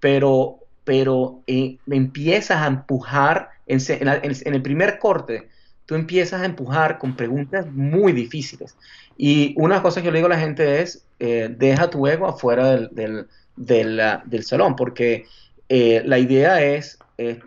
Pero, 0.00 0.58
pero 0.82 1.44
eh, 1.46 1.78
empiezas 1.88 2.60
a 2.60 2.66
empujar 2.66 3.50
en, 3.68 3.78
en, 3.88 4.54
el 4.54 4.62
primer 4.62 4.98
corte 4.98 5.48
tú 5.88 5.94
empiezas 5.94 6.42
a 6.42 6.44
empujar 6.44 6.98
con 6.98 7.16
preguntas 7.16 7.66
muy 7.72 8.12
difíciles. 8.12 8.76
Y 9.16 9.54
una 9.56 9.80
cosa 9.80 10.02
que 10.02 10.06
yo 10.06 10.12
le 10.12 10.18
digo 10.18 10.26
a 10.26 10.36
la 10.36 10.38
gente 10.38 10.82
es, 10.82 11.06
eh, 11.18 11.48
deja 11.56 11.88
tu 11.88 12.06
ego 12.06 12.26
afuera 12.26 12.72
del, 12.72 12.90
del, 12.92 13.26
salón, 14.42 14.76
porque 14.76 15.26
eh, 15.68 16.02
la 16.04 16.18
idea 16.18 16.62
es 16.62 16.98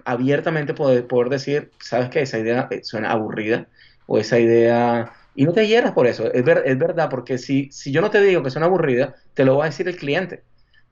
abiertamente 0.04 0.74
poder, 0.74 1.08
poder 1.08 1.30
decir, 1.30 1.71
sabes 1.80 2.10
que 2.10 2.21
esa 2.21 2.39
idea 2.39 2.67
suena 2.84 3.12
aburrida 3.12 3.67
o 4.06 4.17
esa 4.17 4.39
idea... 4.39 5.13
Y 5.34 5.45
no 5.45 5.54
te 5.54 5.65
hieras 5.65 5.93
por 5.93 6.08
eso, 6.08 6.26
es, 6.32 6.45
es 6.45 6.78
verdad, 6.78 7.10
porque 7.10 7.38
si, 7.38 7.71
si 7.71 7.93
yo 7.93 8.02
no 8.02 8.10
te 8.10 8.19
digo 8.21 8.43
que 8.43 8.50
suena 8.50 8.65
aburrida, 8.65 9.15
te 9.34 9.45
lo 9.45 9.58
va 9.58 9.63
a 9.63 9.67
decir 9.67 9.88
el 9.88 9.95
cliente 9.95 10.43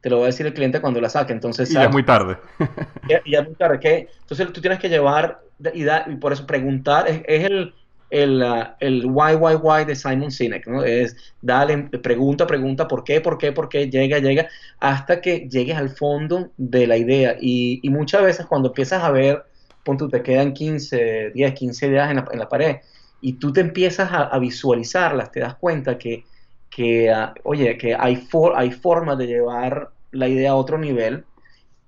te 0.02 0.10
lo 0.10 0.20
va 0.20 0.24
a 0.24 0.28
decir 0.28 0.46
el 0.46 0.54
cliente 0.54 0.82
cuando 0.82 1.02
la 1.02 1.10
saque. 1.10 1.34
Entonces, 1.34 1.70
y 1.72 1.74
ya 1.74 1.86
es 1.86 1.92
muy 1.92 2.04
tarde. 2.04 2.38
y 3.26 3.32
ya 3.32 3.40
es 3.40 3.46
muy 3.46 3.56
tarde. 3.56 3.80
¿qué? 3.80 4.10
Entonces 4.22 4.52
tú 4.54 4.62
tienes 4.62 4.80
que 4.80 4.90
llevar 4.90 5.42
y, 5.74 5.84
y 5.84 6.16
por 6.16 6.34
eso 6.34 6.46
preguntar 6.46 7.08
es, 7.08 7.24
el, 7.28 7.74
el, 8.10 8.42
uh, 8.42 8.64
el, 8.80 9.06
why, 9.06 9.36
why, 9.36 9.56
why 9.56 9.86
de 9.86 9.96
Simon 9.96 10.32
Sinek, 10.32 10.68
¿no? 10.68 10.84
Es 10.84 11.16
dale, 11.42 11.78
pregunta, 12.02 12.48
pregunta, 12.48 12.88
por 12.88 13.04
qué, 13.04 13.22
por 13.22 13.38
qué, 13.38 13.52
por 13.52 13.70
qué, 13.70 13.90
llega, 13.90 14.20
llega, 14.20 14.48
hasta 14.80 15.22
que 15.22 15.48
llegues 15.50 15.78
al 15.78 15.90
fondo 15.90 16.52
de 16.58 16.88
la 16.88 16.98
idea. 16.98 17.36
Y, 17.40 17.80
y 17.84 17.90
muchas 17.90 18.24
veces 18.24 18.46
cuando 18.46 18.70
empiezas 18.70 19.04
a 19.04 19.12
ver, 19.12 19.44
punto, 19.84 20.08
te 20.10 20.24
quedan 20.24 20.54
15, 20.54 21.32
10, 21.34 21.54
15 21.54 21.88
ideas 21.88 22.10
en 22.10 22.18
la, 22.18 22.28
en 22.32 22.40
la 22.40 22.50
pared 22.50 22.78
y 23.22 23.34
tú 23.34 23.52
te 23.52 23.62
empiezas 23.62 24.10
a, 24.12 24.38
visualizarlas, 24.40 25.32
te 25.32 25.42
das 25.42 25.56
cuenta 25.56 25.98
que 25.98 26.24
que, 26.70 27.10
ah, 27.10 27.34
oye, 27.44 27.78
que 27.78 27.96
hay, 27.96 28.16
for, 28.16 28.54
hay 28.56 28.72
formas 28.72 29.18
de 29.18 29.28
llevar 29.28 29.92
la 30.12 30.28
idea 30.28 30.52
a 30.52 30.56
otro 30.56 30.78
nivel, 30.78 31.26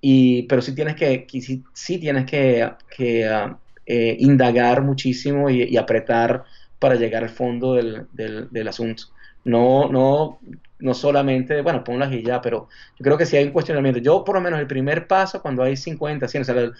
y, 0.02 0.44
pero 0.44 0.62
sí 0.62 0.74
tienes 0.74 0.96
que, 0.96 1.28
sí, 1.74 2.00
tienes 2.00 2.26
que, 2.26 2.70
que 2.96 3.28
ah, 3.28 3.58
eh, 3.94 4.16
indagar 4.20 4.84
muchísimo 4.84 5.50
y, 5.50 5.76
apretar 5.76 6.46
para 6.80 6.96
llegar 6.96 7.24
al 7.24 7.30
fondo 7.30 7.74
del, 7.74 8.08
del, 8.14 8.68
asunto. 8.70 9.04
No, 9.44 9.90
no, 9.90 10.40
no 10.80 10.94
solamente, 10.94 11.62
bueno, 11.62 11.84
ponlas 11.84 12.14
y 12.14 12.24
ya, 12.24 12.42
pero 12.42 12.70
yo 12.98 13.04
creo 13.04 13.18
que 13.18 13.26
si 13.26 13.36
hay 13.36 13.44
un 13.44 13.52
cuestionamiento. 13.52 14.00
Yo, 14.00 14.24
por 14.24 14.36
lo 14.36 14.42
menos, 14.42 14.62
el 14.62 14.68
primer 14.68 15.08
paso, 15.08 15.42
cuando 15.42 15.62
hay 15.62 15.76
50, 15.76 16.26
100, 16.26 16.42
o 16.42 16.46
sea, 16.46 16.72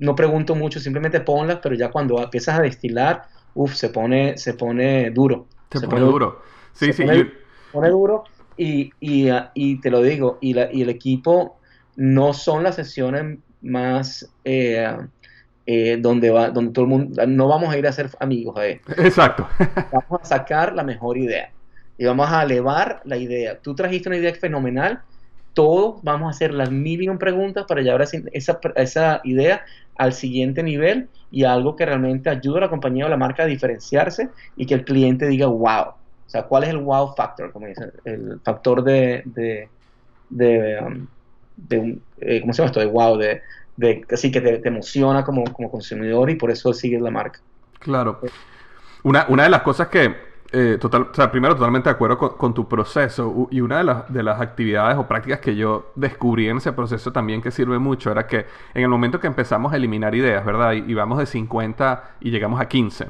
no 0.00 0.16
pregunto 0.16 0.56
mucho, 0.56 0.80
simplemente 0.80 1.20
ponlas, 1.20 1.60
pero 1.62 1.76
ya 1.76 1.92
cuando 1.92 2.20
empiezas 2.20 2.58
a 2.58 2.62
destilar, 2.62 3.28
uff, 3.54 3.74
se 3.74 3.90
pone, 3.90 4.36
se 4.36 4.54
pone 4.54 5.12
duro. 5.12 5.46
Se, 5.70 5.86
pone, 5.86 6.00
duro. 6.00 6.42
Sí, 6.72 6.92
sí. 6.92 7.04
Pone, 7.70 7.88
duro 7.90 8.24
y, 8.56 8.90
y, 8.98 9.28
ah, 9.28 9.52
y, 9.54 9.80
te 9.80 9.92
lo 9.92 10.02
digo, 10.02 10.38
y, 10.40 10.54
la, 10.54 10.72
y 10.72 10.82
el 10.82 10.88
equipo 10.88 11.60
no 11.94 12.34
son 12.34 12.64
las 12.64 12.74
sesiones 12.74 13.38
más 13.62 14.28
eh, 14.44 14.96
eh, 15.70 15.98
donde 16.00 16.30
va, 16.30 16.48
donde 16.48 16.72
todo 16.72 16.86
el 16.86 16.90
mundo, 16.90 17.26
no 17.26 17.46
vamos 17.46 17.68
a 17.68 17.76
ir 17.76 17.86
a 17.86 17.92
ser 17.92 18.08
amigos 18.20 18.56
a 18.56 18.64
él. 18.64 18.80
Exacto. 18.96 19.46
vamos 19.92 20.22
a 20.22 20.24
sacar 20.24 20.74
la 20.74 20.82
mejor 20.82 21.18
idea 21.18 21.50
y 21.98 22.06
vamos 22.06 22.26
a 22.30 22.42
elevar 22.42 23.02
la 23.04 23.18
idea. 23.18 23.58
Tú 23.58 23.74
trajiste 23.74 24.08
una 24.08 24.16
idea 24.16 24.32
fenomenal, 24.32 25.02
todos 25.52 26.02
vamos 26.02 26.28
a 26.28 26.30
hacer 26.30 26.54
las 26.54 26.70
mil 26.70 27.18
preguntas 27.18 27.66
para 27.68 27.82
llevar 27.82 28.00
esa, 28.32 28.58
esa 28.76 29.20
idea 29.24 29.60
al 29.96 30.14
siguiente 30.14 30.62
nivel 30.62 31.10
y 31.30 31.44
algo 31.44 31.76
que 31.76 31.84
realmente 31.84 32.30
ayude 32.30 32.56
a 32.56 32.60
la 32.62 32.70
compañía 32.70 33.04
o 33.04 33.10
la 33.10 33.18
marca 33.18 33.42
a 33.42 33.46
diferenciarse 33.46 34.30
y 34.56 34.64
que 34.64 34.72
el 34.72 34.86
cliente 34.86 35.28
diga, 35.28 35.48
wow, 35.48 35.88
o 35.88 36.30
sea, 36.30 36.44
¿cuál 36.44 36.64
es 36.64 36.70
el 36.70 36.78
wow 36.78 37.14
factor? 37.14 37.52
Como 37.52 37.66
dicen, 37.66 37.92
el 38.06 38.40
factor 38.42 38.82
de, 38.82 39.22
de, 39.26 39.68
de, 40.30 40.78
um, 40.80 41.06
eh, 42.20 42.40
¿cómo 42.40 42.54
se 42.54 42.62
llama 42.62 42.68
esto? 42.68 42.80
De 42.80 42.86
wow, 42.86 43.18
de, 43.18 43.42
de 43.78 44.04
así 44.12 44.30
que 44.32 44.40
te, 44.40 44.68
emociona 44.68 45.24
como, 45.24 45.44
como, 45.52 45.70
consumidor 45.70 46.28
y 46.30 46.34
por 46.34 46.50
eso 46.50 46.74
sigues 46.74 47.00
la 47.00 47.12
marca. 47.12 47.40
Claro. 47.78 48.20
Una, 49.04 49.24
una 49.28 49.44
de 49.44 49.48
las 49.48 49.62
cosas 49.62 49.86
que, 49.86 50.16
eh, 50.50 50.78
total, 50.80 51.08
o 51.12 51.14
sea, 51.14 51.30
primero 51.30 51.54
totalmente 51.54 51.88
de 51.88 51.94
acuerdo 51.94 52.18
con, 52.18 52.52
tu 52.52 52.68
proceso 52.68 53.46
y 53.52 53.60
una 53.60 53.78
de 53.78 53.84
las, 53.84 54.12
de 54.12 54.24
las 54.24 54.40
actividades 54.40 54.98
o 54.98 55.06
prácticas 55.06 55.38
que 55.38 55.54
yo 55.54 55.92
descubrí 55.94 56.48
en 56.48 56.56
ese 56.56 56.72
proceso 56.72 57.12
también 57.12 57.40
que 57.40 57.52
sirve 57.52 57.78
mucho 57.78 58.10
era 58.10 58.26
que 58.26 58.46
en 58.74 58.82
el 58.82 58.88
momento 58.88 59.20
que 59.20 59.28
empezamos 59.28 59.72
a 59.72 59.76
eliminar 59.76 60.12
ideas, 60.16 60.44
¿verdad? 60.44 60.72
Y, 60.72 60.92
vamos 60.92 61.18
de 61.18 61.26
50 61.26 62.16
y 62.20 62.30
llegamos 62.32 62.60
a 62.60 62.66
15, 62.66 63.06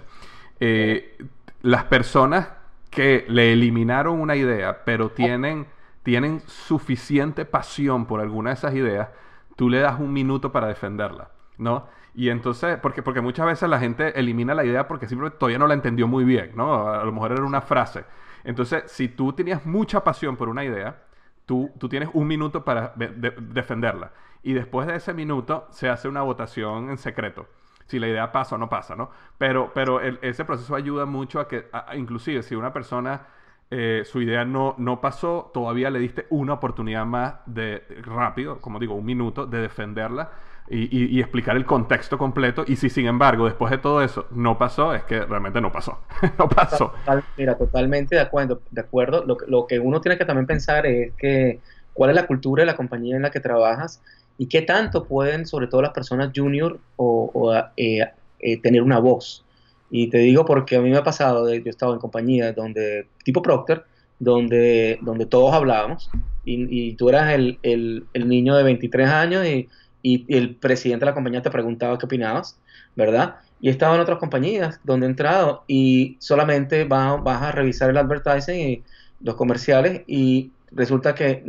eh, 0.60 1.16
las 1.62 1.84
personas 1.84 2.50
que 2.90 3.24
le 3.28 3.54
eliminaron 3.54 4.20
una 4.20 4.36
idea, 4.36 4.84
pero 4.84 5.08
tienen, 5.08 5.66
tienen 6.02 6.42
suficiente 6.46 7.46
pasión 7.46 8.04
por 8.04 8.20
alguna 8.20 8.50
de 8.50 8.54
esas 8.54 8.74
ideas, 8.74 9.08
tú 9.58 9.68
le 9.68 9.80
das 9.80 9.98
un 9.98 10.12
minuto 10.12 10.52
para 10.52 10.68
defenderla, 10.68 11.32
¿no? 11.56 11.88
Y 12.14 12.28
entonces, 12.28 12.78
porque, 12.80 13.02
porque 13.02 13.20
muchas 13.20 13.44
veces 13.44 13.68
la 13.68 13.80
gente 13.80 14.16
elimina 14.16 14.54
la 14.54 14.64
idea 14.64 14.86
porque 14.86 15.08
simplemente 15.08 15.36
todavía 15.36 15.58
no 15.58 15.66
la 15.66 15.74
entendió 15.74 16.06
muy 16.06 16.24
bien, 16.24 16.52
¿no? 16.54 16.88
A 16.88 17.02
lo 17.02 17.10
mejor 17.10 17.32
era 17.32 17.42
una 17.42 17.60
frase. 17.60 18.04
Entonces, 18.44 18.84
si 18.86 19.08
tú 19.08 19.32
tenías 19.32 19.66
mucha 19.66 20.04
pasión 20.04 20.36
por 20.36 20.48
una 20.48 20.64
idea, 20.64 21.02
tú, 21.44 21.72
tú 21.76 21.88
tienes 21.88 22.08
un 22.12 22.28
minuto 22.28 22.64
para 22.64 22.94
defenderla. 22.96 24.12
Y 24.44 24.52
después 24.52 24.86
de 24.86 24.94
ese 24.94 25.12
minuto 25.12 25.66
se 25.70 25.88
hace 25.88 26.06
una 26.06 26.22
votación 26.22 26.90
en 26.90 26.98
secreto 26.98 27.48
si 27.86 27.98
la 27.98 28.06
idea 28.06 28.30
pasa 28.30 28.54
o 28.54 28.58
no 28.58 28.68
pasa, 28.68 28.94
¿no? 28.94 29.10
Pero, 29.38 29.72
pero 29.74 30.00
ese 30.00 30.44
proceso 30.44 30.74
ayuda 30.74 31.06
mucho 31.06 31.40
a 31.40 31.48
que, 31.48 31.68
inclusive, 31.96 32.42
si 32.42 32.54
una 32.54 32.70
persona 32.70 33.26
eh, 33.70 34.02
su 34.04 34.22
idea 34.22 34.44
no, 34.44 34.74
no 34.78 35.00
pasó, 35.00 35.50
todavía 35.52 35.90
le 35.90 35.98
diste 35.98 36.26
una 36.30 36.54
oportunidad 36.54 37.04
más 37.04 37.34
de 37.46 37.82
rápido, 38.02 38.60
como 38.60 38.78
digo, 38.78 38.94
un 38.94 39.04
minuto, 39.04 39.46
de 39.46 39.60
defenderla 39.60 40.30
y, 40.70 41.18
explicar 41.20 41.56
el 41.56 41.64
contexto 41.64 42.18
completo. 42.18 42.64
Y 42.66 42.76
si, 42.76 42.90
sin 42.90 43.06
embargo, 43.06 43.46
después 43.46 43.70
de 43.70 43.78
todo 43.78 44.02
eso 44.02 44.26
no 44.30 44.58
pasó, 44.58 44.94
es 44.94 45.02
que 45.04 45.20
realmente 45.20 45.60
no 45.60 45.72
pasó. 45.72 46.00
no 46.38 46.48
pasó. 46.48 46.92
mira, 47.36 47.56
totalmente 47.56 48.16
de 48.16 48.20
acuerdo. 48.20 48.60
De 48.70 48.80
acuerdo. 48.80 49.24
Lo, 49.24 49.36
lo 49.46 49.66
que 49.66 49.78
uno 49.78 50.00
tiene 50.00 50.18
que 50.18 50.24
también 50.24 50.46
pensar 50.46 50.84
es 50.84 51.12
que 51.14 51.60
cuál 51.94 52.10
es 52.10 52.16
la 52.16 52.26
cultura 52.26 52.62
de 52.62 52.66
la 52.66 52.76
compañía 52.76 53.16
en 53.16 53.22
la 53.22 53.30
que 53.30 53.40
trabajas 53.40 54.02
y 54.38 54.46
qué 54.46 54.62
tanto 54.62 55.04
pueden, 55.04 55.46
sobre 55.46 55.66
todo 55.66 55.82
las 55.82 55.92
personas 55.92 56.30
junior, 56.34 56.78
o, 56.96 57.52
eh, 57.76 58.06
eh, 58.38 58.60
tener 58.62 58.82
una 58.82 59.00
voz. 59.00 59.44
Y 59.90 60.08
te 60.10 60.18
digo 60.18 60.44
porque 60.44 60.76
a 60.76 60.80
mí 60.80 60.90
me 60.90 60.96
ha 60.96 61.04
pasado, 61.04 61.48
yo 61.52 61.62
he 61.64 61.68
estado 61.68 61.94
en 61.94 62.00
compañías 62.00 62.54
donde, 62.54 63.06
tipo 63.24 63.42
Procter, 63.42 63.84
donde, 64.18 64.98
donde 65.02 65.26
todos 65.26 65.54
hablábamos 65.54 66.10
y, 66.44 66.94
tú 66.94 67.08
eras 67.08 67.32
el, 67.32 67.58
el, 67.62 68.28
niño 68.28 68.56
de 68.56 68.62
23 68.62 69.08
años 69.08 69.46
y, 69.46 69.68
y, 70.02 70.24
el 70.34 70.56
presidente 70.56 71.04
de 71.04 71.10
la 71.10 71.14
compañía 71.14 71.42
te 71.42 71.50
preguntaba 71.50 71.98
qué 71.98 72.06
opinabas, 72.06 72.58
¿verdad? 72.96 73.36
Y 73.60 73.68
he 73.68 73.70
estado 73.70 73.94
en 73.94 74.00
otras 74.00 74.18
compañías 74.18 74.80
donde 74.84 75.06
he 75.06 75.10
entrado 75.10 75.64
y 75.66 76.16
solamente 76.20 76.84
vas, 76.84 77.22
vas 77.22 77.42
a 77.42 77.52
revisar 77.52 77.90
el 77.90 77.98
advertising 77.98 78.56
y 78.56 78.82
los 79.20 79.34
comerciales 79.34 80.02
y 80.06 80.52
resulta 80.72 81.14
que 81.14 81.44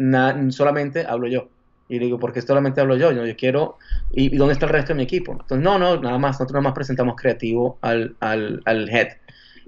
solamente 0.49 1.05
hablo 1.05 1.27
yo. 1.27 1.47
Y 1.89 1.97
digo, 1.97 2.19
¿por 2.19 2.31
qué 2.31 2.41
solamente 2.41 2.79
hablo 2.79 2.95
yo? 2.95 3.11
Yo, 3.11 3.23
quiero, 3.35 3.77
¿y, 4.11 4.37
dónde 4.37 4.53
está 4.53 4.67
el 4.67 4.71
resto 4.71 4.89
de 4.89 4.97
mi 4.97 5.03
equipo? 5.03 5.31
Entonces, 5.31 5.63
no, 5.63 5.79
no, 5.79 5.99
nada 5.99 6.19
más, 6.19 6.35
nosotros 6.35 6.53
nada 6.53 6.65
más 6.65 6.73
presentamos 6.73 7.15
creativo 7.15 7.79
al, 7.81 8.15
al, 8.19 8.61
al 8.65 8.87
head. 8.89 9.07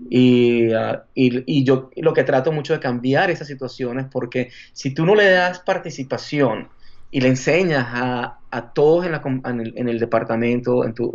Y, 0.08 0.68
uh, 0.74 1.00
y, 1.16 1.44
y, 1.60 1.64
yo 1.64 1.90
lo 1.98 2.14
que 2.14 2.24
trato 2.24 2.52
mucho 2.52 2.74
de 2.74 2.80
cambiar 2.80 3.32
esas 3.32 3.48
situaciones, 3.48 4.06
porque 4.12 4.52
si 4.72 4.94
tú 4.94 5.06
no 5.06 5.16
le 5.16 5.32
das 5.32 5.60
participación 5.60 6.70
y 7.10 7.22
le 7.22 7.30
enseñas 7.30 7.88
a, 7.90 8.40
a 8.52 8.74
todos 8.74 9.06
en, 9.06 9.14
la, 9.14 9.22
en, 9.46 9.60
el, 9.60 9.74
en, 9.76 9.90
el, 9.90 10.00
departamento, 10.00 10.86
en 10.86 10.94
tu, 10.94 11.12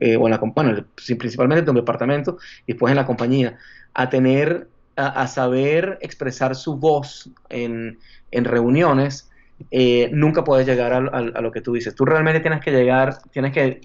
eh, 0.00 0.14
en 0.14 0.30
la 0.30 0.38
bueno, 0.38 0.84
principalmente 0.94 1.60
en 1.60 1.66
tu 1.66 1.72
departamento 1.72 2.36
y 2.66 2.72
después 2.72 2.90
en 2.90 2.96
la 2.96 3.06
compañía, 3.06 3.58
a 3.94 4.10
tener, 4.10 4.68
a 4.96 5.26
saber 5.26 5.98
expresar 6.02 6.54
su 6.54 6.76
voz 6.76 7.30
en, 7.48 7.98
en 8.30 8.44
reuniones, 8.44 9.29
eh, 9.70 10.10
nunca 10.12 10.44
puedes 10.44 10.66
llegar 10.66 10.92
a, 10.92 11.00
lo 11.20 11.52
que 11.52 11.60
tú 11.60 11.72
dices. 11.72 11.94
Tú 11.94 12.04
realmente 12.04 12.40
tienes 12.40 12.60
que 12.60 12.70
llegar, 12.70 13.18
tienes 13.32 13.52
que, 13.52 13.80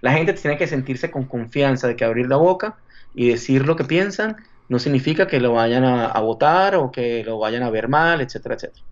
la 0.00 0.12
gente 0.12 0.32
tiene 0.32 0.56
que 0.56 0.66
sentirse 0.66 1.10
con 1.10 1.24
confianza 1.24 1.88
de 1.88 1.96
que 1.96 2.04
abrir 2.04 2.28
la 2.28 2.36
boca 2.36 2.78
y 3.14 3.28
decir 3.28 3.66
lo 3.66 3.76
que 3.76 3.84
piensan 3.84 4.36
no 4.68 4.78
significa 4.78 5.26
que 5.26 5.40
lo 5.40 5.54
vayan 5.54 5.84
a, 5.84 6.20
votar 6.20 6.74
o 6.76 6.90
que 6.90 7.24
lo 7.24 7.38
vayan 7.38 7.62
a 7.62 7.70
ver 7.70 7.88
mal, 7.88 8.20
etcétera, 8.20 8.56
etcétera. 8.56 8.84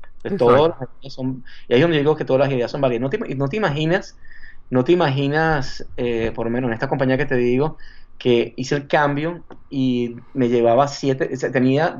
son, 1.10 1.44
y 1.68 1.74
ahí 1.74 1.80
es 1.80 1.82
donde 1.82 1.98
digo 1.98 2.16
que 2.16 2.24
todas 2.24 2.40
las 2.40 2.50
ideas 2.50 2.70
son 2.70 2.80
válidas. 2.80 3.02
No 3.02 3.10
te, 3.10 3.18
no 3.34 3.48
te 3.48 3.56
imaginas, 3.58 4.16
no 4.70 4.84
te 4.84 4.92
imaginas, 4.92 5.86
eh, 5.96 6.32
por 6.34 6.46
lo 6.46 6.50
menos 6.50 6.68
en 6.68 6.74
esta 6.74 6.88
compañía 6.88 7.18
que 7.18 7.26
te 7.26 7.36
digo, 7.36 7.76
que 8.18 8.54
hice 8.56 8.74
el 8.74 8.88
cambio 8.88 9.44
y 9.68 10.16
me 10.32 10.48
llevaba 10.48 10.88
siete, 10.88 11.28
tenía, 11.52 11.96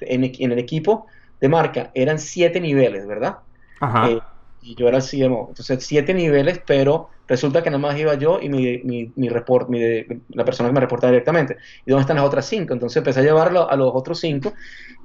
en, 0.00 0.32
en 0.38 0.52
el 0.52 0.58
equipo 0.58 1.06
de 1.40 1.48
marca, 1.48 1.90
eran 1.94 2.18
siete 2.18 2.60
niveles, 2.60 3.06
¿verdad? 3.06 3.38
Eh, 3.80 4.20
y 4.62 4.74
yo 4.74 4.88
era 4.88 4.98
el 4.98 5.02
CMO. 5.02 5.46
Entonces, 5.48 5.84
siete 5.84 6.12
niveles, 6.12 6.60
pero 6.66 7.10
resulta 7.28 7.62
que 7.62 7.70
nada 7.70 7.80
más 7.80 7.98
iba 7.98 8.14
yo 8.14 8.40
y 8.40 8.48
mi, 8.48 8.78
mi, 8.78 9.12
mi 9.14 9.28
report, 9.28 9.68
mi, 9.68 9.80
la 10.30 10.44
persona 10.44 10.68
que 10.68 10.74
me 10.74 10.80
reportaba 10.80 11.12
directamente. 11.12 11.56
¿Y 11.84 11.90
dónde 11.90 12.02
están 12.02 12.16
las 12.16 12.24
otras 12.24 12.46
cinco? 12.46 12.72
Entonces 12.72 12.96
empecé 12.96 13.20
a 13.20 13.22
llevarlo 13.22 13.70
a 13.70 13.76
los 13.76 13.92
otros 13.94 14.18
cinco 14.20 14.54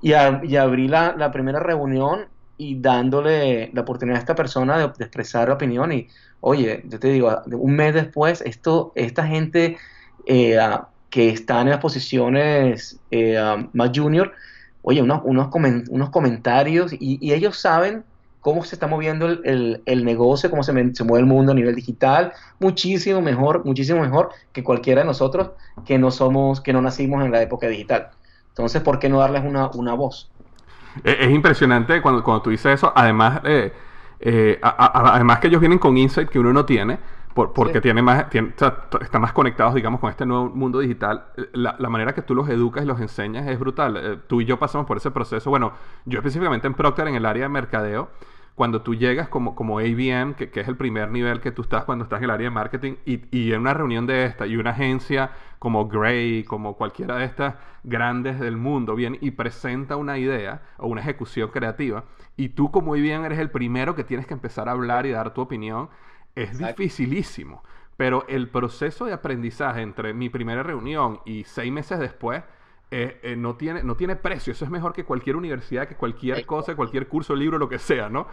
y, 0.01 0.11
y 0.11 0.55
abrí 0.55 0.87
la, 0.87 1.15
la, 1.17 1.31
primera 1.31 1.59
reunión 1.59 2.27
y 2.57 2.79
dándole 2.79 3.71
la 3.73 3.81
oportunidad 3.81 4.17
a 4.17 4.19
esta 4.19 4.35
persona 4.35 4.77
de, 4.77 4.85
expresar 4.85 5.49
la 5.49 5.55
opinión. 5.55 5.91
Y, 5.91 6.07
oye, 6.39 6.83
yo 6.87 6.99
te 6.99 7.09
digo, 7.09 7.41
un 7.51 7.75
mes 7.75 7.93
después, 7.93 8.41
esto, 8.41 8.91
esta 8.95 9.27
gente... 9.27 9.77
Eh, 10.25 10.57
que 11.11 11.29
están 11.29 11.67
en 11.67 11.71
las 11.71 11.79
posiciones 11.79 12.99
eh, 13.11 13.39
um, 13.39 13.67
más 13.73 13.91
junior, 13.93 14.33
oye, 14.81 15.01
unos, 15.01 15.21
unos, 15.25 15.49
unos 15.89 16.09
comentarios 16.09 16.93
y, 16.93 17.31
ellos 17.31 17.59
saben 17.59 18.03
cómo 18.41 18.63
se 18.65 18.75
está 18.75 18.87
moviendo 18.87 19.27
el, 19.27 19.81
el, 19.85 20.03
negocio, 20.03 20.49
cómo 20.49 20.63
se, 20.63 20.73
se, 20.93 21.03
mueve 21.03 21.21
el 21.21 21.25
mundo 21.27 21.51
a 21.51 21.55
nivel 21.55 21.75
digital, 21.75 22.33
muchísimo 22.59 23.21
mejor, 23.21 23.63
muchísimo 23.65 24.01
mejor 24.01 24.31
que 24.51 24.63
cualquiera 24.63 25.01
de 25.01 25.07
nosotros 25.07 25.51
que 25.85 25.97
no 25.97 26.11
somos, 26.11 26.59
que 26.59 26.73
no 26.73 26.81
nacimos 26.81 27.23
en 27.23 27.31
la 27.31 27.41
época 27.41 27.67
digital. 27.67 28.09
Entonces, 28.49 28.81
¿por 28.81 28.99
qué 28.99 29.07
no 29.09 29.19
darles 29.19 29.43
una, 29.45 29.69
una 29.69 29.93
voz? 29.93 30.29
Es, 31.03 31.29
impresionante 31.29 32.01
cuando, 32.01 32.23
cuando 32.23 32.41
tú 32.41 32.49
dices 32.49 32.73
eso, 32.73 32.91
además, 32.93 33.41
eh, 33.45 33.71
eh, 34.19 34.59
además 34.61 35.39
que 35.39 35.47
ellos 35.47 35.61
vienen 35.61 35.79
con 35.79 35.97
insight 35.97 36.27
que 36.27 36.39
uno 36.39 36.51
no 36.51 36.65
tiene, 36.65 36.99
porque 37.33 37.81
tiene 37.81 38.01
más, 38.01 38.25
están 38.33 39.21
más 39.21 39.33
conectados, 39.33 39.73
digamos, 39.73 39.99
con 39.99 40.09
este 40.09 40.25
nuevo 40.25 40.49
mundo 40.49 40.79
digital. 40.79 41.25
La, 41.53 41.75
manera 41.89 42.13
que 42.13 42.21
tú 42.21 42.35
los 42.35 42.49
educas 42.49 42.83
y 42.83 42.87
los 42.87 42.99
enseñas 42.99 43.47
es 43.47 43.59
brutal. 43.59 43.97
Eh, 43.97 44.17
tú 44.27 44.41
y 44.41 44.45
yo 44.45 44.59
pasamos 44.59 44.87
por 44.87 44.97
ese 44.97 45.11
proceso. 45.11 45.49
Bueno, 45.49 45.73
yo 46.05 46.19
específicamente 46.19 46.67
en 46.67 46.73
Procter, 46.73 47.07
en 47.07 47.15
el 47.15 47.25
área 47.25 47.43
de 47.43 47.49
mercadeo, 47.49 48.09
cuando 48.55 48.81
tú 48.81 48.95
llegas 48.95 49.29
como, 49.29 49.55
como 49.55 49.79
ABM, 49.79 50.35
que, 50.35 50.51
es 50.53 50.67
el 50.67 50.75
primer 50.75 51.09
nivel 51.09 51.39
que 51.39 51.51
tú 51.51 51.61
estás 51.61 51.85
cuando 51.85 52.03
estás 52.03 52.19
en 52.19 52.25
el 52.25 52.29
área 52.31 52.45
de 52.45 52.53
marketing, 52.53 52.93
y, 53.05 53.21
y, 53.35 53.53
en 53.53 53.61
una 53.61 53.73
reunión 53.73 54.05
de 54.05 54.25
esta, 54.25 54.45
y 54.45 54.57
una 54.57 54.71
agencia 54.71 55.31
como 55.57 55.87
Gray, 55.87 56.43
como 56.43 56.75
cualquiera 56.75 57.15
de 57.15 57.25
estas 57.25 57.55
grandes 57.83 58.39
del 58.39 58.57
mundo, 58.57 58.95
viene 58.95 59.17
y 59.21 59.31
presenta 59.31 59.95
una 59.95 60.17
idea 60.17 60.61
o 60.77 60.87
una 60.87 61.01
ejecución 61.01 61.49
creativa, 61.49 62.03
y 62.35 62.49
tú 62.49 62.71
como 62.71 62.93
ABM 62.93 63.25
eres 63.25 63.39
el 63.39 63.51
primero 63.51 63.95
que 63.95 64.03
tienes 64.03 64.27
que 64.27 64.33
empezar 64.33 64.67
a 64.67 64.73
hablar 64.73 65.05
y 65.05 65.11
dar 65.11 65.33
tu 65.33 65.41
opinión 65.41 65.89
es 66.35 66.57
dificilísimo. 66.57 67.63
Pero 67.97 68.25
el 68.27 68.49
proceso 68.49 69.05
de 69.05 69.13
aprendizaje 69.13 69.81
entre 69.81 70.13
mi 70.13 70.29
primera 70.29 70.63
reunión 70.63 71.19
y 71.25 71.43
seis 71.43 71.71
meses 71.71 71.99
después 71.99 72.43
eh, 72.93 73.19
eh, 73.23 73.35
no, 73.37 73.55
tiene, 73.55 73.83
no 73.83 73.95
tiene 73.95 74.17
precio. 74.17 74.51
Eso 74.51 74.65
es 74.65 74.71
mejor 74.71 74.91
que 74.91 75.05
cualquier 75.05 75.37
universidad, 75.37 75.87
que 75.87 75.95
cualquier 75.95 76.45
cosa, 76.45 76.75
cualquier 76.75 77.07
curso, 77.07 77.33
libro, 77.35 77.57
lo 77.57 77.69
que 77.69 77.79
sea, 77.79 78.09
¿no? 78.09 78.27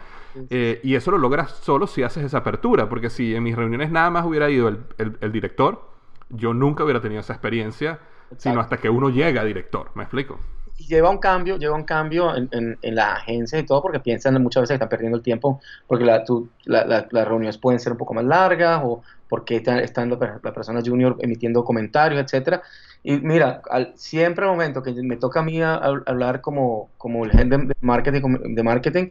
Eh, 0.49 0.81
y 0.83 0.95
eso 0.95 1.11
lo 1.11 1.17
logras 1.17 1.51
solo 1.51 1.87
si 1.87 2.03
haces 2.03 2.25
esa 2.25 2.39
apertura. 2.39 2.89
Porque 2.89 3.09
si 3.09 3.33
en 3.33 3.43
mis 3.43 3.55
reuniones 3.55 3.89
nada 3.89 4.09
más 4.09 4.25
hubiera 4.25 4.49
ido 4.49 4.67
el, 4.67 5.31
director, 5.31 5.89
yo 6.29 6.53
nunca 6.53 6.83
hubiera 6.83 6.99
tenido 6.99 7.21
esa 7.21 7.33
experiencia, 7.33 7.99
sino 8.37 8.59
hasta 8.59 8.77
que 8.77 8.89
uno 8.89 9.09
llega 9.09 9.41
a 9.41 9.45
director. 9.45 9.91
¿Me 9.95 10.03
explico? 10.03 10.39
Lleva 10.87 11.09
un 11.09 11.17
cambio, 11.17 11.57
lleva 11.57 11.75
un 11.75 11.83
cambio 11.83 12.35
en, 12.35 12.49
en, 12.51 12.77
en 12.81 12.95
las 12.95 13.19
agencias 13.19 13.61
y 13.61 13.65
todo, 13.65 13.81
porque 13.81 13.99
piensan 13.99 14.41
muchas 14.41 14.61
veces 14.61 14.71
que 14.71 14.75
están 14.75 14.89
perdiendo 14.89 15.17
el 15.17 15.23
tiempo, 15.23 15.59
porque 15.87 16.05
la, 16.05 16.23
las 16.65 17.27
reuniones 17.27 17.57
pueden 17.57 17.79
ser 17.79 17.93
un 17.93 17.97
poco 17.97 18.13
más 18.13 18.25
largas, 18.25 18.81
o 18.83 19.01
porque 19.27 19.57
está, 19.57 19.79
están 19.79 20.09
la, 20.09 20.53
persona 20.53 20.81
junior 20.83 21.15
emitiendo 21.19 21.63
comentarios, 21.63 22.21
etcétera. 22.21 22.61
Y 23.03 23.17
mira, 23.17 23.61
al, 23.69 23.93
siempre 23.95 24.45
al 24.45 24.51
momento 24.51 24.81
que 24.83 24.91
me 24.93 25.17
toca 25.17 25.39
a 25.39 25.43
mí 25.43 25.61
hablar 25.61 26.41
como, 26.41 26.89
como 26.97 27.25
el 27.25 27.31
jefe 27.31 27.45
de 27.45 27.73
marketing, 27.81 28.21
de 28.55 28.63
marketing 28.63 29.09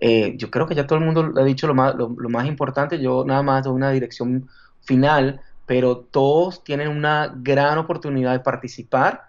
eh, 0.00 0.34
yo 0.36 0.50
creo 0.50 0.66
que 0.66 0.74
ya 0.74 0.86
todo 0.86 0.98
el 0.98 1.04
mundo 1.04 1.32
ha 1.36 1.44
dicho 1.44 1.66
lo 1.66 1.74
más, 1.74 1.94
lo, 1.94 2.14
lo 2.16 2.28
más 2.28 2.46
importante, 2.46 3.00
yo 3.00 3.24
nada 3.24 3.42
más 3.42 3.64
doy 3.64 3.74
una 3.74 3.90
dirección 3.90 4.48
final, 4.80 5.40
pero 5.66 5.98
todos 5.98 6.62
tienen 6.62 6.88
una 6.88 7.32
gran 7.36 7.78
oportunidad 7.78 8.32
de 8.32 8.40
participar 8.40 9.27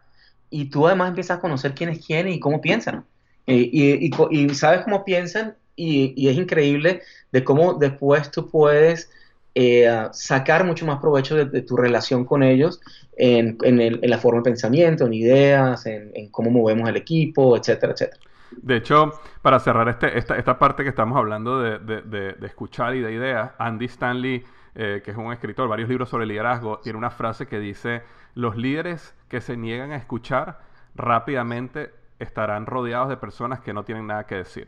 y 0.49 0.65
tú 0.65 0.87
además 0.87 1.09
empiezas 1.09 1.37
a 1.37 1.41
conocer 1.41 1.73
quién 1.73 1.89
es 1.89 2.05
quién 2.05 2.27
y 2.27 2.39
cómo 2.39 2.61
piensan. 2.61 3.05
Eh, 3.47 3.69
y, 3.71 4.11
y, 4.29 4.49
sabes 4.53 4.81
cómo 4.81 5.03
piensan 5.03 5.55
y, 5.75 6.27
es 6.27 6.37
increíble 6.37 7.01
de 7.31 7.43
cómo 7.43 7.73
después 7.73 8.29
tú 8.31 8.49
puedes 8.49 9.09
eh, 9.55 10.07
sacar 10.11 10.63
mucho 10.65 10.85
más 10.85 10.99
provecho 10.99 11.35
de, 11.35 11.61
tu 11.61 11.75
relación 11.75 12.25
con 12.25 12.43
ellos 12.43 12.79
en, 13.17 13.57
en, 13.63 13.81
el, 13.81 13.99
en, 14.03 14.09
la 14.09 14.17
forma 14.17 14.39
de 14.39 14.43
pensamiento, 14.43 15.05
en 15.05 15.13
ideas, 15.13 15.85
en, 15.85 16.29
cómo 16.29 16.51
movemos 16.51 16.87
el 16.89 16.97
equipo, 16.97 17.57
etcétera, 17.57 17.93
etcétera. 17.93 18.21
De 18.51 18.77
hecho, 18.77 19.13
para 19.41 19.59
cerrar 19.59 19.89
este, 19.89 20.17
esta, 20.17 20.35
esta 20.35 20.57
parte 20.57 20.83
que 20.83 20.89
estamos 20.89 21.17
hablando 21.17 21.61
de, 21.61 21.79
de, 21.79 22.33
de 22.33 22.47
escuchar 22.47 22.95
y 22.95 23.01
de 23.01 23.13
ideas, 23.13 23.51
Andy 23.57 23.85
Stanley, 23.85 24.43
eh, 24.75 25.01
que 25.03 25.11
es 25.11 25.17
un 25.17 25.33
escritor, 25.33 25.67
varios 25.67 25.89
libros 25.89 26.09
sobre 26.09 26.25
liderazgo, 26.25 26.79
tiene 26.79 26.97
una 26.97 27.09
frase 27.09 27.47
que 27.47 27.59
dice, 27.59 28.01
los 28.35 28.55
líderes 28.55 29.15
que 29.27 29.41
se 29.41 29.57
niegan 29.57 29.91
a 29.91 29.95
escuchar 29.95 30.59
rápidamente 30.95 31.93
estarán 32.19 32.65
rodeados 32.65 33.09
de 33.09 33.17
personas 33.17 33.59
que 33.61 33.73
no 33.73 33.83
tienen 33.83 34.07
nada 34.07 34.25
que 34.25 34.35
decir. 34.35 34.67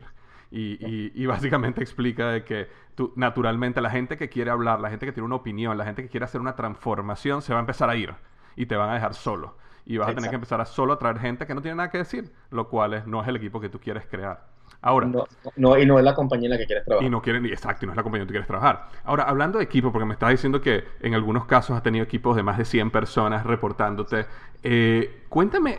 Y, 0.50 1.24
básicamente 1.26 1.80
explica 1.82 2.28
de 2.28 2.44
que 2.44 2.68
tú, 2.94 3.12
naturalmente 3.16 3.80
la 3.80 3.90
gente 3.90 4.18
que 4.18 4.28
quiere 4.28 4.50
hablar, 4.50 4.80
la 4.80 4.90
gente 4.90 5.06
que 5.06 5.12
tiene 5.12 5.26
una 5.26 5.36
opinión, 5.36 5.78
la 5.78 5.84
gente 5.84 6.02
que 6.02 6.08
quiere 6.08 6.24
hacer 6.24 6.40
una 6.40 6.56
transformación, 6.56 7.40
se 7.40 7.52
va 7.52 7.58
a 7.58 7.60
empezar 7.60 7.88
a 7.88 7.96
ir 7.96 8.14
y 8.56 8.66
te 8.66 8.76
van 8.76 8.90
a 8.90 8.94
dejar 8.94 9.14
solo. 9.14 9.56
Y 9.84 9.96
vas 9.96 10.10
a 10.10 10.14
tener 10.14 10.30
que 10.30 10.36
empezar 10.36 10.60
a 10.60 10.64
solo 10.64 10.96
traer 10.98 11.18
gente 11.18 11.46
que 11.46 11.54
no 11.54 11.62
tiene 11.62 11.76
nada 11.76 11.90
que 11.90 11.98
decir, 11.98 12.32
lo 12.50 12.68
cual 12.68 13.02
no 13.06 13.22
es 13.22 13.28
el 13.28 13.36
equipo 13.36 13.60
que 13.60 13.68
tú 13.68 13.80
quieres 13.80 14.06
crear. 14.06 14.51
Ahora. 14.82 15.08
No, 15.56 15.78
y 15.78 15.86
no 15.86 15.98
es 15.98 16.04
la 16.04 16.12
compañía 16.12 16.46
en 16.46 16.50
la 16.50 16.58
que 16.58 16.66
quieres 16.66 16.84
trabajar. 16.84 17.06
Y 17.06 17.10
no 17.10 17.22
quieren, 17.22 17.46
exacto, 17.46 17.84
y 17.84 17.86
no 17.86 17.92
es 17.92 17.96
la 17.96 18.02
compañía 18.02 18.22
en 18.22 18.26
la 18.26 18.28
que 18.28 18.32
quieres 18.32 18.48
trabajar. 18.48 18.88
Ahora, 19.04 19.22
hablando 19.24 19.58
de 19.58 19.64
equipo, 19.64 19.92
porque 19.92 20.04
me 20.04 20.14
estás 20.14 20.30
diciendo 20.30 20.60
que 20.60 20.84
en 21.00 21.14
algunos 21.14 21.46
casos 21.46 21.76
has 21.76 21.84
tenido 21.84 22.04
equipos 22.04 22.34
de 22.34 22.42
más 22.42 22.58
de 22.58 22.64
100 22.64 22.90
personas 22.90 23.46
reportándote. 23.46 24.26
Eh, 24.62 25.22
cuéntame, 25.28 25.78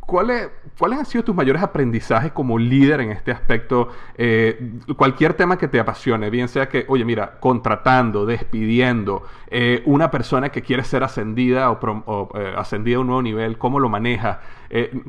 ¿cuáles, 0.00 0.50
¿cuáles 0.78 0.98
han 0.98 1.06
sido 1.06 1.24
tus 1.24 1.34
mayores 1.34 1.62
aprendizajes 1.62 2.32
como 2.32 2.58
líder 2.58 3.00
en 3.00 3.10
este 3.10 3.30
aspecto? 3.30 3.88
Eh, 4.16 4.78
cualquier 4.96 5.34
tema 5.34 5.58
que 5.58 5.68
te 5.68 5.78
apasione, 5.78 6.30
bien 6.30 6.48
sea 6.48 6.68
que, 6.68 6.84
oye, 6.88 7.04
mira, 7.04 7.38
contratando, 7.40 8.26
despidiendo, 8.26 9.22
eh, 9.48 9.82
una 9.86 10.10
persona 10.10 10.50
que 10.50 10.62
quiere 10.62 10.84
ser 10.84 11.04
ascendida 11.04 11.70
o, 11.70 12.28
ascendida 12.56 12.96
a 12.96 13.00
un 13.00 13.06
nuevo 13.06 13.22
nivel, 13.22 13.58
¿cómo 13.58 13.80
lo 13.80 13.88
manejas? 13.88 14.38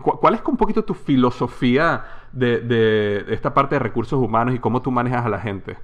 ¿Cuál 0.01 0.35
es 0.35 0.41
un 0.45 0.57
poquito 0.57 0.83
tu 0.83 0.93
filosofía? 0.93 2.03
de, 2.31 3.25
esta 3.29 3.53
parte 3.53 3.75
de 3.75 3.79
recursos 3.79 4.19
humanos 4.19 4.55
y 4.55 4.59
cómo 4.59 4.81
tú 4.81 4.91
manejas 4.91 5.25
a 5.25 5.29
la 5.29 5.39
gente? 5.39 5.75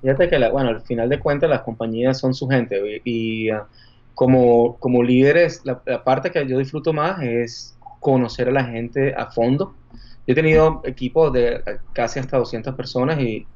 Fíjate 0.00 0.28
que, 0.28 0.48
bueno, 0.50 0.70
al 0.70 0.80
final 0.82 1.08
de 1.08 1.20
cuentas 1.20 1.48
las 1.48 1.62
compañías 1.62 2.18
son 2.18 2.34
su 2.34 2.48
gente 2.48 3.00
y, 3.04 3.50
ah, 3.50 3.66
como, 4.14 4.76
como 4.78 5.02
líderes, 5.02 5.62
la, 5.64 5.80
parte 6.04 6.30
que 6.30 6.46
yo 6.46 6.58
disfruto 6.58 6.92
más 6.92 7.22
es 7.22 7.78
conocer 8.02 8.48
a 8.48 8.52
la 8.52 8.64
gente 8.64 9.14
a 9.16 9.30
fondo. 9.30 9.74
Yo 10.26 10.32
he 10.32 10.34
tenido 10.34 10.82
equipos 10.84 11.32
de 11.32 11.62
casi 11.92 12.20
hasta 12.20 12.36
200 12.36 12.74
personas 12.74 13.18
y, 13.20 13.46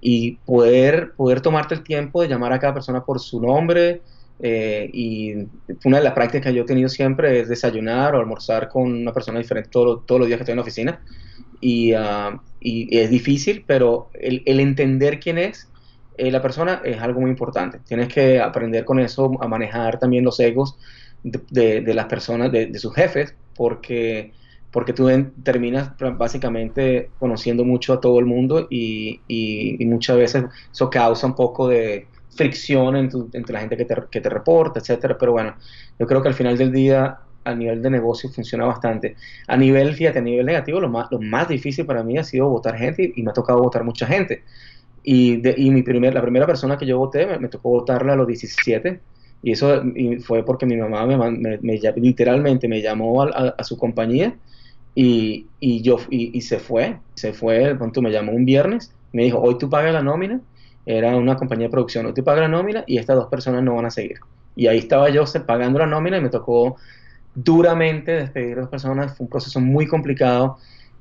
y, 0.00 0.36
poder, 0.46 1.12
poder 1.16 1.40
tomarte 1.40 1.74
el 1.74 1.82
tiempo 1.82 2.22
de 2.22 2.28
llamar 2.28 2.52
a 2.52 2.58
cada 2.58 2.74
persona 2.74 3.04
por 3.04 3.20
su 3.20 3.40
nombre, 3.40 4.00
eh, 4.40 4.88
y 4.92 5.34
una 5.84 5.98
de 5.98 6.04
las 6.04 6.12
prácticas 6.12 6.46
que 6.46 6.54
yo 6.54 6.62
he 6.62 6.66
tenido 6.66 6.88
siempre 6.88 7.40
es 7.40 7.48
desayunar 7.48 8.14
o 8.14 8.20
almorzar 8.20 8.68
con 8.68 8.92
una 8.92 9.12
persona 9.12 9.40
diferente 9.40 9.70
todos 9.70 10.04
los 10.08 10.26
días 10.28 10.38
que 10.38 10.44
estoy 10.44 10.52
en 10.52 10.56
la 10.56 10.62
oficina. 10.62 11.00
Y, 11.60 11.92
ah, 11.92 12.40
y 12.60 12.96
es 12.96 13.10
difícil, 13.10 13.64
pero 13.66 14.10
el, 14.14 14.42
entender 14.46 15.18
quién 15.18 15.38
es 15.38 15.68
eh, 16.16 16.30
la 16.30 16.42
persona 16.42 16.82
es 16.84 17.00
algo 17.00 17.20
muy 17.20 17.30
importante. 17.30 17.80
Tienes 17.86 18.08
que 18.08 18.40
aprender 18.40 18.84
con 18.84 18.98
eso 18.98 19.30
a 19.40 19.48
manejar 19.48 19.98
también 19.98 20.24
los 20.24 20.38
egos 20.40 20.76
de, 21.22 21.80
de, 21.80 21.94
las 21.94 22.06
personas, 22.06 22.50
de, 22.52 22.66
de, 22.66 22.78
sus 22.78 22.94
jefes, 22.94 23.34
porque, 23.58 24.32
porque 24.70 24.94
tú 24.94 25.08
terminas 25.42 25.92
básicamente 26.16 27.10
conociendo 27.18 27.64
mucho 27.64 27.92
a 27.92 28.00
todo 28.00 28.18
el 28.18 28.24
mundo 28.24 28.68
y, 28.70 29.20
y 29.28 29.84
muchas 29.84 30.16
veces 30.16 30.44
eso 30.72 30.88
causa 30.88 31.26
un 31.26 31.34
poco 31.34 31.68
de 31.68 32.06
fricción 32.38 32.96
entre 32.96 33.52
la 33.52 33.60
gente 33.60 33.76
que 33.76 33.84
te, 33.84 33.94
que 34.10 34.20
te 34.20 34.30
reporta, 34.30 34.78
etcétera. 34.80 35.18
Pero 35.18 35.32
bueno, 35.32 35.56
yo 35.98 36.06
creo 36.06 36.22
que 36.22 36.28
al 36.28 36.34
final 36.34 36.56
del 36.56 36.72
día, 36.72 37.18
a 37.44 37.54
nivel 37.54 37.82
de 37.82 37.90
negocio, 37.90 38.30
funciona 38.30 38.64
bastante. 38.64 39.16
A 39.48 39.56
nivel, 39.56 39.94
fíjate, 39.94 40.20
a 40.20 40.22
nivel 40.22 40.46
negativo, 40.46 40.80
lo 40.80 40.88
más, 40.88 41.08
lo 41.10 41.20
más 41.20 41.48
difícil 41.48 41.84
para 41.84 42.02
mí 42.02 42.16
ha 42.16 42.24
sido 42.24 42.48
votar 42.48 42.78
gente 42.78 43.12
y, 43.14 43.22
me 43.22 43.30
ha 43.30 43.34
tocado 43.34 43.60
votar 43.60 43.84
mucha 43.84 44.06
gente. 44.06 44.44
Y, 45.02 45.38
de, 45.38 45.54
y 45.56 45.70
mi 45.70 45.82
primer, 45.82 46.14
la 46.14 46.22
primera 46.22 46.46
persona 46.46 46.78
que 46.78 46.86
yo 46.86 46.98
voté, 46.98 47.26
me, 47.38 47.48
tocó 47.48 47.70
votarla 47.70 48.12
a 48.12 48.16
los 48.16 48.26
17. 48.26 49.00
Y 49.42 49.52
eso 49.52 49.82
fue 50.24 50.44
porque 50.44 50.66
mi 50.66 50.76
mamá 50.76 51.06
me, 51.06 51.16
me, 51.38 51.80
literalmente 51.96 52.66
me 52.68 52.82
llamó 52.82 53.22
a, 53.22 53.62
su 53.62 53.78
compañía 53.78 54.34
y, 54.94 55.46
y 55.60 55.80
yo 55.82 55.98
y, 56.10 56.40
se 56.40 56.58
fue, 56.58 56.98
se 57.14 57.32
fue, 57.32 57.76
punto 57.76 58.02
me 58.02 58.10
llamó 58.10 58.32
un 58.32 58.44
viernes, 58.44 58.92
me 59.12 59.24
dijo, 59.24 59.38
hoy 59.38 59.56
tú 59.56 59.70
pagas 59.70 59.92
la 59.92 60.02
nómina 60.02 60.40
era 60.88 61.14
una 61.16 61.36
compañía 61.36 61.66
de 61.66 61.70
producción, 61.70 62.06
no 62.06 62.14
te 62.14 62.22
paga 62.22 62.40
la 62.40 62.48
nómina 62.48 62.82
y 62.86 62.96
estas 62.96 63.14
dos 63.14 63.26
personas 63.26 63.62
no 63.62 63.74
van 63.74 63.84
a 63.84 63.90
seguir. 63.90 64.20
Y 64.56 64.68
ahí 64.68 64.78
estaba 64.78 65.10
yo 65.10 65.24
pagando 65.46 65.78
la 65.78 65.86
nómina 65.86 66.16
y 66.16 66.22
me 66.22 66.30
tocó 66.30 66.76
duramente 67.34 68.12
despedir 68.12 68.56
a 68.56 68.62
dos 68.62 68.70
personas, 68.70 69.14
fue 69.14 69.24
un 69.24 69.30
proceso 69.30 69.60
muy 69.60 69.86
complicado 69.86 70.56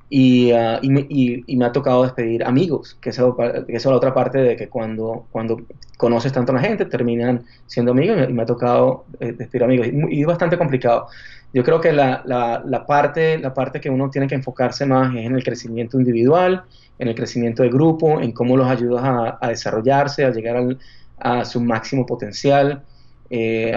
y, 0.09 0.53
uh, 0.53 0.79
y, 0.81 0.89
me, 0.89 1.05
y, 1.09 1.55
me, 1.57 1.65
ha 1.65 1.71
tocado 1.71 2.03
despedir 2.03 2.43
amigos, 2.43 2.97
que 3.01 3.09
esa, 3.09 3.25
es 3.67 3.85
la 3.85 3.95
otra 3.95 4.13
parte 4.13 4.37
de 4.37 4.55
que 4.55 4.69
cuando, 4.69 5.27
cuando 5.31 5.61
conoces 5.97 6.31
tanto 6.31 6.53
a 6.53 6.55
la 6.55 6.61
gente 6.61 6.85
terminan 6.85 7.43
siendo 7.65 7.91
amigos 7.91 8.17
y 8.29 8.33
me, 8.33 8.41
ha 8.43 8.45
tocado 8.45 9.05
eh, 9.19 9.33
despedir 9.33 9.65
amigos 9.65 9.87
y, 9.87 10.21
es 10.21 10.27
bastante 10.27 10.57
complicado. 10.57 11.07
Yo 11.53 11.63
creo 11.63 11.81
que 11.81 11.91
la, 11.91 12.21
la, 12.25 12.85
parte, 12.85 13.37
la 13.39 13.53
parte 13.53 13.81
que 13.81 13.89
uno 13.89 14.09
tiene 14.09 14.27
que 14.27 14.35
enfocarse 14.35 14.85
más 14.85 15.13
es 15.15 15.25
en 15.25 15.35
el 15.35 15.43
crecimiento 15.43 15.97
individual, 15.97 16.63
en 16.99 17.07
el 17.07 17.15
crecimiento 17.15 17.63
del 17.63 17.71
grupo, 17.71 18.19
en 18.19 18.31
cómo 18.31 18.55
los 18.55 18.67
ayudas 18.67 19.03
a, 19.41 19.47
desarrollarse, 19.47 20.25
a 20.25 20.31
llegar 20.31 20.77
a 21.19 21.45
su 21.45 21.61
máximo 21.61 22.05
potencial. 22.05 22.83
Eh, 23.29 23.73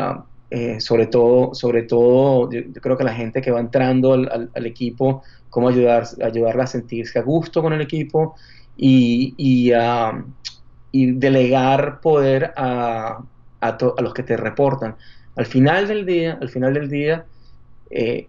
eh, 0.53 0.81
sobre 0.81 1.07
todo, 1.07 1.55
sobre 1.55 1.85
todo 1.85 2.51
yo, 2.51 2.61
creo 2.83 2.99
que 2.99 3.05
la 3.05 3.15
gente 3.15 3.41
que 3.41 3.53
va 3.53 3.61
entrando 3.61 4.15
al, 4.15 4.67
equipo, 4.67 5.23
cómo 5.51 5.69
ayudar, 5.69 6.05
ayudarla 6.23 6.65
a 6.65 6.67
sentirse 6.67 7.19
a 7.19 7.23
gusto 7.23 7.61
con 7.63 7.73
el 7.73 7.81
equipo 7.81 8.37
y, 8.77 9.35
y, 9.37 9.73
y 10.93 11.13
delegar 11.13 12.01
poder 12.01 12.53
a, 12.57 13.23
a, 13.61 13.79
los 14.01 14.15
que 14.15 14.23
te 14.23 14.37
reportan. 14.37 14.97
Al 15.37 15.47
final 15.47 15.89
del 15.89 16.07
día, 16.07 16.39
al 16.41 16.49
final 16.49 16.75
del 16.75 16.89
día, 16.89 17.25
eh, 17.91 18.27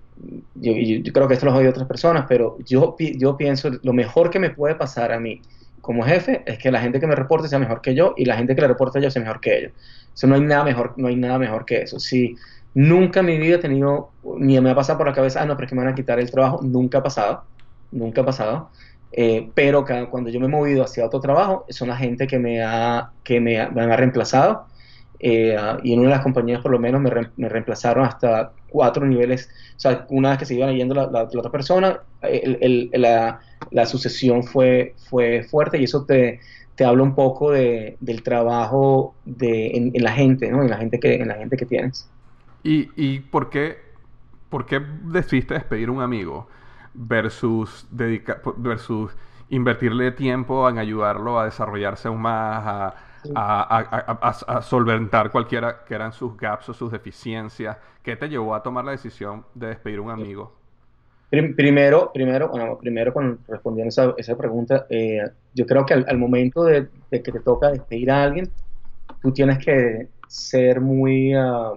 yo, 0.55 0.73
yo, 0.73 1.13
creo 1.13 1.27
que 1.27 1.35
esto 1.35 1.45
lo 1.45 1.55
oído 1.55 1.71
otras 1.71 1.87
personas, 1.87 2.25
pero 2.27 2.57
yo, 2.65 2.95
yo 2.99 3.37
pienso 3.37 3.71
lo 3.81 3.93
mejor 3.93 4.29
que 4.29 4.39
me 4.39 4.49
puede 4.49 4.75
pasar 4.75 5.11
a 5.11 5.19
mí 5.19 5.41
como 5.81 6.03
jefe 6.03 6.43
es 6.45 6.59
que 6.59 6.71
la 6.71 6.79
gente 6.79 6.99
que 6.99 7.07
me 7.07 7.15
reporte 7.15 7.47
sea 7.47 7.59
mejor 7.59 7.81
que 7.81 7.95
yo 7.95 8.13
y 8.15 8.25
la 8.25 8.37
gente 8.37 8.55
que 8.55 8.61
le 8.61 8.67
reporte 8.67 8.99
a 8.99 9.01
yo 9.01 9.11
sea 9.11 9.21
mejor 9.21 9.41
que 9.41 9.57
ellos. 9.57 9.71
Eso 10.13 10.27
no 10.27 10.35
hay 10.35 10.41
nada 10.41 10.63
mejor, 10.63 10.93
no 10.97 11.07
hay 11.07 11.15
nada 11.15 11.39
mejor 11.39 11.65
que 11.65 11.81
eso. 11.81 11.99
Si 11.99 12.35
nunca 12.73 13.21
en 13.21 13.25
mi 13.25 13.37
vida 13.37 13.55
he 13.55 13.59
tenido, 13.59 14.11
ni 14.37 14.59
me 14.59 14.71
ha 14.71 14.75
pasado 14.75 14.97
por 14.97 15.07
la 15.07 15.13
cabeza, 15.13 15.41
ah, 15.41 15.45
no, 15.45 15.55
pero 15.55 15.65
es 15.65 15.69
que 15.69 15.75
me 15.75 15.83
van 15.83 15.93
a 15.93 15.95
quitar 15.95 16.19
el 16.19 16.31
trabajo, 16.31 16.59
nunca 16.63 16.99
ha 16.99 17.03
pasado, 17.03 17.43
nunca 17.91 18.21
ha 18.21 18.25
pasado. 18.25 18.69
Eh, 19.13 19.49
pero 19.53 19.85
cuando 20.09 20.29
yo 20.29 20.39
me 20.39 20.45
he 20.45 20.49
movido 20.49 20.83
hacia 20.83 21.05
otro 21.05 21.19
trabajo, 21.19 21.65
son 21.69 21.89
la 21.89 21.97
gente 21.97 22.27
que 22.27 22.39
me 22.39 22.63
ha, 22.63 23.11
que 23.23 23.41
me, 23.41 23.59
ha 23.59 23.95
reemplazado 23.97 24.67
eh, 25.19 25.57
y 25.83 25.93
en 25.93 25.99
una 25.99 26.09
de 26.09 26.15
las 26.15 26.23
compañías 26.23 26.61
por 26.61 26.71
lo 26.71 26.79
menos 26.79 27.01
me, 27.01 27.49
reemplazaron 27.49 28.05
hasta 28.05 28.53
cuatro 28.69 29.05
niveles, 29.05 29.49
o 29.75 29.79
sea, 29.79 30.05
una 30.09 30.29
vez 30.29 30.39
que 30.39 30.45
se 30.45 30.55
iban 30.55 30.73
yendo 30.75 30.95
la, 30.95 31.23
otra 31.23 31.51
persona, 31.51 31.99
la, 32.93 33.85
sucesión 33.85 34.43
fue, 34.43 34.95
fue 35.09 35.43
fuerte 35.43 35.77
y 35.77 35.83
eso 35.83 36.05
te, 36.05 36.39
te 36.75 36.85
habla 36.85 37.03
un 37.03 37.13
poco 37.13 37.51
de, 37.51 37.97
del 37.99 38.23
trabajo 38.23 39.13
de, 39.25 39.71
en, 39.71 40.03
la 40.03 40.13
gente, 40.13 40.49
¿no? 40.49 40.63
En 40.63 40.69
la 40.69 40.77
gente 40.77 40.99
que, 40.99 41.15
en 41.15 41.27
la 41.27 41.35
gente 41.35 41.57
que 41.57 41.65
tienes. 41.65 42.09
¿Y, 42.63 42.89
y 42.95 43.19
por, 43.19 43.49
qué, 43.49 43.79
por 44.49 44.65
qué 44.65 44.81
decidiste 45.03 45.55
despedir 45.55 45.89
a 45.89 45.91
un 45.91 46.01
amigo 46.01 46.47
versus, 46.93 47.87
dedicar, 47.91 48.41
versus 48.57 49.11
invertirle 49.49 50.11
tiempo 50.11 50.69
en 50.69 50.77
ayudarlo 50.77 51.39
a 51.39 51.45
desarrollarse 51.45 52.07
aún 52.07 52.21
más, 52.21 52.65
a 52.65 52.95
a, 53.35 54.61
solventar 54.61 55.31
cualquiera 55.31 55.83
que 55.85 55.93
eran 55.93 56.11
sus 56.13 56.35
gaps 56.37 56.69
o 56.69 56.73
sus 56.73 56.91
deficiencias. 56.91 57.77
¿Qué 58.03 58.15
te 58.15 58.27
llevó 58.27 58.55
a 58.55 58.63
tomar 58.63 58.85
la 58.85 58.91
decisión 58.91 59.45
de 59.53 59.67
despedir 59.67 59.99
a 59.99 60.01
un 60.01 60.11
amigo? 60.11 60.53
Primero, 61.29 62.11
primero, 62.13 62.49
bueno, 62.49 62.77
primero 62.77 63.13
con, 63.13 63.39
respondiendo 63.47 63.89
esa, 63.89 64.13
esa 64.17 64.37
pregunta, 64.37 64.85
eh, 64.89 65.21
yo 65.53 65.65
creo 65.65 65.85
que 65.85 65.93
al, 65.93 66.17
momento 66.17 66.65
de, 66.65 66.89
que 67.09 67.19
te 67.19 67.39
toca 67.39 67.71
despedir 67.71 68.11
a 68.11 68.23
alguien, 68.23 68.49
tú 69.21 69.31
tienes 69.31 69.63
que 69.63 70.09
ser 70.27 70.81
muy, 70.81 71.33
ah, 71.33 71.73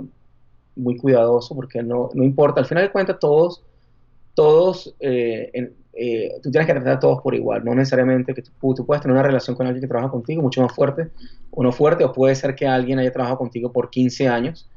muy 0.76 0.96
cuidadoso 0.96 1.54
porque 1.54 1.82
no, 1.82 2.10
no 2.14 2.24
importa, 2.24 2.60
al 2.60 2.66
final 2.66 2.84
de 2.84 2.92
cuentas 2.92 3.18
todos, 3.18 3.62
todos 4.34 4.94
eh, 5.00 5.50
en, 5.52 5.74
eh, 5.96 6.40
tú 6.42 6.50
tienes 6.50 6.66
que 6.66 6.72
tratar 6.72 6.94
a 6.94 6.98
todos 6.98 7.22
por 7.22 7.34
igual, 7.36 7.64
no 7.64 7.72
necesariamente 7.74 8.34
que 8.34 8.42
tú, 8.42 8.84
puedes 8.84 9.00
tener 9.00 9.14
una 9.14 9.22
relación 9.22 9.54
con 9.54 9.66
alguien 9.66 9.80
que 9.80 9.88
trabaja 9.88 10.10
contigo 10.10 10.42
mucho 10.42 10.60
más 10.60 10.74
fuerte 10.74 11.10
o 11.52 11.62
no 11.62 11.70
fuerte, 11.70 12.02
o 12.02 12.12
puede 12.12 12.34
ser 12.34 12.56
que 12.56 12.66
alguien 12.66 12.98
haya 12.98 13.12
trabajado 13.12 13.38
contigo 13.38 13.70
por 13.70 13.90
15 13.90 14.26
años 14.26 14.68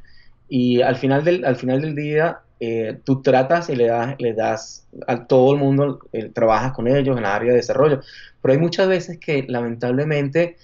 y 0.47 0.81
al 0.81 0.95
final 0.95 1.23
del, 1.23 1.43
al 1.43 1.55
final 1.55 1.81
del 1.81 1.95
día 1.95 2.41
eh, 2.59 2.99
tú 3.03 3.23
tratas 3.23 3.69
y 3.69 3.75
le 3.75 3.87
das, 3.87 4.15
le 4.19 4.33
das 4.33 4.87
a 5.07 5.25
todo 5.25 5.53
el 5.53 5.59
mundo, 5.59 5.99
eh, 6.13 6.29
trabajas 6.29 6.73
con 6.73 6.87
ellos 6.87 7.17
en 7.17 7.23
la 7.23 7.35
área 7.35 7.49
de 7.49 7.57
desarrollo, 7.57 8.01
pero 8.39 8.53
hay 8.53 8.59
muchas 8.59 8.87
veces 8.87 9.17
que 9.17 9.43
lamentablemente 9.47 10.57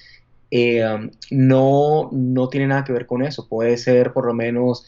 no, 1.32 2.10
no 2.12 2.48
tiene 2.50 2.68
nada 2.68 2.84
que 2.84 2.94
ver 2.94 3.08
con 3.08 3.24
eso, 3.24 3.48
puede 3.48 3.76
ser 3.76 4.14
por 4.14 4.28
lo 4.28 4.36
menos, 4.36 4.86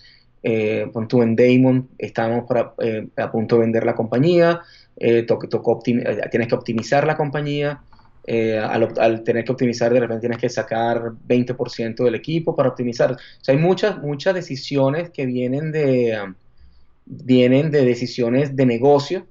eh, 0.48 0.92
tú 1.10 1.24
en 1.24 1.36
Damon, 1.36 1.90
estamos 1.98 2.46
para, 2.48 2.76
a 3.18 3.32
punto 3.32 3.56
de 3.56 3.62
vender 3.62 3.84
la 3.84 3.96
compañía, 3.96 4.62
eh, 4.96 5.24
tocó 5.24 5.82
eh, 5.88 6.20
tienes 6.30 6.48
que 6.48 6.56
optimizar 6.56 7.08
la 7.08 7.18
compañía, 7.18 7.82
eh, 8.28 8.60
al, 8.60 9.24
tener 9.24 9.44
que 9.44 9.52
optimizar 9.52 9.92
de 9.92 10.00
repente 10.00 10.22
tienes 10.22 10.38
que 10.38 10.50
sacar 10.50 11.14
20% 11.28 12.04
del 12.04 12.14
equipo 12.14 12.56
para 12.56 12.70
optimizar. 12.70 13.14
O 13.14 13.44
sea, 13.44 13.56
hay 13.56 13.60
muchas, 13.60 13.98
muchas 14.04 14.36
decisiones 14.36 15.10
que 15.10 15.26
vienen 15.26 15.72
de, 15.72 16.16
um, 16.24 16.36
vienen 17.08 17.72
de 17.72 17.84
decisiones 17.84 18.56
de 18.56 18.68
negocio 18.68 19.26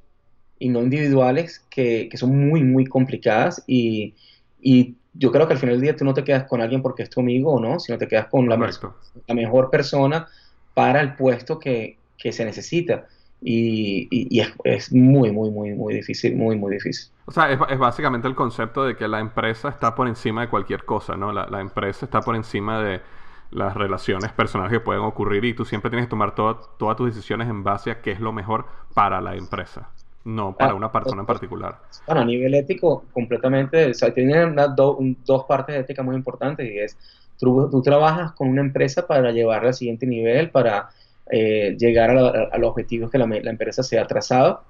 y 0.59 0.69
no 0.69 0.81
individuales 0.81 1.65
que, 1.71 2.09
que 2.11 2.17
son 2.17 2.37
muy, 2.37 2.65
muy 2.65 2.87
complicadas 2.87 3.63
y, 3.69 4.15
y, 4.61 4.97
yo 5.17 5.31
creo 5.31 5.47
que 5.47 5.53
al 5.53 5.61
final 5.61 5.77
del 5.77 5.83
día 5.83 5.95
tú 5.95 6.05
no 6.05 6.13
te 6.13 6.25
quedas 6.25 6.43
con 6.43 6.61
alguien 6.61 6.83
porque 6.83 7.05
es 7.05 7.09
tu 7.09 7.21
amigo 7.21 7.53
o 7.53 7.61
no, 7.61 7.79
sino 7.79 7.97
te 7.99 8.09
quedas 8.09 8.27
con 8.27 8.49
la, 8.49 8.57
la 8.57 9.35
mejor 9.35 9.71
persona 9.71 10.27
para 10.75 11.01
el 11.01 11.15
puesto 11.15 11.59
que, 11.59 11.99
que 12.19 12.33
se 12.33 12.45
necesita 12.45 13.07
y, 13.47 14.41
es, 14.65 14.93
muy, 14.93 15.31
muy, 15.31 15.51
muy, 15.51 15.75
muy 15.75 15.95
difícil, 15.95 16.35
muy, 16.35 16.57
muy 16.57 16.73
difícil. 16.73 17.13
O 17.27 17.33
sea, 17.33 17.51
es, 17.51 17.79
básicamente 17.79 18.27
el 18.27 18.35
concepto 18.35 18.85
de 18.85 18.97
que 18.97 19.07
la 19.07 19.21
empresa 19.21 19.69
está 19.69 19.95
por 19.95 20.09
encima 20.09 20.43
de 20.43 20.49
cualquier 20.49 20.85
cosa, 20.85 21.17
¿no? 21.17 21.33
La, 21.33 21.61
empresa 21.61 22.07
está 22.07 22.21
por 22.21 22.37
encima 22.37 22.83
de 22.83 23.03
las 23.51 23.75
relaciones 23.75 24.33
personales 24.33 24.73
que 24.73 24.81
pueden 24.81 25.03
ocurrir 25.03 25.45
y 25.45 25.55
tú 25.55 25.65
siempre 25.65 25.91
tienes 25.91 26.07
que 26.07 26.11
tomar 26.11 26.35
todas 26.35 26.97
tus 26.97 27.15
decisiones 27.15 27.49
en 27.49 27.63
base 27.63 27.91
a 27.91 28.01
qué 28.01 28.13
es 28.13 28.21
lo 28.21 28.33
mejor 28.33 28.67
para 28.95 29.21
la 29.21 29.37
empresa, 29.37 29.91
no 30.25 30.57
para 30.57 30.73
ah, 30.73 30.75
una 30.75 30.91
persona 30.91 31.21
en 31.21 31.27
particular. 31.27 31.79
Bueno, 32.07 32.23
a 32.23 32.25
nivel 32.25 32.55
ético, 32.55 33.05
completamente, 33.13 33.91
o 33.91 33.95
sea, 33.95 34.13
tienen 34.13 34.57
dos 34.75 35.45
partes 35.45 35.75
de 35.75 35.83
ética 35.83 36.03
muy 36.03 36.17
importantes 36.17 36.69
y 36.69 36.79
es, 36.79 36.97
tú, 37.39 37.83
trabajas 37.83 38.33
con 38.33 38.49
una 38.49 38.61
empresa 38.61 39.07
para 39.07 39.33
llevarla 39.33 39.69
al 39.69 39.75
siguiente 39.75 40.07
nivel, 40.07 40.51
para 40.51 40.91
eh, 41.31 41.77
llegar 41.79 42.11
a, 42.11 42.59
los 42.59 42.71
objetivos 42.71 43.11
que 43.11 43.19
la, 43.19 43.25
empresa 43.25 43.83
se 43.83 43.99
ha 43.99 44.07
trazado. 44.07 44.63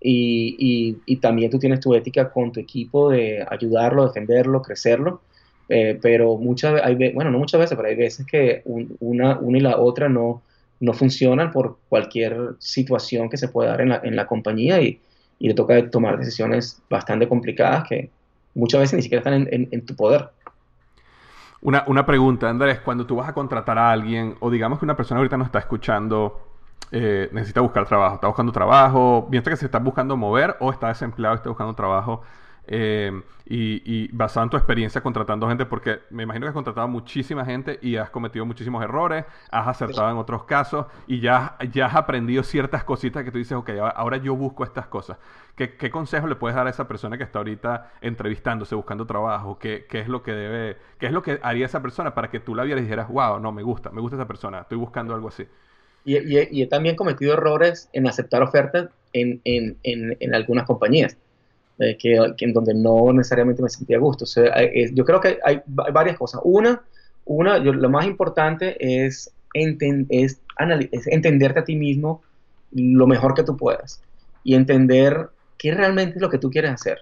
Y, 0.00 0.98
y, 1.06 1.16
también 1.16 1.50
tú 1.50 1.58
tienes 1.58 1.80
tu 1.80 1.94
ética 1.94 2.30
con 2.30 2.52
tu 2.52 2.60
equipo 2.60 3.10
de 3.10 3.44
ayudarlo, 3.48 4.06
defenderlo, 4.06 4.62
crecerlo. 4.62 5.20
Eh, 5.68 5.98
pero 6.00 6.36
muchas 6.36 6.80
hay, 6.84 6.94
bueno, 7.12 7.30
no 7.30 7.38
muchas 7.38 7.60
veces, 7.60 7.76
pero 7.76 7.88
hay 7.88 7.96
veces 7.96 8.24
que 8.24 8.62
una, 9.00 9.38
una 9.38 9.58
y 9.58 9.60
la 9.60 9.78
otra 9.78 10.08
no, 10.08 10.42
no 10.78 10.92
funcionan 10.92 11.50
por 11.50 11.78
cualquier 11.88 12.54
situación 12.60 13.28
que 13.28 13.36
se 13.36 13.48
pueda 13.48 13.70
dar 13.70 13.80
en 13.80 13.88
la, 13.88 14.00
en 14.04 14.14
la 14.14 14.26
compañía 14.26 14.80
y, 14.80 15.00
y, 15.40 15.48
le 15.48 15.54
toca 15.54 15.90
tomar 15.90 16.18
decisiones 16.18 16.80
bastante 16.88 17.28
complicadas 17.28 17.88
que 17.88 18.10
muchas 18.54 18.80
veces 18.80 18.96
ni 18.96 19.02
siquiera 19.02 19.20
están 19.20 19.48
en 19.50 19.86
tu 19.86 19.96
poder. 19.96 20.28
Una, 21.62 21.84
una, 21.86 22.04
pregunta, 22.04 22.48
Andrés, 22.48 22.80
cuando 22.80 23.06
tú 23.06 23.16
vas 23.16 23.28
a 23.28 23.32
contratar 23.32 23.78
a 23.78 23.90
alguien, 23.90 24.36
o 24.40 24.50
digamos 24.50 24.78
que 24.78 24.84
una 24.84 24.96
persona 24.96 25.18
ahorita 25.18 25.36
nos 25.36 25.46
está 25.46 25.58
escuchando, 25.58 26.40
eh, 26.92 27.28
necesita 27.32 27.60
buscar 27.60 27.86
trabajo, 27.86 28.16
está 28.16 28.26
buscando 28.28 28.52
trabajo, 28.52 29.26
bien 29.28 29.42
que 29.42 29.56
se 29.56 29.66
está 29.66 29.78
buscando 29.78 30.16
mover 30.16 30.56
o 30.60 30.70
está 30.70 30.88
desempleado 30.88 31.34
está 31.34 31.48
buscando 31.48 31.74
trabajo, 31.74 32.22
eh, 32.68 33.22
y, 33.48 34.08
basado 34.08 34.44
en 34.44 34.50
tu 34.50 34.56
experiencia 34.56 35.00
contratando 35.00 35.48
gente, 35.48 35.66
porque 35.66 36.00
me 36.10 36.24
imagino 36.24 36.46
que 36.46 36.48
has 36.48 36.54
contratado 36.54 36.88
muchísima 36.88 37.44
gente 37.44 37.78
y 37.80 37.96
has 37.96 38.10
cometido 38.10 38.44
muchísimos 38.44 38.82
errores, 38.82 39.24
has 39.50 39.68
acertado 39.68 40.10
en 40.10 40.16
otros 40.16 40.44
casos 40.44 40.86
y 41.06 41.20
ya, 41.20 41.56
ya 41.72 41.86
has 41.86 41.94
aprendido 41.94 42.42
ciertas 42.42 42.82
cositas 42.82 43.22
que 43.22 43.30
tú 43.30 43.38
dices, 43.38 43.56
ok, 43.56 43.70
ahora 43.94 44.16
yo 44.16 44.34
busco 44.34 44.64
estas 44.64 44.88
cosas. 44.88 45.18
¿Qué, 45.54 45.76
¿Qué, 45.76 45.90
consejo 45.90 46.26
le 46.26 46.34
puedes 46.34 46.56
dar 46.56 46.66
a 46.66 46.70
esa 46.70 46.88
persona 46.88 47.16
que 47.16 47.24
está 47.24 47.38
ahorita 47.38 47.92
entrevistándose, 48.00 48.74
buscando 48.74 49.06
trabajo? 49.06 49.58
¿Qué, 49.58 49.86
¿Qué, 49.88 50.00
es 50.00 50.08
lo 50.08 50.22
que 50.22 50.32
debe, 50.32 50.76
qué 50.98 51.06
es 51.06 51.12
lo 51.12 51.22
que 51.22 51.38
haría 51.42 51.66
esa 51.66 51.80
persona 51.80 52.14
para 52.14 52.30
que 52.30 52.40
tú 52.40 52.54
la 52.54 52.64
vieras 52.64 52.82
y 52.82 52.84
dijeras, 52.84 53.08
wow, 53.08 53.38
no, 53.38 53.52
me 53.52 53.62
gusta, 53.62 53.90
me 53.90 54.00
gusta 54.00 54.16
esa 54.16 54.26
persona, 54.26 54.62
estoy 54.62 54.76
buscando 54.76 55.14
algo 55.14 55.28
así? 55.28 55.46
Y, 56.04 56.16
y, 56.16 56.62
he 56.62 56.66
también 56.66 56.94
cometido 56.94 57.32
errores 57.32 57.88
en 57.92 58.06
aceptar 58.06 58.42
ofertas 58.42 58.90
en, 59.12 59.40
en, 59.44 59.76
en 59.82 60.34
algunas 60.34 60.64
compañías 60.64 61.16
eh, 61.78 61.96
que, 61.98 62.16
en 62.38 62.52
donde 62.52 62.74
no 62.74 63.12
necesariamente 63.12 63.62
me 63.62 63.68
sentía 63.68 63.96
a 63.96 64.00
gusto. 64.00 64.24
O 64.24 64.26
sea, 64.26 64.54
yo 64.92 65.04
creo 65.04 65.20
que 65.20 65.38
hay, 65.44 65.60
varias 65.66 66.16
cosas. 66.16 66.40
Una, 66.44 66.82
una 67.24 67.58
lo 67.58 67.90
más 67.90 68.06
importante 68.06 68.76
es, 69.04 69.30
es, 69.52 70.40
entenderte 71.06 71.60
a 71.60 71.64
ti 71.64 71.76
mismo 71.76 72.22
lo 72.72 73.06
mejor 73.06 73.34
que 73.34 73.42
tú 73.42 73.56
puedas 73.56 74.02
y 74.42 74.54
entender 74.54 75.28
qué 75.58 75.72
realmente 75.72 76.16
es 76.16 76.22
lo 76.22 76.30
que 76.30 76.38
tú 76.38 76.50
quieres 76.50 76.72
hacer 76.72 76.98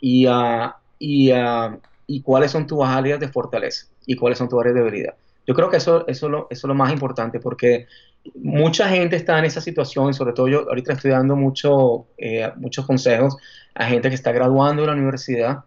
y, 0.00 0.26
uh, 0.26 0.72
y, 0.98 1.32
uh, 1.32 1.78
y 2.06 2.22
cuáles 2.22 2.50
son 2.50 2.66
tus 2.66 2.84
áreas 2.84 3.20
de 3.20 3.28
fortaleza 3.28 3.86
y 4.06 4.16
cuáles 4.16 4.38
son 4.38 4.48
tus 4.48 4.60
áreas 4.60 4.74
de 4.74 4.82
debilidad. 4.82 5.14
Yo 5.46 5.54
creo 5.54 5.70
que 5.70 5.78
eso, 5.78 6.06
eso, 6.06 6.28
lo, 6.28 6.46
eso 6.50 6.66
es 6.66 6.68
lo 6.68 6.74
más 6.74 6.92
importante 6.92 7.40
porque 7.40 7.86
mucha 8.34 8.88
gente 8.88 9.16
está 9.16 9.38
en 9.38 9.46
esa 9.46 9.60
situación 9.60 10.10
y 10.10 10.14
sobre 10.14 10.32
todo 10.32 10.48
yo 10.48 10.68
ahorita 10.68 10.92
estoy 10.92 11.10
dando 11.10 11.36
mucho, 11.36 12.06
eh, 12.18 12.50
muchos 12.56 12.86
consejos 12.86 13.36
a 13.74 13.86
gente 13.86 14.08
que 14.08 14.14
está 14.14 14.32
graduando 14.32 14.82
de 14.82 14.88
la 14.88 14.94
universidad 14.94 15.64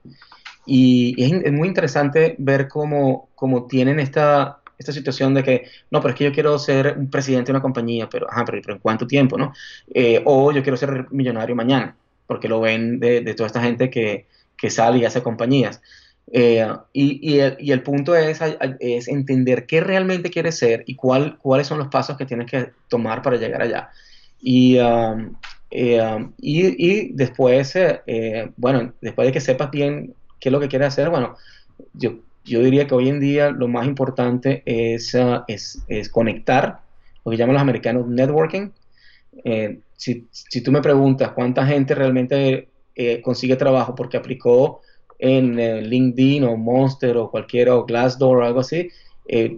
y, 0.66 1.16
es, 1.24 1.52
muy 1.52 1.68
interesante 1.68 2.36
ver 2.40 2.68
cómo, 2.68 3.30
cómo 3.36 3.68
tienen 3.68 4.00
esta, 4.00 4.60
esta 4.78 4.92
situación 4.92 5.34
de 5.34 5.44
que, 5.44 5.70
no, 5.92 6.02
pero 6.02 6.14
es 6.14 6.18
que 6.18 6.24
yo 6.26 6.32
quiero 6.32 6.58
ser 6.58 6.96
un 6.98 7.10
presidente 7.10 7.52
de 7.52 7.58
una 7.58 7.62
compañía, 7.62 8.10
pero, 8.10 8.30
ajá, 8.30 8.46
pero, 8.46 8.74
¿en 8.74 8.80
cuánto 8.80 9.06
tiempo, 9.06 9.38
no? 9.38 9.54
Eh, 9.94 10.22
o 10.26 10.52
yo 10.52 10.64
quiero 10.64 10.78
ser 10.78 11.08
millonario 11.12 11.56
mañana, 11.56 11.96
porque 12.26 12.48
lo 12.48 12.60
ven 12.60 13.00
de, 13.00 13.22
de 13.22 13.34
toda 13.36 13.48
esta 13.48 13.62
gente 13.62 13.90
que, 13.90 14.28
que, 14.58 14.70
sale 14.72 15.00
y 15.00 15.06
hace 15.06 15.22
compañías. 15.22 15.82
Eh, 16.32 16.68
y, 16.92 17.40
el, 17.40 17.84
punto 17.84 18.16
es, 18.16 18.42
es, 18.80 19.08
entender 19.08 19.66
qué 19.66 19.82
realmente 19.82 20.32
quieres 20.32 20.58
ser 20.58 20.84
y 20.88 20.96
cuál, 20.96 21.38
cuáles 21.38 21.68
son 21.68 21.78
los 21.78 21.88
pasos 21.88 22.18
que 22.18 22.26
tienes 22.26 22.50
que 22.50 22.72
tomar 22.90 23.22
para 23.22 23.38
llegar 23.38 23.62
allá. 23.62 23.90
Y, 24.42 24.78
um, 24.80 25.36
eh, 25.72 26.02
um, 26.02 26.34
y, 26.40 27.14
después, 27.14 27.74
eh, 27.76 28.52
bueno, 28.58 28.94
después 29.02 29.28
de 29.28 29.32
que 29.32 29.42
sepas 29.42 29.72
bien 29.72 30.14
qué 30.40 30.50
es 30.50 30.54
lo 30.54 30.60
que 30.60 30.68
quieres 30.68 30.90
hacer, 30.90 31.10
bueno, 31.10 31.36
yo, 31.94 32.20
yo 32.44 32.62
diría 32.62 32.88
que 32.88 32.96
hoy 32.96 33.10
en 33.10 33.20
día 33.20 33.52
lo 33.52 33.68
más 33.68 33.86
importante 33.86 34.64
es, 34.66 35.14
uh, 35.14 35.44
es, 35.48 35.84
es 35.88 36.10
conectar, 36.10 36.80
lo 37.24 37.32
que 37.32 37.38
llaman 37.38 37.54
los 37.54 37.62
americanos 37.62 38.08
networking. 38.08 38.70
si, 39.98 40.28
si, 40.32 40.62
tú 40.62 40.72
me 40.72 40.82
preguntas 40.82 41.32
cuánta 41.32 41.66
gente 41.66 41.96
realmente 41.96 42.70
consigue 43.24 43.58
trabajo 43.58 43.94
porque 43.94 44.16
aplicó 44.16 44.82
en 45.20 45.60
eh, 45.60 45.82
LinkedIn 45.82 46.44
o 46.44 46.58
Monster 46.58 47.18
o 47.18 47.30
cualquiera 47.32 47.76
o 47.76 47.86
Glassdoor 47.86 48.38
o 48.38 48.46
algo 48.46 48.60
así, 48.60 48.90
eh, 49.28 49.58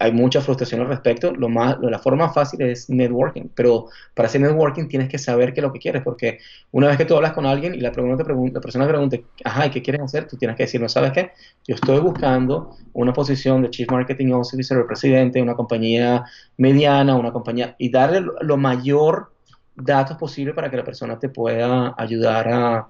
hay 0.00 0.12
mucha 0.12 0.40
frustración 0.40 0.80
al 0.80 0.88
respecto. 0.88 1.32
Lo 1.32 1.48
más, 1.48 1.76
la 1.80 1.98
forma 1.98 2.32
fácil 2.32 2.60
es 2.62 2.90
networking, 2.90 3.48
pero 3.54 3.86
para 4.14 4.28
hacer 4.28 4.40
networking 4.40 4.88
tienes 4.88 5.08
que 5.08 5.18
saber 5.18 5.54
qué 5.54 5.60
es 5.60 5.64
lo 5.64 5.72
que 5.72 5.78
quieres, 5.78 6.02
porque 6.02 6.38
una 6.72 6.88
vez 6.88 6.96
que 6.96 7.04
tú 7.04 7.14
hablas 7.16 7.32
con 7.32 7.46
alguien 7.46 7.74
y 7.74 7.80
la, 7.80 7.92
pregunta, 7.92 8.24
la 8.26 8.60
persona 8.60 8.86
te 8.86 8.90
pregunta, 8.90 9.16
ajá, 9.44 9.66
¿y 9.66 9.70
qué 9.70 9.82
quieres 9.82 10.02
hacer? 10.02 10.26
Tú 10.26 10.36
tienes 10.36 10.56
que 10.56 10.64
decir, 10.64 10.80
no 10.80 10.88
sabes 10.88 11.12
qué, 11.12 11.30
yo 11.66 11.74
estoy 11.74 12.00
buscando 12.00 12.76
una 12.92 13.12
posición 13.12 13.62
de 13.62 13.70
Chief 13.70 13.88
Marketing 13.90 14.32
Officer 14.32 14.76
o 14.78 14.86
presidente 14.86 15.38
de 15.38 15.42
una 15.42 15.54
compañía 15.54 16.24
mediana, 16.56 17.16
una 17.16 17.32
compañía, 17.32 17.74
y 17.78 17.90
darle 17.90 18.24
lo 18.40 18.56
mayor 18.56 19.32
datos 19.74 20.16
posible 20.16 20.54
para 20.54 20.70
que 20.70 20.76
la 20.76 20.84
persona 20.84 21.18
te 21.18 21.28
pueda 21.28 21.94
ayudar 21.96 22.48
a, 22.48 22.88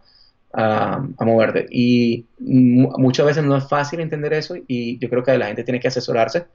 a, 0.57 1.03
moverte. 1.21 1.67
Y 1.71 2.27
muchas 2.39 3.27
veces 3.27 3.45
no 3.45 3.57
es 3.57 3.69
fácil 3.69 4.01
entender 4.01 4.33
eso 4.33 4.55
y 4.67 4.99
yo 4.99 5.09
creo 5.11 5.23
que 5.23 5.37
la 5.37 5.47
gente 5.47 5.65
tiene 5.65 5.81
que 5.81 5.89
asesorarse, 5.89 6.47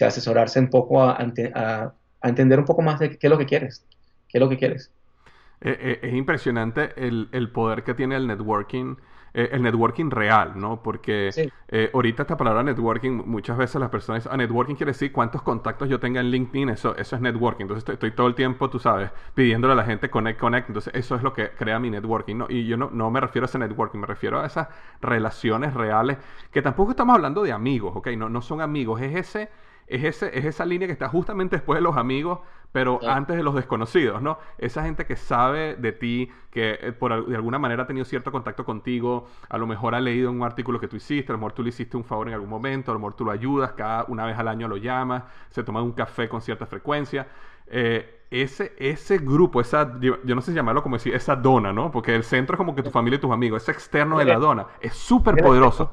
asesorarse 0.00 0.60
un 0.60 0.70
poco 0.70 1.02
a, 1.02 1.18
entender 2.22 2.58
un 2.58 2.64
poco 2.64 2.82
más 2.82 2.98
de 2.98 3.18
qué 3.18 3.26
es 3.26 3.30
lo 3.30 3.38
que 3.38 3.46
quieres, 3.46 3.84
qué 4.28 4.38
es 4.38 4.40
lo 4.40 4.48
que 4.48 4.56
quieres. 4.56 4.90
Eh, 5.60 5.76
eh, 5.80 5.98
es 6.02 6.14
impresionante 6.14 6.90
el, 6.96 7.28
el 7.32 7.50
poder 7.50 7.82
que 7.82 7.94
tiene 7.94 8.16
el 8.16 8.26
networking 8.26 8.96
eh, 9.38 9.50
el 9.52 9.62
networking 9.62 10.10
real, 10.10 10.54
¿no? 10.56 10.82
Porque 10.82 11.28
eh, 11.68 11.90
ahorita 11.92 12.22
esta 12.22 12.38
palabra 12.38 12.62
networking, 12.62 13.22
muchas 13.26 13.58
veces 13.58 13.78
las 13.78 13.90
personas 13.90 14.22
dicen, 14.22 14.32
ah, 14.32 14.38
networking 14.38 14.76
quiere 14.76 14.92
decir 14.92 15.12
cuántos 15.12 15.42
contactos 15.42 15.90
yo 15.90 16.00
tenga 16.00 16.22
en 16.22 16.30
LinkedIn, 16.30 16.70
eso, 16.70 16.96
eso 16.96 17.16
es 17.16 17.20
networking. 17.20 17.64
Entonces 17.64 17.86
estoy, 17.86 18.12
todo 18.12 18.28
el 18.28 18.34
tiempo, 18.34 18.70
tú 18.70 18.78
sabes, 18.78 19.10
pidiéndole 19.34 19.74
a 19.74 19.76
la 19.76 19.84
gente 19.84 20.08
connect, 20.08 20.40
connect. 20.40 20.68
Entonces 20.70 20.94
eso 20.94 21.16
es 21.16 21.22
lo 21.22 21.34
que 21.34 21.50
crea 21.50 21.78
mi 21.78 21.90
networking, 21.90 22.36
¿no? 22.36 22.46
Y 22.48 22.66
yo 22.66 22.78
no, 22.78 22.88
no 22.90 23.10
me 23.10 23.20
refiero 23.20 23.44
a 23.44 23.48
ese 23.48 23.58
networking, 23.58 23.98
me 23.98 24.06
refiero 24.06 24.40
a 24.40 24.46
esas 24.46 24.68
relaciones 25.02 25.74
reales, 25.74 26.16
que 26.50 26.62
tampoco 26.62 26.92
estamos 26.92 27.14
hablando 27.14 27.42
de 27.42 27.52
amigos, 27.52 27.92
¿ok? 27.94 28.08
No, 28.16 28.30
no 28.30 28.40
son 28.40 28.62
amigos, 28.62 29.02
es 29.02 29.16
ese 29.16 29.50
es, 29.86 30.04
ese, 30.04 30.36
es 30.36 30.44
esa 30.44 30.64
línea 30.64 30.88
que 30.88 30.92
está 30.92 31.08
justamente 31.08 31.56
después 31.56 31.76
de 31.76 31.82
los 31.82 31.96
amigos, 31.96 32.40
pero 32.72 33.00
antes 33.08 33.36
de 33.36 33.42
los 33.42 33.54
desconocidos, 33.54 34.20
¿no? 34.20 34.38
Esa 34.58 34.82
gente 34.82 35.06
que 35.06 35.16
sabe 35.16 35.76
de 35.76 35.92
ti, 35.92 36.30
que 36.50 36.78
eh, 36.80 36.92
por, 36.92 37.26
de 37.26 37.36
alguna 37.36 37.58
manera 37.58 37.84
ha 37.84 37.86
tenido 37.86 38.04
cierto 38.04 38.30
contacto 38.30 38.64
contigo, 38.64 39.26
a 39.48 39.58
lo 39.58 39.66
mejor 39.66 39.94
ha 39.94 40.00
leído 40.00 40.30
un 40.30 40.42
artículo 40.42 40.78
que 40.78 40.88
tú 40.88 40.96
hiciste, 40.96 41.32
a 41.32 41.34
lo 41.34 41.38
mejor 41.38 41.52
tú 41.52 41.62
le 41.62 41.70
hiciste 41.70 41.96
un 41.96 42.04
favor 42.04 42.28
en 42.28 42.34
algún 42.34 42.50
momento, 42.50 42.90
a 42.90 42.94
lo 42.94 43.00
mejor 43.00 43.14
tú 43.14 43.24
lo 43.24 43.30
ayudas, 43.30 43.72
cada 43.72 44.04
una 44.08 44.26
vez 44.26 44.38
al 44.38 44.48
año 44.48 44.68
lo 44.68 44.76
llamas, 44.76 45.24
se 45.50 45.62
toma 45.64 45.82
un 45.82 45.92
café 45.92 46.28
con 46.28 46.40
cierta 46.40 46.66
frecuencia. 46.66 47.26
Eh, 47.68 48.24
ese, 48.30 48.74
ese 48.78 49.18
grupo, 49.18 49.60
esa, 49.60 49.98
yo, 50.00 50.16
no 50.24 50.40
sé 50.40 50.50
si 50.50 50.56
llamarlo 50.56 50.82
como 50.82 50.96
decir, 50.96 51.14
esa 51.14 51.36
dona, 51.36 51.72
¿no? 51.72 51.90
Porque 51.90 52.14
el 52.14 52.24
centro 52.24 52.54
es 52.54 52.58
como 52.58 52.74
que 52.74 52.82
tu 52.82 52.90
familia 52.90 53.16
y 53.16 53.20
tus 53.20 53.30
amigos, 53.30 53.62
ese 53.62 53.72
externo 53.72 54.18
de 54.18 54.24
la 54.24 54.36
dona, 54.36 54.66
es 54.80 54.94
súper 54.94 55.36
poderoso 55.36 55.92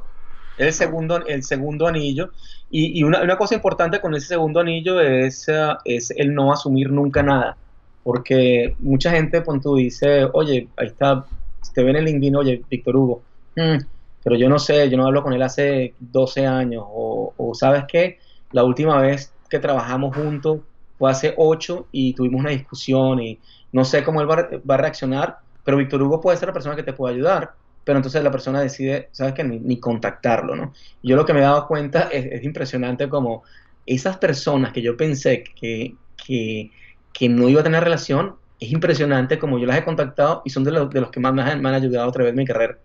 el 0.58 0.74
segundo, 0.74 1.26
el 1.26 1.44
segundo 1.44 1.88
anillo. 1.88 2.32
Y, 2.70 3.04
una, 3.04 3.22
una, 3.22 3.38
cosa 3.38 3.56
importante 3.56 4.02
con 4.02 4.16
ese 4.16 4.30
segundo 4.30 4.60
anillo 4.60 5.00
es, 5.00 5.48
uh, 5.48 5.78
es 5.86 6.10
el 6.12 6.34
no 6.34 6.52
asumir 6.52 6.92
nunca 6.92 7.22
nada. 7.22 7.56
Porque 8.04 8.76
mucha 8.80 9.12
gente, 9.12 9.44
cuando 9.44 9.64
tú 9.64 9.76
dice, 9.76 10.28
oye, 10.34 10.68
ahí 10.78 10.88
está, 10.88 11.26
te 11.74 11.84
ven 11.84 11.96
en 11.96 11.98
el 11.98 12.06
LinkedIn, 12.06 12.36
oye, 12.36 12.64
Víctor 12.70 12.96
Hugo, 12.96 13.22
hmm, 13.56 13.78
pero 14.24 14.36
yo 14.36 14.50
no 14.50 14.58
sé, 14.60 14.90
yo 14.90 14.98
no 14.98 15.06
hablo 15.06 15.22
con 15.22 15.34
él 15.34 15.42
hace 15.42 15.94
12 16.00 16.48
años. 16.48 16.84
O, 16.88 17.34
o 17.38 17.54
¿sabes 17.54 17.86
qué? 17.88 18.20
La 18.52 18.64
última 18.64 19.00
vez 19.00 19.32
que 19.50 19.60
trabajamos 19.60 20.16
juntos 20.16 20.62
fue 20.98 21.12
hace 21.12 21.34
8 21.38 21.88
y 21.92 22.14
tuvimos 22.14 22.42
una 22.42 22.50
discusión 22.50 23.22
y 23.22 23.40
no 23.72 23.86
sé 23.86 24.04
cómo 24.04 24.22
él 24.22 24.30
va, 24.30 24.48
va 24.70 24.76
a 24.76 24.78
reaccionar, 24.78 25.38
pero 25.64 25.78
Víctor 25.78 26.02
Hugo 26.02 26.22
puede 26.22 26.38
ser 26.38 26.50
la 26.50 26.54
persona 26.54 26.76
que 26.76 26.84
te 26.84 26.94
pueda 26.94 27.14
ayudar 27.14 27.54
pero 27.84 27.98
entonces 27.98 28.24
la 28.24 28.32
persona 28.32 28.62
decide, 28.62 29.10
¿sabes 29.12 29.34
qué? 29.34 29.44
Ni, 29.44 29.80
contactarlo, 29.80 30.56
¿no? 30.56 30.74
Yo 31.02 31.16
lo 31.16 31.26
que 31.26 31.34
me 31.34 31.40
he 31.40 31.44
dado 31.44 31.68
cuenta 31.68 32.10
es, 32.12 32.44
impresionante 32.44 33.10
como 33.10 33.44
esas 33.86 34.18
personas 34.18 34.72
que 34.72 34.82
yo 34.82 34.96
pensé 34.96 35.44
que, 35.44 35.96
que, 36.26 36.72
que, 37.12 37.30
no 37.30 37.50
iba 37.50 37.62
a 37.62 37.64
tener 37.64 37.84
relación, 37.84 38.36
es 38.60 38.72
impresionante 38.72 39.38
como 39.38 39.60
yo 39.60 39.66
las 39.66 39.78
he 39.78 39.84
contactado 39.84 40.42
y 40.46 40.50
son 40.50 40.64
de 40.64 40.72
los, 40.72 40.90
de 40.90 41.02
los 41.02 41.12
que 41.12 41.20
más 41.20 41.34
me 41.34 41.42
han, 41.42 41.66
ayudado 41.66 42.08
otra 42.08 42.24
vez 42.24 42.32
en 42.32 42.38
mi 42.38 42.46
carrera. 42.46 42.78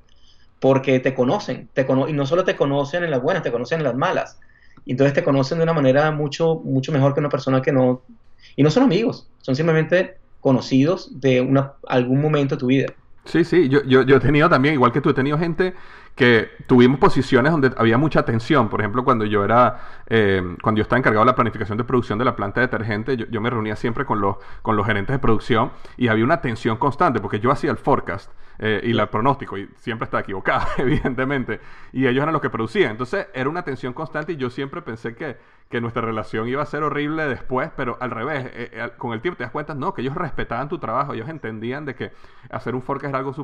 Porque 0.60 0.98
te 0.98 1.14
conocen, 1.14 1.68
te 1.72 1.86
cono 1.86 2.08
y 2.08 2.12
no 2.12 2.26
solo 2.26 2.42
te 2.42 2.56
conocen 2.56 3.04
en 3.04 3.12
las 3.12 3.22
buenas, 3.22 3.44
te 3.44 3.52
conocen 3.52 3.78
en 3.78 3.84
las 3.84 3.94
malas. 3.94 4.40
Y 4.84 4.92
entonces 4.92 5.14
te 5.14 5.22
conocen 5.22 5.58
de 5.58 5.64
una 5.64 5.72
manera 5.72 6.10
mucho, 6.10 6.56
mucho 6.64 6.90
mejor 6.90 7.14
que 7.14 7.20
una 7.20 7.28
persona 7.28 7.62
que 7.62 7.70
no... 7.70 8.02
Y 8.56 8.64
no 8.64 8.70
son 8.70 8.82
amigos, 8.82 9.28
son 9.40 9.54
simplemente 9.54 10.16
conocidos 10.40 11.20
de 11.20 11.40
una, 11.40 11.74
algún 11.86 12.20
momento 12.20 12.56
de 12.56 12.58
tu 12.58 12.66
vida. 12.66 12.86
Sí, 13.28 13.44
sí, 13.44 13.68
yo, 13.68 13.82
yo, 13.84 14.02
yo 14.02 14.16
he 14.16 14.20
tenido 14.20 14.48
también, 14.48 14.72
igual 14.72 14.90
que 14.90 15.02
tú, 15.02 15.10
he 15.10 15.14
tenido 15.14 15.38
gente 15.38 15.74
que 16.14 16.50
tuvimos 16.66 16.98
posiciones 16.98 17.52
donde 17.52 17.70
había 17.76 17.98
mucha 17.98 18.24
tensión. 18.24 18.70
Por 18.70 18.80
ejemplo, 18.80 19.04
cuando 19.04 19.26
yo 19.26 19.44
era, 19.44 19.80
eh, 20.06 20.56
cuando 20.62 20.78
yo 20.78 20.82
estaba 20.82 20.98
encargado 20.98 21.26
de 21.26 21.30
la 21.30 21.34
planificación 21.34 21.76
de 21.76 21.84
producción 21.84 22.18
de 22.18 22.24
la 22.24 22.34
planta 22.34 22.60
de 22.60 22.68
detergente, 22.68 23.18
yo, 23.18 23.40
me 23.42 23.50
reunía 23.50 23.76
siempre 23.76 24.06
con 24.06 24.22
los, 24.22 24.36
con 24.62 24.76
los 24.76 24.86
gerentes 24.86 25.12
de 25.12 25.18
producción 25.18 25.72
y 25.98 26.08
había 26.08 26.24
una 26.24 26.40
tensión 26.40 26.78
constante 26.78 27.20
porque 27.20 27.38
yo 27.38 27.50
hacía 27.52 27.70
el 27.70 27.76
forecast 27.76 28.32
eh, 28.58 28.80
y 28.82 28.98
el 28.98 29.08
pronóstico 29.08 29.58
y 29.58 29.68
siempre 29.76 30.06
estaba 30.06 30.22
equivocado, 30.22 30.66
evidentemente. 30.78 31.60
Y 31.92 32.06
ellos 32.06 32.22
eran 32.22 32.32
los 32.32 32.40
que 32.40 32.50
producían. 32.50 32.92
Entonces 32.92 33.26
era 33.34 33.50
una 33.50 33.62
tensión 33.62 33.92
constante 33.92 34.32
y 34.32 34.36
yo 34.36 34.48
siempre 34.48 34.80
pensé 34.80 35.14
que, 35.14 35.36
que 35.68 35.80
nuestra 35.80 36.02
relación 36.02 36.48
iba 36.48 36.62
a 36.62 36.66
ser 36.66 36.82
horrible 36.82 37.26
después, 37.26 37.70
pero 37.76 37.98
al 38.00 38.10
revés, 38.10 38.50
eh, 38.54 38.90
con 38.96 39.12
el 39.12 39.20
tiempo 39.20 39.36
te 39.36 39.44
das 39.44 39.52
cuenta, 39.52 39.74
no, 39.74 39.92
que 39.92 40.00
ellos 40.00 40.14
respetaban 40.14 40.68
tu 40.68 40.78
trabajo, 40.78 41.12
ellos 41.12 41.28
entendían 41.28 41.84
de 41.84 41.94
que 41.94 42.12
hacer 42.50 42.74
un 42.74 42.82
forecast 42.82 43.10
era 43.10 43.18
algo 43.18 43.34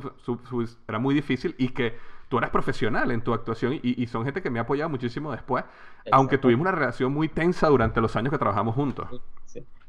era 0.89 0.99
muy 0.99 1.15
difícil 1.15 1.55
y 1.59 1.69
que 1.69 1.95
tú 2.29 2.39
eras 2.39 2.51
profesional 2.51 3.11
en 3.11 3.21
tu 3.23 3.35
actuación 3.35 3.79
y, 3.83 4.07
son 4.07 4.25
gente 4.25 4.41
que 4.41 4.51
me 4.51 4.59
ha 4.59 4.63
apoyado 4.63 4.89
muchísimo 4.89 5.33
después, 5.33 5.65
aunque 6.11 6.39
tuvimos 6.39 6.63
una 6.63 6.73
relación 6.73 7.13
muy 7.13 7.29
tensa 7.29 7.69
durante 7.69 8.01
los 8.01 8.17
años 8.17 8.33
que 8.33 8.39
trabajamos 8.39 8.75
juntos. 8.75 9.07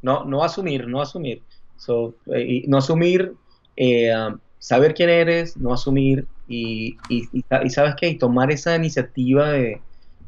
No, 0.02 0.26
no 0.26 0.44
asumir, 0.44 0.88
no 0.88 1.02
asumir. 1.02 1.42
Eh, 2.34 2.64
no 2.68 2.78
asumir, 2.78 3.34
eh, 3.76 4.12
um, 4.16 4.40
saber 4.60 4.94
quién 4.94 5.10
eres, 5.10 5.58
no 5.58 5.74
asumir 5.74 6.28
y, 6.48 6.98
sabes 7.70 7.96
qué, 8.00 8.10
y 8.10 8.18
tomar 8.18 8.52
esa 8.52 8.76
iniciativa 8.76 9.50
de 9.50 9.82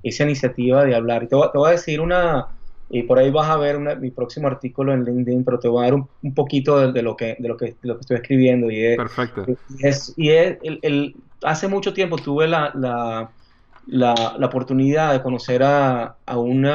esa 0.03 0.23
iniciativa 0.23 0.85
de 0.85 0.95
hablar. 0.95 1.23
Y 1.23 1.27
te 1.27 1.35
voy, 1.35 1.67
a 1.67 1.71
decir 1.71 2.01
una, 2.01 2.47
y 2.89 3.03
por 3.03 3.19
ahí 3.19 3.29
vas 3.31 3.49
a 3.49 3.57
ver 3.57 3.79
mi 3.97 4.11
próximo 4.11 4.47
artículo 4.47 4.93
en 4.93 5.03
LinkedIn, 5.03 5.43
pero 5.43 5.59
te 5.59 5.67
voy 5.67 5.81
a 5.83 5.91
dar 5.91 5.95
un, 6.21 6.33
poquito 6.33 6.91
de, 6.91 7.01
lo 7.01 7.15
que, 7.15 7.35
de, 7.39 7.47
lo 7.47 7.57
que, 7.57 7.75
lo 7.81 7.95
que 7.95 8.01
estoy 8.01 8.17
escribiendo. 8.17 8.71
Y 8.71 8.95
Perfecto. 8.95 9.45
Y 9.77 9.87
es, 9.87 10.13
y 10.15 10.29
es 10.29 10.57
el, 10.63 11.15
hace 11.43 11.67
mucho 11.67 11.93
tiempo 11.93 12.17
tuve 12.17 12.47
la, 12.47 12.71
la, 12.75 13.29
la, 13.87 14.45
oportunidad 14.45 15.13
de 15.13 15.21
conocer 15.21 15.63
a, 15.63 16.15
a 16.25 16.37
un 16.37 16.67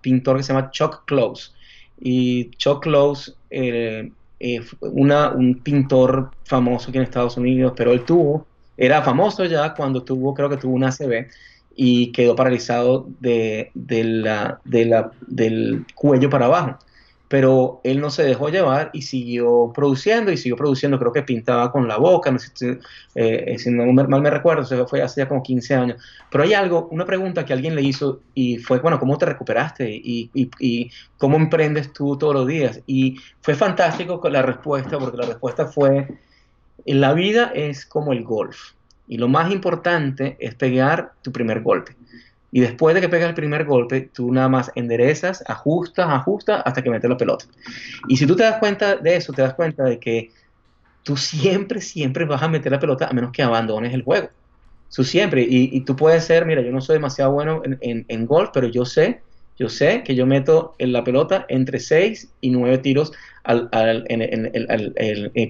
pintor 0.00 0.36
que 0.36 0.42
se 0.42 0.52
llama 0.52 0.70
Chuck 0.70 1.04
Close. 1.06 1.52
Y 2.00 2.50
Chuck 2.56 2.82
Close, 2.82 3.32
eh, 3.50 4.10
eh 4.40 4.60
una, 4.80 5.30
un 5.30 5.60
pintor 5.60 6.30
famoso 6.44 6.88
aquí 6.88 6.98
en 6.98 7.04
Estados 7.04 7.36
Unidos, 7.36 7.74
pero 7.76 7.92
él 7.92 8.04
tuvo, 8.04 8.46
era 8.76 9.02
famoso 9.02 9.44
ya 9.44 9.74
cuando 9.74 10.02
tuvo, 10.02 10.34
creo 10.34 10.48
que 10.48 10.56
tuvo 10.56 10.74
un 10.74 10.84
ACV 10.84 11.28
y 11.76 12.12
quedó 12.12 12.36
paralizado 12.36 13.06
de, 13.20 13.70
de 13.74 14.04
la, 14.04 14.60
de 14.64 14.84
la, 14.86 15.12
del 15.26 15.86
cuello 15.94 16.30
para 16.30 16.46
abajo. 16.46 16.78
Pero 17.28 17.80
él 17.82 17.98
no 17.98 18.10
se 18.10 18.24
dejó 18.24 18.50
llevar 18.50 18.90
y 18.92 19.02
siguió 19.02 19.72
produciendo 19.74 20.30
y 20.30 20.36
siguió 20.36 20.54
produciendo, 20.56 20.98
creo 20.98 21.14
que 21.14 21.22
pintaba 21.22 21.72
con 21.72 21.88
la 21.88 21.96
boca, 21.96 22.30
no 22.30 22.38
sé, 22.38 22.50
si 22.54 22.66
eh, 23.14 23.56
no 23.68 23.90
mal 23.90 24.20
me 24.20 24.28
recuerdo, 24.28 24.64
se 24.64 24.84
fue 24.84 25.00
hace 25.00 25.22
ya 25.22 25.28
como 25.28 25.42
15 25.42 25.74
años, 25.74 26.02
pero 26.30 26.44
hay 26.44 26.52
algo, 26.52 26.88
una 26.90 27.06
pregunta 27.06 27.46
que 27.46 27.54
alguien 27.54 27.74
le 27.74 27.80
hizo 27.80 28.20
y 28.34 28.58
fue, 28.58 28.80
bueno, 28.80 28.98
¿cómo 29.00 29.16
te 29.16 29.24
recuperaste 29.24 29.90
y, 29.90 30.30
y, 30.34 30.50
y 30.58 30.90
cómo 31.16 31.38
emprendes 31.38 31.94
tú 31.94 32.18
todos 32.18 32.34
los 32.34 32.46
días? 32.46 32.80
Y 32.86 33.16
fue 33.40 33.54
fantástico 33.54 34.20
con 34.20 34.34
la 34.34 34.42
respuesta, 34.42 34.98
porque 34.98 35.16
la 35.16 35.26
respuesta 35.26 35.64
fue, 35.64 36.08
la 36.84 37.14
vida 37.14 37.50
es 37.54 37.86
como 37.86 38.12
el 38.12 38.24
golf 38.24 38.72
y 39.12 39.18
lo 39.18 39.28
más 39.28 39.52
importante 39.52 40.38
es 40.40 40.54
pegar 40.54 41.12
tu 41.20 41.32
primer 41.32 41.60
golpe. 41.60 41.94
Y 42.50 42.60
después 42.60 42.94
de 42.94 43.02
que 43.02 43.10
pegas 43.10 43.28
el 43.28 43.34
primer 43.34 43.66
golpe, 43.66 44.08
tú 44.10 44.32
nada 44.32 44.48
más 44.48 44.72
enderezas, 44.74 45.44
ajustas, 45.46 46.08
ajustas 46.08 46.62
hasta 46.64 46.80
que 46.80 46.88
metes 46.88 47.10
la 47.10 47.18
pelota. 47.18 47.44
Y 48.08 48.16
si 48.16 48.26
tú 48.26 48.36
te 48.36 48.44
das 48.44 48.56
cuenta 48.58 48.96
de 48.96 49.16
eso, 49.16 49.34
te 49.34 49.42
das 49.42 49.52
cuenta 49.52 49.84
de 49.84 49.98
que 49.98 50.30
tú 51.02 51.18
siempre, 51.18 51.82
siempre 51.82 52.24
vas 52.24 52.42
a 52.42 52.48
meter 52.48 52.72
la 52.72 52.80
pelota 52.80 53.06
a 53.06 53.12
menos 53.12 53.32
que 53.32 53.42
abandones 53.42 53.92
el 53.92 54.02
juego. 54.02 54.30
Su 54.88 55.04
siempre. 55.04 55.44
Y, 55.46 55.78
tú 55.82 55.94
puedes 55.94 56.24
ser, 56.24 56.46
mira, 56.46 56.62
yo 56.62 56.72
no 56.72 56.80
soy 56.80 56.94
demasiado 56.94 57.32
bueno 57.32 57.60
en, 57.64 58.26
golf, 58.26 58.48
pero 58.54 58.66
yo 58.66 58.86
sé, 58.86 59.20
yo 59.58 59.68
sé 59.68 60.04
que 60.04 60.14
yo 60.14 60.24
meto 60.24 60.74
en 60.78 60.94
la 60.94 61.04
pelota 61.04 61.44
entre 61.50 61.80
6 61.80 62.32
y 62.40 62.48
9 62.48 62.78
tiros 62.78 63.12
al, 63.44 63.68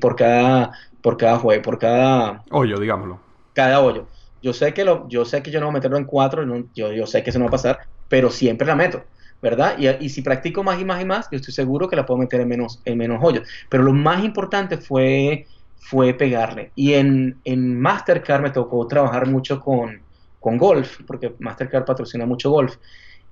por, 0.00 0.16
cada, 0.16 0.72
por 1.00 1.16
cada 1.16 1.38
juego, 1.38 1.62
por 1.62 1.78
cada... 1.78 2.42
Hoyo, 2.50 2.80
digámoslo. 2.80 3.31
Cada 3.52 3.80
hoyo. 3.80 4.06
Yo 4.42 4.52
sé 4.52 4.74
que, 4.74 4.84
lo, 4.84 5.08
yo, 5.08 5.24
sé 5.24 5.42
que 5.42 5.50
yo 5.50 5.60
no 5.60 5.66
voy 5.66 5.72
a 5.72 5.78
meterlo 5.78 5.98
en 5.98 6.04
4, 6.04 6.44
yo, 6.74 6.92
yo 6.92 7.06
sé 7.06 7.22
que 7.22 7.30
eso 7.30 7.38
no 7.38 7.44
va 7.44 7.50
a 7.50 7.52
pasar, 7.52 7.80
pero 8.08 8.30
siempre 8.30 8.66
la 8.66 8.74
meto. 8.74 9.04
¿verdad? 9.42 9.76
Y, 10.00 10.08
si 10.08 10.22
practico 10.22 10.62
más 10.62 10.80
y 10.80 10.84
más 10.84 11.02
y 11.02 11.04
más, 11.04 11.28
yo 11.30 11.36
estoy 11.36 11.52
seguro 11.52 11.88
que 11.88 11.96
la 11.96 12.06
puedo 12.06 12.18
meter 12.18 12.40
en 12.40 12.48
menos, 12.48 12.80
en 12.84 12.96
menos 12.96 13.18
hoyos. 13.22 13.46
Pero 13.68 13.82
lo 13.82 13.92
más 13.92 14.24
importante 14.24 14.78
fue, 14.78 15.46
fue 15.80 16.14
pegarle. 16.14 16.70
Y 16.76 16.94
en, 16.94 17.40
en 17.44 17.78
Mastercard 17.78 18.40
me 18.40 18.50
tocó 18.50 18.86
trabajar 18.86 19.26
mucho 19.26 19.60
con, 19.60 20.00
con 20.38 20.56
golf, 20.58 21.00
porque 21.08 21.34
Mastercard 21.40 21.84
patrocina 21.84 22.24
mucho 22.24 22.50
golf. 22.50 22.76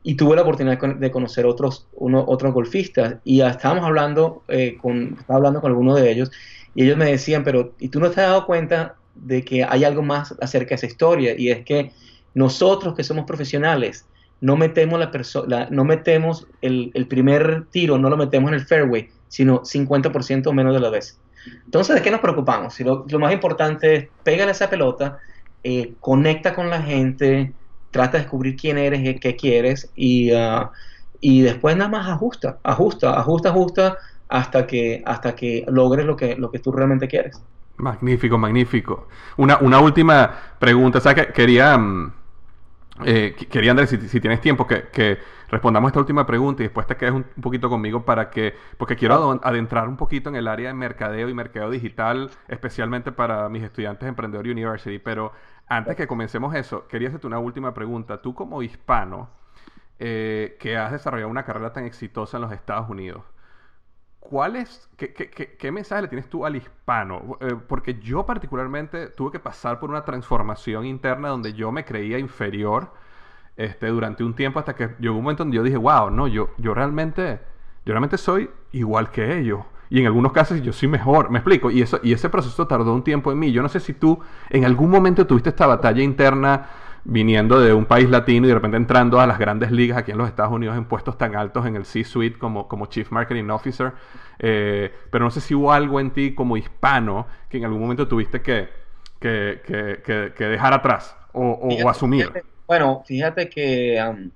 Y 0.03 0.16
tuve 0.16 0.35
la 0.35 0.43
oportunidad 0.43 0.81
de 0.81 1.11
conocer 1.12 1.47
otros, 1.47 1.87
uno, 1.93 2.25
otros 2.27 2.53
golfistas. 2.53 3.16
Y 3.23 3.43
estábamos 3.43 3.85
hablando, 3.85 4.43
eh, 4.49 4.79
con, 4.83 5.16
estaba 5.21 5.37
hablando 5.37 5.61
con 5.61 5.71
algunos 5.71 6.01
de 6.01 6.11
ellos. 6.11 6.33
Y 6.75 6.85
ellos 6.85 6.97
me 6.97 7.05
decían, 7.05 7.45
pero 7.45 7.75
¿y 7.79 7.89
tú 7.89 8.01
no 8.01 8.11
te 8.11 8.21
has 8.21 8.29
dado 8.29 8.47
cuenta 8.47 8.97
de 9.14 9.44
que 9.44 9.64
hay 9.64 9.84
algo 9.84 10.02
más 10.02 10.34
acerca 10.40 10.70
de 10.70 10.74
esa 10.76 10.86
historia? 10.86 11.34
Y 11.36 11.50
es 11.50 11.64
que 11.64 11.92
nosotros 12.34 12.94
que 12.94 13.04
somos 13.04 13.24
profesionales, 13.24 14.06
no 14.40 14.56
metemos, 14.56 14.98
la 14.98 15.11
persona, 15.11 15.68
no 15.70 15.84
metemos 15.84 16.46
el, 16.62 17.06
primer 17.08 17.66
tiro, 17.70 17.98
no 17.98 18.08
lo 18.08 18.16
metemos 18.16 18.48
en 18.48 18.54
el 18.54 18.66
fairway, 18.66 19.08
sino 19.28 19.62
50% 19.62 20.52
menos 20.52 20.74
de 20.74 20.80
la 20.80 20.90
vez. 20.90 21.18
Entonces, 21.64 21.96
¿de 21.96 22.02
qué 22.02 22.11
nos 22.11 22.20
preocupamos? 22.20 22.74
Si 22.74 22.84
lo, 22.84 23.04
más 23.18 23.32
importante 23.32 23.94
es 23.94 24.08
pégale 24.22 24.52
esa 24.52 24.70
pelota, 24.70 25.18
eh, 25.62 25.92
conecta 26.00 26.54
con 26.54 26.70
la 26.70 26.82
gente, 26.82 27.52
trata 27.90 28.18
de 28.18 28.24
descubrir 28.24 28.56
quién 28.56 28.78
eres 28.78 29.00
y 29.04 29.18
qué 29.18 29.36
quieres 29.36 29.90
y, 29.94 30.32
ah, 30.32 30.70
y 31.20 31.42
después 31.42 31.76
nada 31.76 31.90
más 31.90 32.08
ajusta, 32.08 32.58
ajusta, 32.62 33.18
ajusta, 33.18 33.48
ajusta 33.50 33.98
hasta 34.28 34.66
que, 34.66 35.02
hasta 35.04 35.34
que 35.34 35.64
logres 35.68 36.06
lo 36.06 36.16
que, 36.16 36.36
lo 36.36 36.50
que 36.50 36.61
tú 36.61 36.72
realmente 36.72 37.08
quieres. 37.08 37.40
Magnífico, 37.81 38.39
magnífico. 38.39 39.09
Una, 39.37 39.59
una 39.59 39.81
última 39.81 40.31
pregunta, 40.59 41.01
sea, 41.01 41.14
que 41.14 41.28
quería... 41.28 41.76
Mm, 41.78 42.12
eh, 43.05 43.35
quería, 43.51 43.70
Andrés, 43.70 43.91
si, 43.91 44.20
tienes 44.20 44.41
tiempo, 44.41 44.66
que, 44.66 45.18
respondamos 45.49 45.89
esta 45.89 46.01
última 46.01 46.26
pregunta 46.26 46.62
y 46.62 46.66
después 46.66 46.87
te 46.87 46.97
quedes 46.97 47.14
un, 47.14 47.24
poquito 47.41 47.68
conmigo 47.68 48.05
para 48.05 48.31
que, 48.31 48.55
porque 48.76 48.95
quiero 48.95 49.41
adentrar 49.43 49.89
un 49.89 49.97
poquito 49.97 50.28
en 50.28 50.37
el 50.37 50.47
área 50.47 50.68
de 50.68 50.74
mercadeo 50.74 51.28
y 51.28 51.35
mercadeo 51.35 51.70
digital, 51.70 52.31
especialmente 52.47 53.11
para 53.11 53.49
mis 53.49 53.62
estudiantes 53.62 54.03
de 54.03 54.09
Emprendedor 54.11 54.47
University. 54.47 54.99
Pero 54.99 55.33
antes 55.66 55.97
que 55.97 56.07
comencemos 56.07 56.55
eso, 56.55 56.87
quería 56.89 57.09
hacerte 57.09 57.26
una 57.26 57.39
última 57.39 57.72
pregunta. 57.72 58.20
Tú 58.20 58.35
como 58.35 58.62
hispano, 58.62 59.31
eh, 59.99 60.57
que 60.61 60.76
has 60.76 60.93
desarrollado 60.93 61.31
una 61.31 61.45
carrera 61.45 61.72
tan 61.72 61.85
exitosa 61.85 62.37
en 62.37 62.43
los 62.43 62.53
Estados 62.53 62.89
Unidos, 62.91 63.22
¿Cuáles, 64.21 64.89
qué, 64.97 65.12
qué, 65.12 65.57
qué, 65.59 65.73
mensaje 65.73 66.03
le 66.03 66.09
tienes 66.09 66.29
tú 66.29 66.45
al 66.45 66.55
hispano? 66.55 67.39
Eh, 67.41 67.57
porque 67.66 67.99
yo 68.01 68.27
particularmente 68.27 69.09
tuve 69.09 69.33
que 69.33 69.41
pasar 69.41 69.81
por 69.81 69.91
una 69.91 70.05
transformación 70.05 70.85
interna 70.85 71.31
donde 71.31 71.55
yo 71.55 71.73
me 71.73 71.85
creía 71.85 72.18
inferior 72.18 72.93
este, 73.57 73.89
durante 73.89 74.23
un 74.23 74.35
tiempo 74.35 74.59
hasta 74.59 74.75
que 74.75 74.91
llegó 75.01 75.16
un 75.16 75.23
momento 75.23 75.43
donde 75.43 75.57
yo 75.57 75.62
dije, 75.62 75.79
wow, 75.79 76.11
no, 76.11 76.29
yo, 76.29 76.51
yo, 76.59 76.75
realmente, 76.75 77.41
yo 77.85 77.93
realmente 77.93 78.18
soy 78.18 78.51
igual 78.73 79.11
que 79.11 79.39
ellos. 79.39 79.61
Y 79.89 80.01
en 80.01 80.07
algunos 80.07 80.33
casos 80.33 80.62
yo 80.62 80.73
soy 80.73 80.89
mejor, 80.89 81.31
me 81.31 81.39
explico. 81.39 81.71
Y, 81.71 81.83
eso, 81.83 81.99
y 82.03 82.12
ese 82.12 82.29
proceso 82.29 82.66
tardó 82.66 82.95
un 82.95 83.03
tiempo 83.03 83.33
en 83.33 83.39
mí. 83.39 83.53
Yo 83.53 83.62
no 83.62 83.68
sé 83.68 83.81
si 83.81 83.95
tú 83.95 84.21
en 84.51 84.64
algún 84.64 84.91
momento 84.91 85.27
tuviste 85.27 85.49
esta 85.49 85.66
batalla 85.66 86.03
interna 86.03 86.68
viniendo 87.05 87.61
de 87.61 87.72
un 87.72 87.86
país 87.86 88.09
latino 88.09 88.46
y 88.46 88.48
de 88.48 88.55
repente 88.55 88.76
entrando 88.76 89.20
a 89.20 89.26
las 89.26 89.38
grandes 89.38 89.70
ligas 89.70 89.98
aquí 89.98 90.11
en 90.11 90.18
los 90.18 90.28
Estados 90.28 90.53
Unidos 90.53 90.76
en 90.76 90.84
puestos 90.84 91.16
tan 91.16 91.34
altos 91.34 91.66
en 91.66 91.76
el 91.76 91.84
C-Suite 91.84 92.38
como, 92.38 92.68
como 92.68 92.86
Chief 92.86 93.11
Marketing 93.11 93.48
Officer. 93.51 93.92
Eh, 94.38 94.92
pero 95.11 95.24
no 95.24 95.30
sé 95.30 95.40
si 95.40 95.55
hubo 95.55 95.72
algo 95.72 96.01
en 96.01 96.11
ti 96.11 96.34
como 96.34 96.57
hispano 96.57 97.26
que 97.48 97.59
en 97.59 97.64
algún 97.64 97.80
momento 97.80 98.07
tuviste 98.07 98.42
que, 98.42 98.68
que, 99.18 99.61
que, 100.36 100.44
dejar 100.44 100.72
atrás 100.72 101.16
o, 101.32 101.88
asumir. 101.88 102.32
bueno, 102.66 103.03
fíjate 103.07 103.48
que 103.48 104.03
um, 104.03 104.30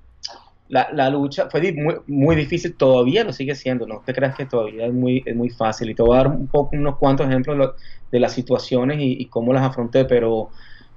la, 0.68 0.88
la, 0.92 1.10
lucha 1.10 1.48
fue 1.50 1.72
muy, 1.72 1.96
muy, 2.06 2.36
difícil, 2.36 2.74
todavía 2.74 3.24
lo 3.24 3.32
sigue 3.32 3.54
siendo, 3.54 3.86
no 3.86 4.02
te 4.04 4.12
creas 4.14 4.36
que 4.36 4.46
todavía 4.46 4.86
es 4.86 4.92
muy, 4.92 5.22
es 5.24 5.34
muy 5.34 5.50
fácil. 5.50 5.90
Y 5.90 5.94
te 5.94 6.02
voy 6.02 6.14
a 6.14 6.18
dar 6.18 6.28
un 6.28 6.46
poco, 6.46 6.76
unos 6.76 6.96
cuantos 6.96 7.26
ejemplos 7.26 7.74
de 8.10 8.20
las 8.20 8.32
situaciones 8.32 8.98
y, 9.00 9.20
y 9.20 9.26
cómo 9.26 9.52
las 9.52 9.64
afronté, 9.64 10.04
pero 10.04 10.50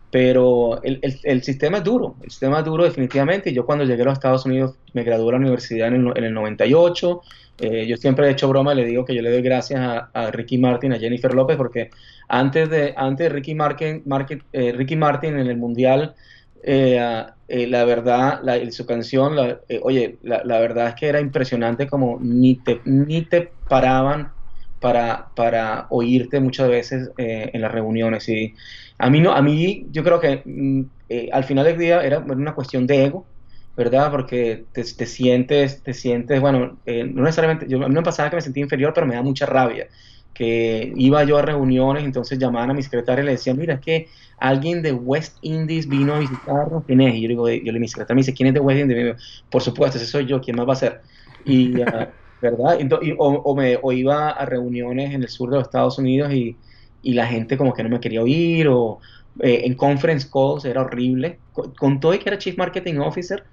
pero 0.10 0.82
el, 0.84 1.00
el, 1.24 1.44
sistema 1.44 1.80
es 1.80 1.84
duro, 1.84 2.16
el 2.24 2.30
sistema 2.30 2.60
es 2.60 2.66
duro 2.66 2.86
definitivamente. 2.86 3.54
Yo 3.54 3.66
cuando 3.66 3.84
llegué 3.84 4.04
a 4.04 4.06
los 4.06 4.14
Estados 4.14 4.46
Unidos 4.46 4.76
me 4.94 5.04
gradué 5.04 5.26
de 5.26 5.32
la 5.34 5.38
universidad 5.38 5.90
en 5.90 6.08
el, 6.08 6.18
en 6.18 6.24
el 6.24 6.34
98. 6.34 7.22
Eh, 7.60 7.88
yo 7.88 7.98
siempre 7.98 8.28
he 8.28 8.32
hecho 8.32 8.48
broma, 8.48 8.74
le 8.74 8.86
digo 8.86 9.04
que 9.04 9.16
yo 9.16 9.22
le 9.22 9.32
doy 9.32 9.42
gracias 9.42 9.80
a, 10.14 10.32
Ricky 10.32 10.58
Martin, 10.58 10.94
a 10.94 11.00
Jennifer 11.00 11.34
López, 11.34 11.58
porque 11.58 11.90
antes 12.30 12.70
de, 12.70 12.94
antes 12.96 13.26
de 13.26 13.30
Ricky, 13.30 13.56
Martin, 13.56 14.04
eh, 14.54 14.72
Ricky 14.74 14.96
Martin 14.96 15.40
en 15.40 15.48
el 15.48 15.58
Mundial, 15.58 16.16
eh, 16.64 17.26
la 17.50 17.86
verdad, 17.86 18.42
su 18.72 18.86
canción, 18.86 19.36
oye, 19.82 20.18
la, 20.22 20.42
la, 20.44 20.60
verdad 20.60 20.90
es 20.90 20.96
que 20.96 21.08
era 21.08 21.20
impresionante 21.20 21.88
como 21.88 22.20
ni 22.22 22.56
te, 22.56 22.82
ni 22.86 23.24
te 23.24 23.50
paraban 23.70 24.32
para, 24.80 25.30
para 25.36 25.88
oírte 25.90 26.40
muchas 26.40 26.70
veces 26.70 27.10
en 27.18 27.62
las 27.62 27.72
reuniones. 27.72 28.28
Y, 28.30 28.54
a 28.98 29.10
mí 29.10 29.20
no, 29.22 29.32
a 29.34 29.42
mí 29.42 29.88
yo 29.92 30.04
creo 30.04 30.20
que 30.20 30.42
mm, 30.46 30.82
eh, 31.10 31.30
al 31.32 31.44
final 31.44 31.66
del 31.66 31.78
día 31.78 32.02
era 32.04 32.20
una 32.20 32.56
cuestión 32.56 32.88
de 32.88 33.06
ego, 33.06 33.30
¿verdad? 33.76 34.12
Porque 34.12 34.68
te, 34.74 34.84
sientes, 34.84 35.84
te 35.84 35.94
sientes, 35.94 36.42
bueno, 36.42 36.82
eh, 36.86 37.04
no 37.04 37.22
necesariamente, 37.24 37.68
yo, 37.70 37.84
a 37.84 37.88
mí 37.88 37.94
me 37.96 38.02
pasaba 38.04 38.30
que 38.30 38.38
me 38.38 38.42
sentía 38.42 38.64
inferior, 38.64 38.92
pero 38.94 39.06
me 39.08 39.16
da 39.16 39.22
mucha 39.22 39.46
rabia, 39.46 39.88
que 40.34 40.92
iba 40.96 41.24
yo 41.24 41.38
a 41.38 41.42
reuniones, 41.44 42.04
entonces 42.04 42.40
llamaban 42.40 42.72
a 42.72 42.74
mi 42.74 42.84
secretaria 42.84 43.22
y 43.24 43.26
le 43.26 43.32
decían, 43.34 43.58
mira, 43.58 43.76
es 43.76 43.82
que 43.82 44.08
alguien 44.38 44.82
de 44.82 44.94
West 44.94 45.38
Indies 45.42 45.88
vino 45.88 46.16
a 46.16 46.20
visitarnos, 46.20 46.84
¿quién 46.86 47.02
es? 47.02 47.16
Y 47.16 47.22
yo 47.22 47.28
digo, 47.30 47.50
yo 47.50 47.72
le 47.72 47.80
mi 47.80 47.88
secretaria 47.88 48.16
me 48.16 48.22
dice, 48.22 48.34
¿quién 48.34 48.48
es 48.48 48.54
de 48.56 48.60
West 48.60 48.80
Indies? 48.82 49.16
Por 49.50 49.62
supuesto, 49.62 49.98
ese 49.98 50.08
soy 50.08 50.26
yo, 50.26 50.42
¿quién 50.42 50.56
más 50.58 50.68
va 50.68 50.74
a 50.74 50.76
ser? 50.76 51.02
Y, 51.44 51.82
ah, 51.82 52.14
¿verdad? 52.42 52.78
o, 53.18 53.56
me, 53.56 53.78
o 53.82 53.92
iba 53.92 54.30
a 54.30 54.46
reuniones 54.46 55.14
en 55.14 55.24
el 55.24 55.30
sur 55.30 55.50
de 55.50 55.58
los 55.58 55.66
Estados 55.66 55.98
Unidos 56.00 56.32
y 56.34 56.60
y 57.02 57.14
la 57.14 57.28
gente 57.28 57.58
como 57.58 57.74
que 57.74 57.84
no 57.84 57.90
me 57.90 58.00
quería 58.00 58.22
oír 58.22 58.68
o 58.70 59.00
eh, 59.40 59.62
en 59.66 59.76
conference 59.76 60.28
calls 60.32 60.66
era 60.66 60.82
horrible. 60.82 61.40
Con, 61.54 62.00
todo 62.00 62.14
y 62.14 62.20
que 62.20 62.30
era 62.30 62.38
Chief 62.38 62.58
Marketing 62.58 62.98
Officer, 62.98 63.44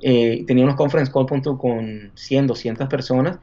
eh, 0.00 0.44
tenía 0.46 0.64
unos 0.64 0.76
conference 0.76 1.12
calls 1.12 1.30
con 1.58 2.10
100, 2.14 2.46
200 2.46 2.88
personas 2.88 3.38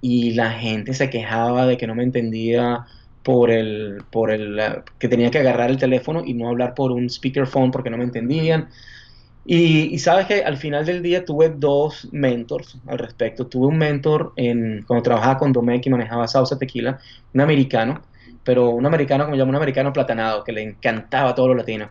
y 0.00 0.32
la 0.32 0.50
gente 0.50 0.94
se 0.94 1.10
quejaba 1.10 1.66
de 1.66 1.76
que 1.76 1.86
no 1.86 1.94
me 1.94 2.02
entendía 2.02 2.86
por 3.22 3.50
el, 3.50 4.02
por 4.10 4.30
el, 4.30 4.58
que 4.98 5.08
tenía 5.08 5.30
que 5.30 5.38
agarrar 5.38 5.70
el 5.70 5.76
teléfono 5.76 6.22
y 6.24 6.34
no 6.34 6.48
hablar 6.48 6.74
por 6.74 6.92
un 6.92 7.08
speakerphone 7.10 7.70
porque 7.70 7.90
no 7.90 7.98
me 7.98 8.04
entendían. 8.04 8.68
Y, 9.44 9.98
sabes 9.98 10.26
que 10.26 10.44
al 10.44 10.58
final 10.58 10.86
del 10.86 11.02
día 11.02 11.24
tuve 11.24 11.48
dos 11.48 12.08
mentors 12.12 12.78
al 12.86 12.98
respecto. 12.98 13.46
Tuve 13.46 13.66
un 13.66 13.78
mentor 13.78 14.32
en, 14.36 14.84
cuando 14.86 15.02
trabajaba 15.02 15.38
con 15.38 15.52
Domecq 15.52 15.86
y 15.86 15.90
manejaba 15.90 16.28
Sausa 16.28 16.58
Tequila, 16.58 16.98
un 17.34 17.40
americano, 17.40 18.02
pero 18.50 18.70
un 18.70 18.84
americano, 18.84 19.26
como 19.26 19.36
llamo, 19.36 19.50
un 19.50 19.54
americano 19.54 19.92
platanado, 19.92 20.42
que 20.42 20.50
le 20.50 20.60
encantaba 20.60 21.36
todo 21.36 21.46
lo 21.46 21.54
latino. 21.54 21.88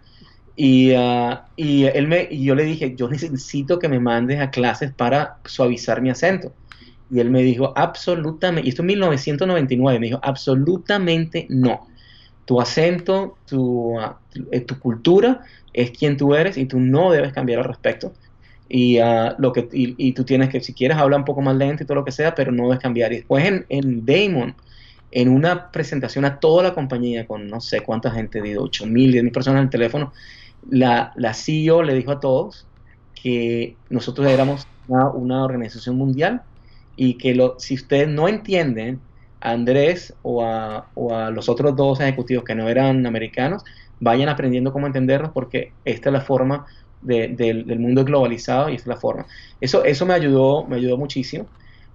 Y, 0.58 0.92
uh, 0.92 1.38
y, 1.56 1.86
él 1.86 2.06
me, 2.10 2.28
y 2.30 2.44
yo 2.44 2.54
le 2.54 2.66
dije, 2.66 2.96
yo 2.98 3.08
necesito 3.08 3.80
que 3.80 3.88
me 3.88 3.98
mandes 3.98 4.42
a 4.42 4.52
clases 4.52 4.92
para 4.92 5.38
suavizar 5.46 6.02
mi 6.02 6.10
acento. 6.10 6.52
Y 7.10 7.22
él 7.22 7.30
me 7.30 7.44
dijo, 7.44 7.72
absolutamente, 7.78 8.68
y 8.68 8.72
esto 8.72 8.82
en 8.82 8.88
1999, 8.88 10.00
me 10.02 10.08
dijo, 10.08 10.20
absolutamente 10.22 11.48
no. 11.48 11.88
Tu 12.44 12.60
acento, 12.60 13.38
tu, 13.48 13.98
uh, 13.98 14.16
tu 14.68 14.80
cultura 14.80 15.40
es 15.72 15.92
quien 15.92 16.18
tú 16.18 16.36
eres 16.36 16.58
y 16.58 16.66
tú 16.66 16.78
no 16.78 17.10
debes 17.10 17.32
cambiar 17.32 17.60
al 17.60 17.66
respecto. 17.70 18.12
Y, 18.68 19.00
uh, 19.00 19.34
lo 19.38 19.54
que, 19.54 19.70
y, 19.72 20.12
tú 20.12 20.26
tienes 20.26 20.50
que, 20.50 20.60
si 20.60 20.74
quieres, 20.74 20.98
hablar 20.98 21.22
un 21.22 21.26
poco 21.26 21.42
más 21.42 21.56
lento 21.56 21.84
y 21.84 21.86
todo 21.86 21.96
lo 21.96 22.04
que 22.04 22.12
sea, 22.12 22.36
pero 22.36 22.52
no 22.52 22.64
debes 22.64 22.80
cambiar. 22.80 23.14
Y 23.14 23.16
después 23.16 23.46
en, 23.46 23.66
en 23.70 24.06
Damon, 24.06 24.56
en 25.12 25.30
una 25.30 25.72
presentación 25.72 26.26
a 26.26 26.40
toda 26.40 26.64
la 26.64 26.74
compañía 26.74 27.26
con 27.26 27.48
no 27.48 27.62
sé 27.62 27.82
cuánta 27.82 28.12
gente, 28.12 28.42
de 28.42 28.58
8 28.58 28.86
mil, 28.86 29.12
10 29.12 29.24
mil 29.24 29.34
personas 29.34 29.60
en 29.60 29.66
el 29.66 29.70
teléfono, 29.70 30.14
la, 30.70 31.14
la 31.16 31.34
CEO 31.34 31.84
le 31.84 31.94
dijo 31.94 32.12
a 32.12 32.20
todos 32.20 32.66
que 33.22 33.76
nosotros 33.90 34.28
éramos 34.28 34.68
una, 34.88 35.44
organización 35.44 35.98
mundial 35.98 36.42
y 36.96 37.16
que 37.16 37.36
lo, 37.36 37.60
si 37.60 37.76
ustedes 37.76 38.08
no 38.08 38.28
entienden 38.28 39.00
a 39.42 39.52
Andrés 39.52 40.14
o 40.22 40.44
a, 40.44 40.90
o 40.96 41.14
a, 41.14 41.30
los 41.30 41.50
otros 41.50 41.76
dos 41.76 42.00
ejecutivos 42.00 42.44
que 42.44 42.56
no 42.56 42.68
eran 42.68 43.06
americanos, 43.06 43.64
vayan 44.00 44.30
aprendiendo 44.30 44.72
cómo 44.72 44.88
entenderlos 44.88 45.32
porque 45.32 45.74
esta 45.86 46.10
es 46.10 46.14
la 46.14 46.22
forma 46.22 46.66
del 47.02 47.80
mundo 47.80 48.04
globalizado 48.04 48.70
y 48.70 48.76
esta 48.76 48.92
es 48.92 48.96
la 48.96 49.02
forma. 49.02 49.26
Eso, 49.62 49.86
eso 49.86 50.06
me 50.06 50.14
ayudó, 50.14 50.66
me 50.66 50.76
ayudó 50.76 50.98
muchísimo 50.98 51.46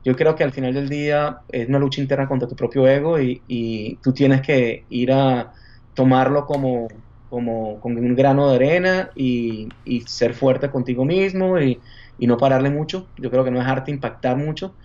yo 0.05 0.15
creo 0.17 0.37
que 0.37 0.45
al 0.45 0.53
final 0.53 0.75
del 0.75 0.89
día 0.89 1.41
es 1.49 1.69
una 1.69 1.79
lucha 1.79 2.01
interna 2.03 2.29
contra 2.29 2.49
tu 2.49 2.55
propio 2.55 2.87
ego 2.87 3.19
y, 3.19 3.99
tú 4.03 4.13
tienes 4.13 4.43
que 4.43 4.85
ir 4.91 5.11
a 5.13 5.53
tomarlo 5.95 6.45
como, 6.47 6.89
como 7.31 7.81
con 7.81 7.97
un 7.97 8.15
grano 8.15 8.51
de 8.51 8.57
arena 8.57 9.11
y, 9.15 9.69
ser 10.07 10.35
fuerte 10.35 10.71
contigo 10.71 11.05
mismo 11.05 11.59
y, 11.59 11.81
no 12.19 12.37
pararle 12.37 12.71
mucho. 12.71 13.09
Yo 13.17 13.31
creo 13.31 13.45
que 13.45 13.51
no 13.51 13.59
dejarte 13.59 13.91
impactar 13.91 14.37
mucho. 14.37 14.77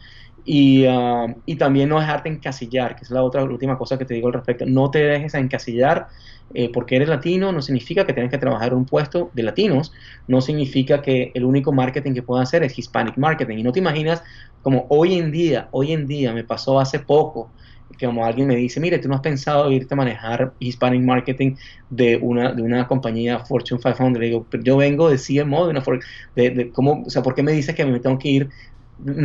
Y, 0.45 0.87
uh, 0.87 1.35
y, 1.45 1.55
también 1.55 1.89
no 1.89 1.99
dejarte 1.99 2.29
encasillar, 2.29 2.95
que 2.95 3.03
es 3.03 3.11
la 3.11 3.23
otra 3.23 3.43
última 3.43 3.77
cosa 3.77 3.97
que 3.97 4.05
te 4.05 4.13
digo 4.13 4.27
al 4.27 4.33
respecto. 4.33 4.65
No 4.65 4.89
te 4.89 4.99
dejes 4.99 5.33
encasillar 5.33 6.07
eh, 6.53 6.71
porque 6.73 6.95
eres 6.95 7.09
latino, 7.09 7.51
no 7.51 7.61
significa 7.61 8.05
que 8.05 8.13
tienes 8.13 8.31
que 8.31 8.37
trabajar 8.37 8.69
en 8.71 8.79
un 8.79 8.85
puesto 8.85 9.29
de 9.33 9.43
latinos, 9.43 9.91
no 10.27 10.41
significa 10.41 11.01
que 11.01 11.31
el 11.35 11.45
único 11.45 11.71
marketing 11.71 12.13
que 12.13 12.23
puedas 12.23 12.49
hacer 12.49 12.63
es 12.63 12.77
Hispanic 12.77 13.17
marketing. 13.17 13.57
Y 13.57 13.63
no 13.63 13.71
te 13.71 13.79
imaginas 13.79 14.23
como 14.61 14.85
hoy 14.89 15.15
en 15.15 15.31
día, 15.31 15.67
hoy 15.71 15.93
en 15.93 16.07
día 16.07 16.33
me 16.33 16.43
pasó 16.43 16.79
hace 16.79 16.99
poco, 16.99 17.51
que 17.97 18.05
como 18.05 18.25
alguien 18.25 18.47
me 18.47 18.55
dice, 18.55 18.79
mire, 18.79 18.99
tú 18.99 19.09
no 19.09 19.15
has 19.15 19.21
pensado 19.21 19.69
irte 19.71 19.93
a 19.93 19.97
manejar 19.97 20.53
Hispanic 20.59 21.01
Marketing 21.01 21.55
de 21.89 22.17
una, 22.17 22.53
de 22.53 22.61
una 22.61 22.87
compañía 22.87 23.39
Fortune 23.39 23.81
500. 23.81 24.19
Le 24.19 24.27
digo, 24.27 24.47
pero 24.49 24.63
yo 24.63 24.77
vengo 24.77 25.09
de 25.09 25.17
CMO, 25.17 25.65
de 25.65 25.71
una 25.71 25.83
de, 26.35 26.49
de 26.51 26.71
cómo, 26.71 27.03
o 27.05 27.09
sea, 27.09 27.21
¿por 27.21 27.35
qué 27.35 27.43
me 27.43 27.51
dices 27.51 27.75
que 27.75 27.85
me 27.85 27.99
tengo 27.99 28.17
que 28.17 28.29
ir 28.29 28.49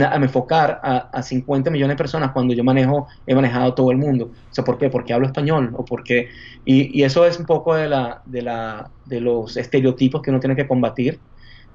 a 0.03 0.17
enfocar 0.17 0.81
a, 0.83 1.11
a, 1.13 1.23
50 1.23 1.71
millones 1.71 1.95
de 1.95 1.99
personas 1.99 2.31
cuando 2.33 2.55
yo 2.55 2.63
manejo, 2.65 3.09
he 3.27 3.35
manejado 3.35 3.75
todo 3.75 3.91
el 3.91 3.99
mundo? 3.99 4.27
O 4.51 4.55
sea, 4.55 4.65
¿por 4.65 4.79
qué? 4.79 4.89
Porque 4.91 5.13
hablo 5.13 5.27
español 5.27 5.71
o 5.77 5.85
porque... 5.85 6.29
Y, 6.65 6.99
y 6.99 7.05
eso 7.05 7.27
es 7.27 7.39
un 7.39 7.47
poco 7.47 7.75
de, 7.75 7.89
la, 7.89 8.23
de, 8.25 8.43
la, 8.43 8.91
de 9.05 9.21
los 9.21 9.57
estereotipos 9.57 10.23
que 10.23 10.31
uno 10.31 10.41
tiene 10.41 10.57
que 10.57 10.67
combatir 10.67 11.19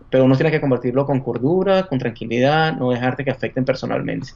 pero 0.09 0.25
uno 0.25 0.35
tiene 0.35 0.51
que 0.51 0.59
combatirlo 0.59 1.05
con 1.05 1.19
cordura, 1.19 1.83
con 1.83 1.99
tranquilidad, 1.99 2.75
no 2.75 2.89
dejarte 2.89 3.23
que 3.23 3.31
afecten 3.31 3.63
personalmente. 3.63 4.29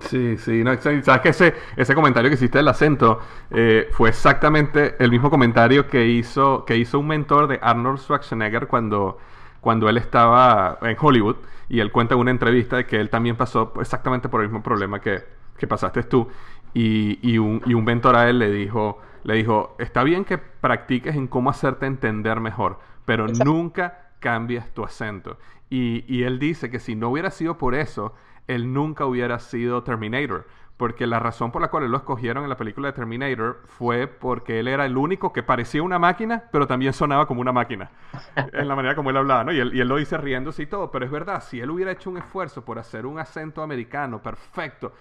Sí, 0.00 0.36
sí, 0.36 0.62
no, 0.62 0.76
sabes 0.80 1.20
que 1.22 1.28
ese, 1.30 1.54
ese 1.76 1.94
comentario 1.94 2.28
que 2.28 2.34
hiciste 2.34 2.58
del 2.58 2.68
acento 2.68 3.20
eh, 3.50 3.88
fue 3.92 4.10
exactamente 4.10 4.96
el 4.98 5.10
mismo 5.10 5.30
comentario 5.30 5.88
que 5.88 6.06
hizo, 6.06 6.64
que 6.66 6.76
hizo 6.76 6.98
un 6.98 7.06
mentor 7.06 7.48
de 7.48 7.58
Arnold 7.62 8.00
Schwarzenegger 8.00 8.66
cuando, 8.66 9.18
cuando 9.64 9.88
él 9.88 9.96
estaba 9.96 10.78
en 10.82 10.96
Hollywood 11.00 11.36
y 11.70 11.80
él 11.80 11.90
cuenta 11.90 12.14
en 12.14 12.20
una 12.20 12.30
entrevista 12.30 12.76
de 12.76 12.86
que 12.86 13.00
él 13.00 13.08
también 13.08 13.34
pasó 13.34 13.72
exactamente 13.80 14.28
por 14.28 14.42
el 14.42 14.48
mismo 14.48 14.62
problema 14.62 15.00
que, 15.00 15.24
que 15.56 15.66
pasaste 15.66 16.02
tú 16.02 16.28
y, 16.74 17.18
y, 17.22 17.38
un, 17.38 17.62
y 17.64 17.72
un 17.72 17.82
mentor 17.82 18.14
a 18.14 18.28
él 18.28 18.38
le 18.38 18.50
dijo, 18.50 19.00
le 19.22 19.34
dijo, 19.34 19.74
está 19.78 20.04
bien 20.04 20.26
que 20.26 20.36
practiques 20.36 21.16
en 21.16 21.26
cómo 21.28 21.48
hacerte 21.48 21.86
entender 21.86 22.40
mejor, 22.40 22.78
pero 23.06 23.26
nunca 23.26 24.10
cambias 24.20 24.68
tu 24.74 24.84
acento. 24.84 25.38
Y, 25.70 26.04
y 26.06 26.24
él 26.24 26.38
dice 26.38 26.70
que 26.70 26.78
si 26.78 26.94
no 26.94 27.08
hubiera 27.08 27.30
sido 27.30 27.56
por 27.56 27.74
eso, 27.74 28.14
él 28.46 28.74
nunca 28.74 29.06
hubiera 29.06 29.38
sido 29.38 29.82
Terminator. 29.82 30.46
Porque 30.76 31.06
la 31.06 31.20
razón 31.20 31.52
por 31.52 31.62
la 31.62 31.68
cual 31.68 31.84
él 31.84 31.90
lo 31.92 31.98
escogieron 31.98 32.42
en 32.42 32.50
la 32.50 32.56
película 32.56 32.88
de 32.88 32.94
Terminator 32.94 33.62
fue 33.66 34.08
porque 34.08 34.58
él 34.58 34.66
era 34.66 34.84
el 34.84 34.96
único 34.96 35.32
que 35.32 35.44
parecía 35.44 35.82
una 35.82 36.00
máquina, 36.00 36.44
pero 36.50 36.66
también 36.66 36.92
sonaba 36.92 37.26
como 37.26 37.40
una 37.40 37.52
máquina. 37.52 37.90
en 38.52 38.66
la 38.66 38.74
manera 38.74 38.96
como 38.96 39.10
él 39.10 39.16
hablaba, 39.16 39.44
¿no? 39.44 39.52
Y 39.52 39.60
él, 39.60 39.72
y 39.72 39.80
él 39.80 39.88
lo 39.88 39.96
dice 39.96 40.16
riéndose 40.18 40.64
y 40.64 40.66
todo. 40.66 40.90
Pero 40.90 41.04
es 41.04 41.10
verdad, 41.12 41.42
si 41.42 41.60
él 41.60 41.70
hubiera 41.70 41.92
hecho 41.92 42.10
un 42.10 42.18
esfuerzo 42.18 42.64
por 42.64 42.78
hacer 42.78 43.06
un 43.06 43.20
acento 43.20 43.62
americano 43.62 44.20
perfecto, 44.20 44.92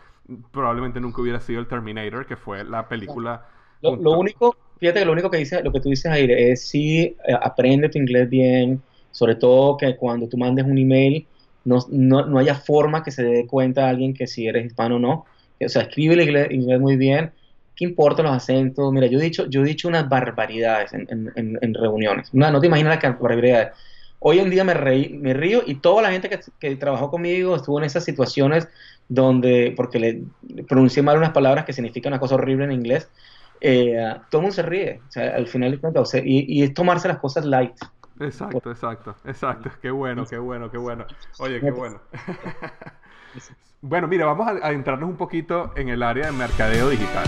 probablemente 0.51 0.99
nunca 0.99 1.21
hubiera 1.21 1.39
sido 1.39 1.59
el 1.59 1.67
Terminator, 1.67 2.25
que 2.25 2.35
fue 2.35 2.63
la 2.63 2.87
película. 2.87 3.45
Lo, 3.81 3.95
lo 3.95 4.11
único, 4.11 4.55
fíjate 4.79 4.99
que 4.99 5.05
lo 5.05 5.11
único 5.11 5.29
que 5.29 5.37
dice, 5.37 5.63
lo 5.63 5.71
que 5.71 5.81
tú 5.81 5.89
dices, 5.89 6.11
Aire, 6.11 6.51
es 6.51 6.67
si 6.67 7.01
eh, 7.01 7.17
aprende 7.41 7.89
tu 7.89 7.97
inglés 7.97 8.29
bien, 8.29 8.81
sobre 9.11 9.35
todo 9.35 9.77
que 9.77 9.95
cuando 9.95 10.27
tú 10.27 10.37
mandes 10.37 10.65
un 10.65 10.77
email 10.77 11.27
no, 11.65 11.79
no, 11.89 12.25
no, 12.25 12.39
haya 12.39 12.55
forma 12.55 13.03
que 13.03 13.11
se 13.11 13.23
dé 13.23 13.47
cuenta 13.47 13.85
a 13.85 13.89
alguien 13.89 14.13
que 14.13 14.27
si 14.27 14.47
eres 14.47 14.65
hispano 14.65 14.97
o 14.97 14.99
no. 14.99 15.25
O 15.65 15.69
sea, 15.69 15.83
escribe 15.83 16.15
el 16.15 16.21
inglés, 16.21 16.79
muy 16.79 16.97
bien. 16.97 17.31
¿Qué 17.75 17.85
importa 17.85 18.21
los 18.21 18.31
acentos? 18.31 18.91
Mira, 18.93 19.07
yo 19.07 19.19
he 19.19 19.23
dicho, 19.23 19.47
yo 19.47 19.61
he 19.61 19.65
dicho 19.65 19.87
unas 19.87 20.07
barbaridades 20.07 20.93
en, 20.93 21.07
en, 21.09 21.57
en 21.59 21.73
reuniones. 21.73 22.33
No, 22.33 22.51
no 22.51 22.61
te 22.61 22.67
imaginas 22.67 23.01
las 23.01 23.19
barbaridades. 23.19 23.73
Hoy 24.19 24.39
en 24.39 24.49
día 24.49 24.63
me, 24.63 24.73
reí, 24.73 25.17
me 25.17 25.33
río 25.33 25.63
y 25.65 25.75
toda 25.75 26.01
la 26.01 26.11
gente 26.11 26.29
que, 26.29 26.39
que, 26.57 26.75
trabajó 26.77 27.11
conmigo 27.11 27.57
estuvo 27.57 27.77
en 27.79 27.83
esas 27.83 28.05
situaciones 28.05 28.69
donde, 29.09 29.73
porque 29.75 29.99
le 29.99 30.23
pronuncié 30.63 31.03
mal 31.03 31.17
unas 31.17 31.31
palabras 31.31 31.65
que 31.65 31.73
significan 31.73 32.13
una 32.13 32.21
cosa 32.21 32.35
horrible 32.35 32.63
en 32.63 32.71
inglés, 32.71 33.09
eh, 33.59 34.15
todo 34.29 34.39
el 34.39 34.43
mundo 34.43 34.55
se 34.55 34.61
ríe. 34.61 35.01
O 35.07 35.11
sea, 35.11 35.35
al 35.35 35.47
final 35.47 35.71
de 35.71 35.79
cuentas, 35.79 36.13
y, 36.15 36.45
y 36.47 36.63
es 36.63 36.73
tomarse 36.73 37.09
las 37.09 37.17
cosas 37.17 37.43
light. 37.43 37.75
Exacto, 38.19 38.71
exacto, 38.71 39.15
exacto. 39.25 39.71
Qué 39.81 39.91
bueno, 39.91 40.25
qué 40.25 40.37
bueno, 40.37 40.71
qué 40.71 40.77
bueno. 40.77 41.05
Oye, 41.39 41.59
qué 41.59 41.71
bueno. 41.71 41.99
bueno, 43.81 44.07
mira, 44.07 44.25
vamos 44.25 44.47
a 44.47 44.51
adentrarnos 44.65 45.09
un 45.09 45.17
poquito 45.17 45.73
en 45.75 45.89
el 45.89 46.03
área 46.03 46.27
de 46.27 46.31
mercadeo 46.31 46.89
digital. 46.89 47.27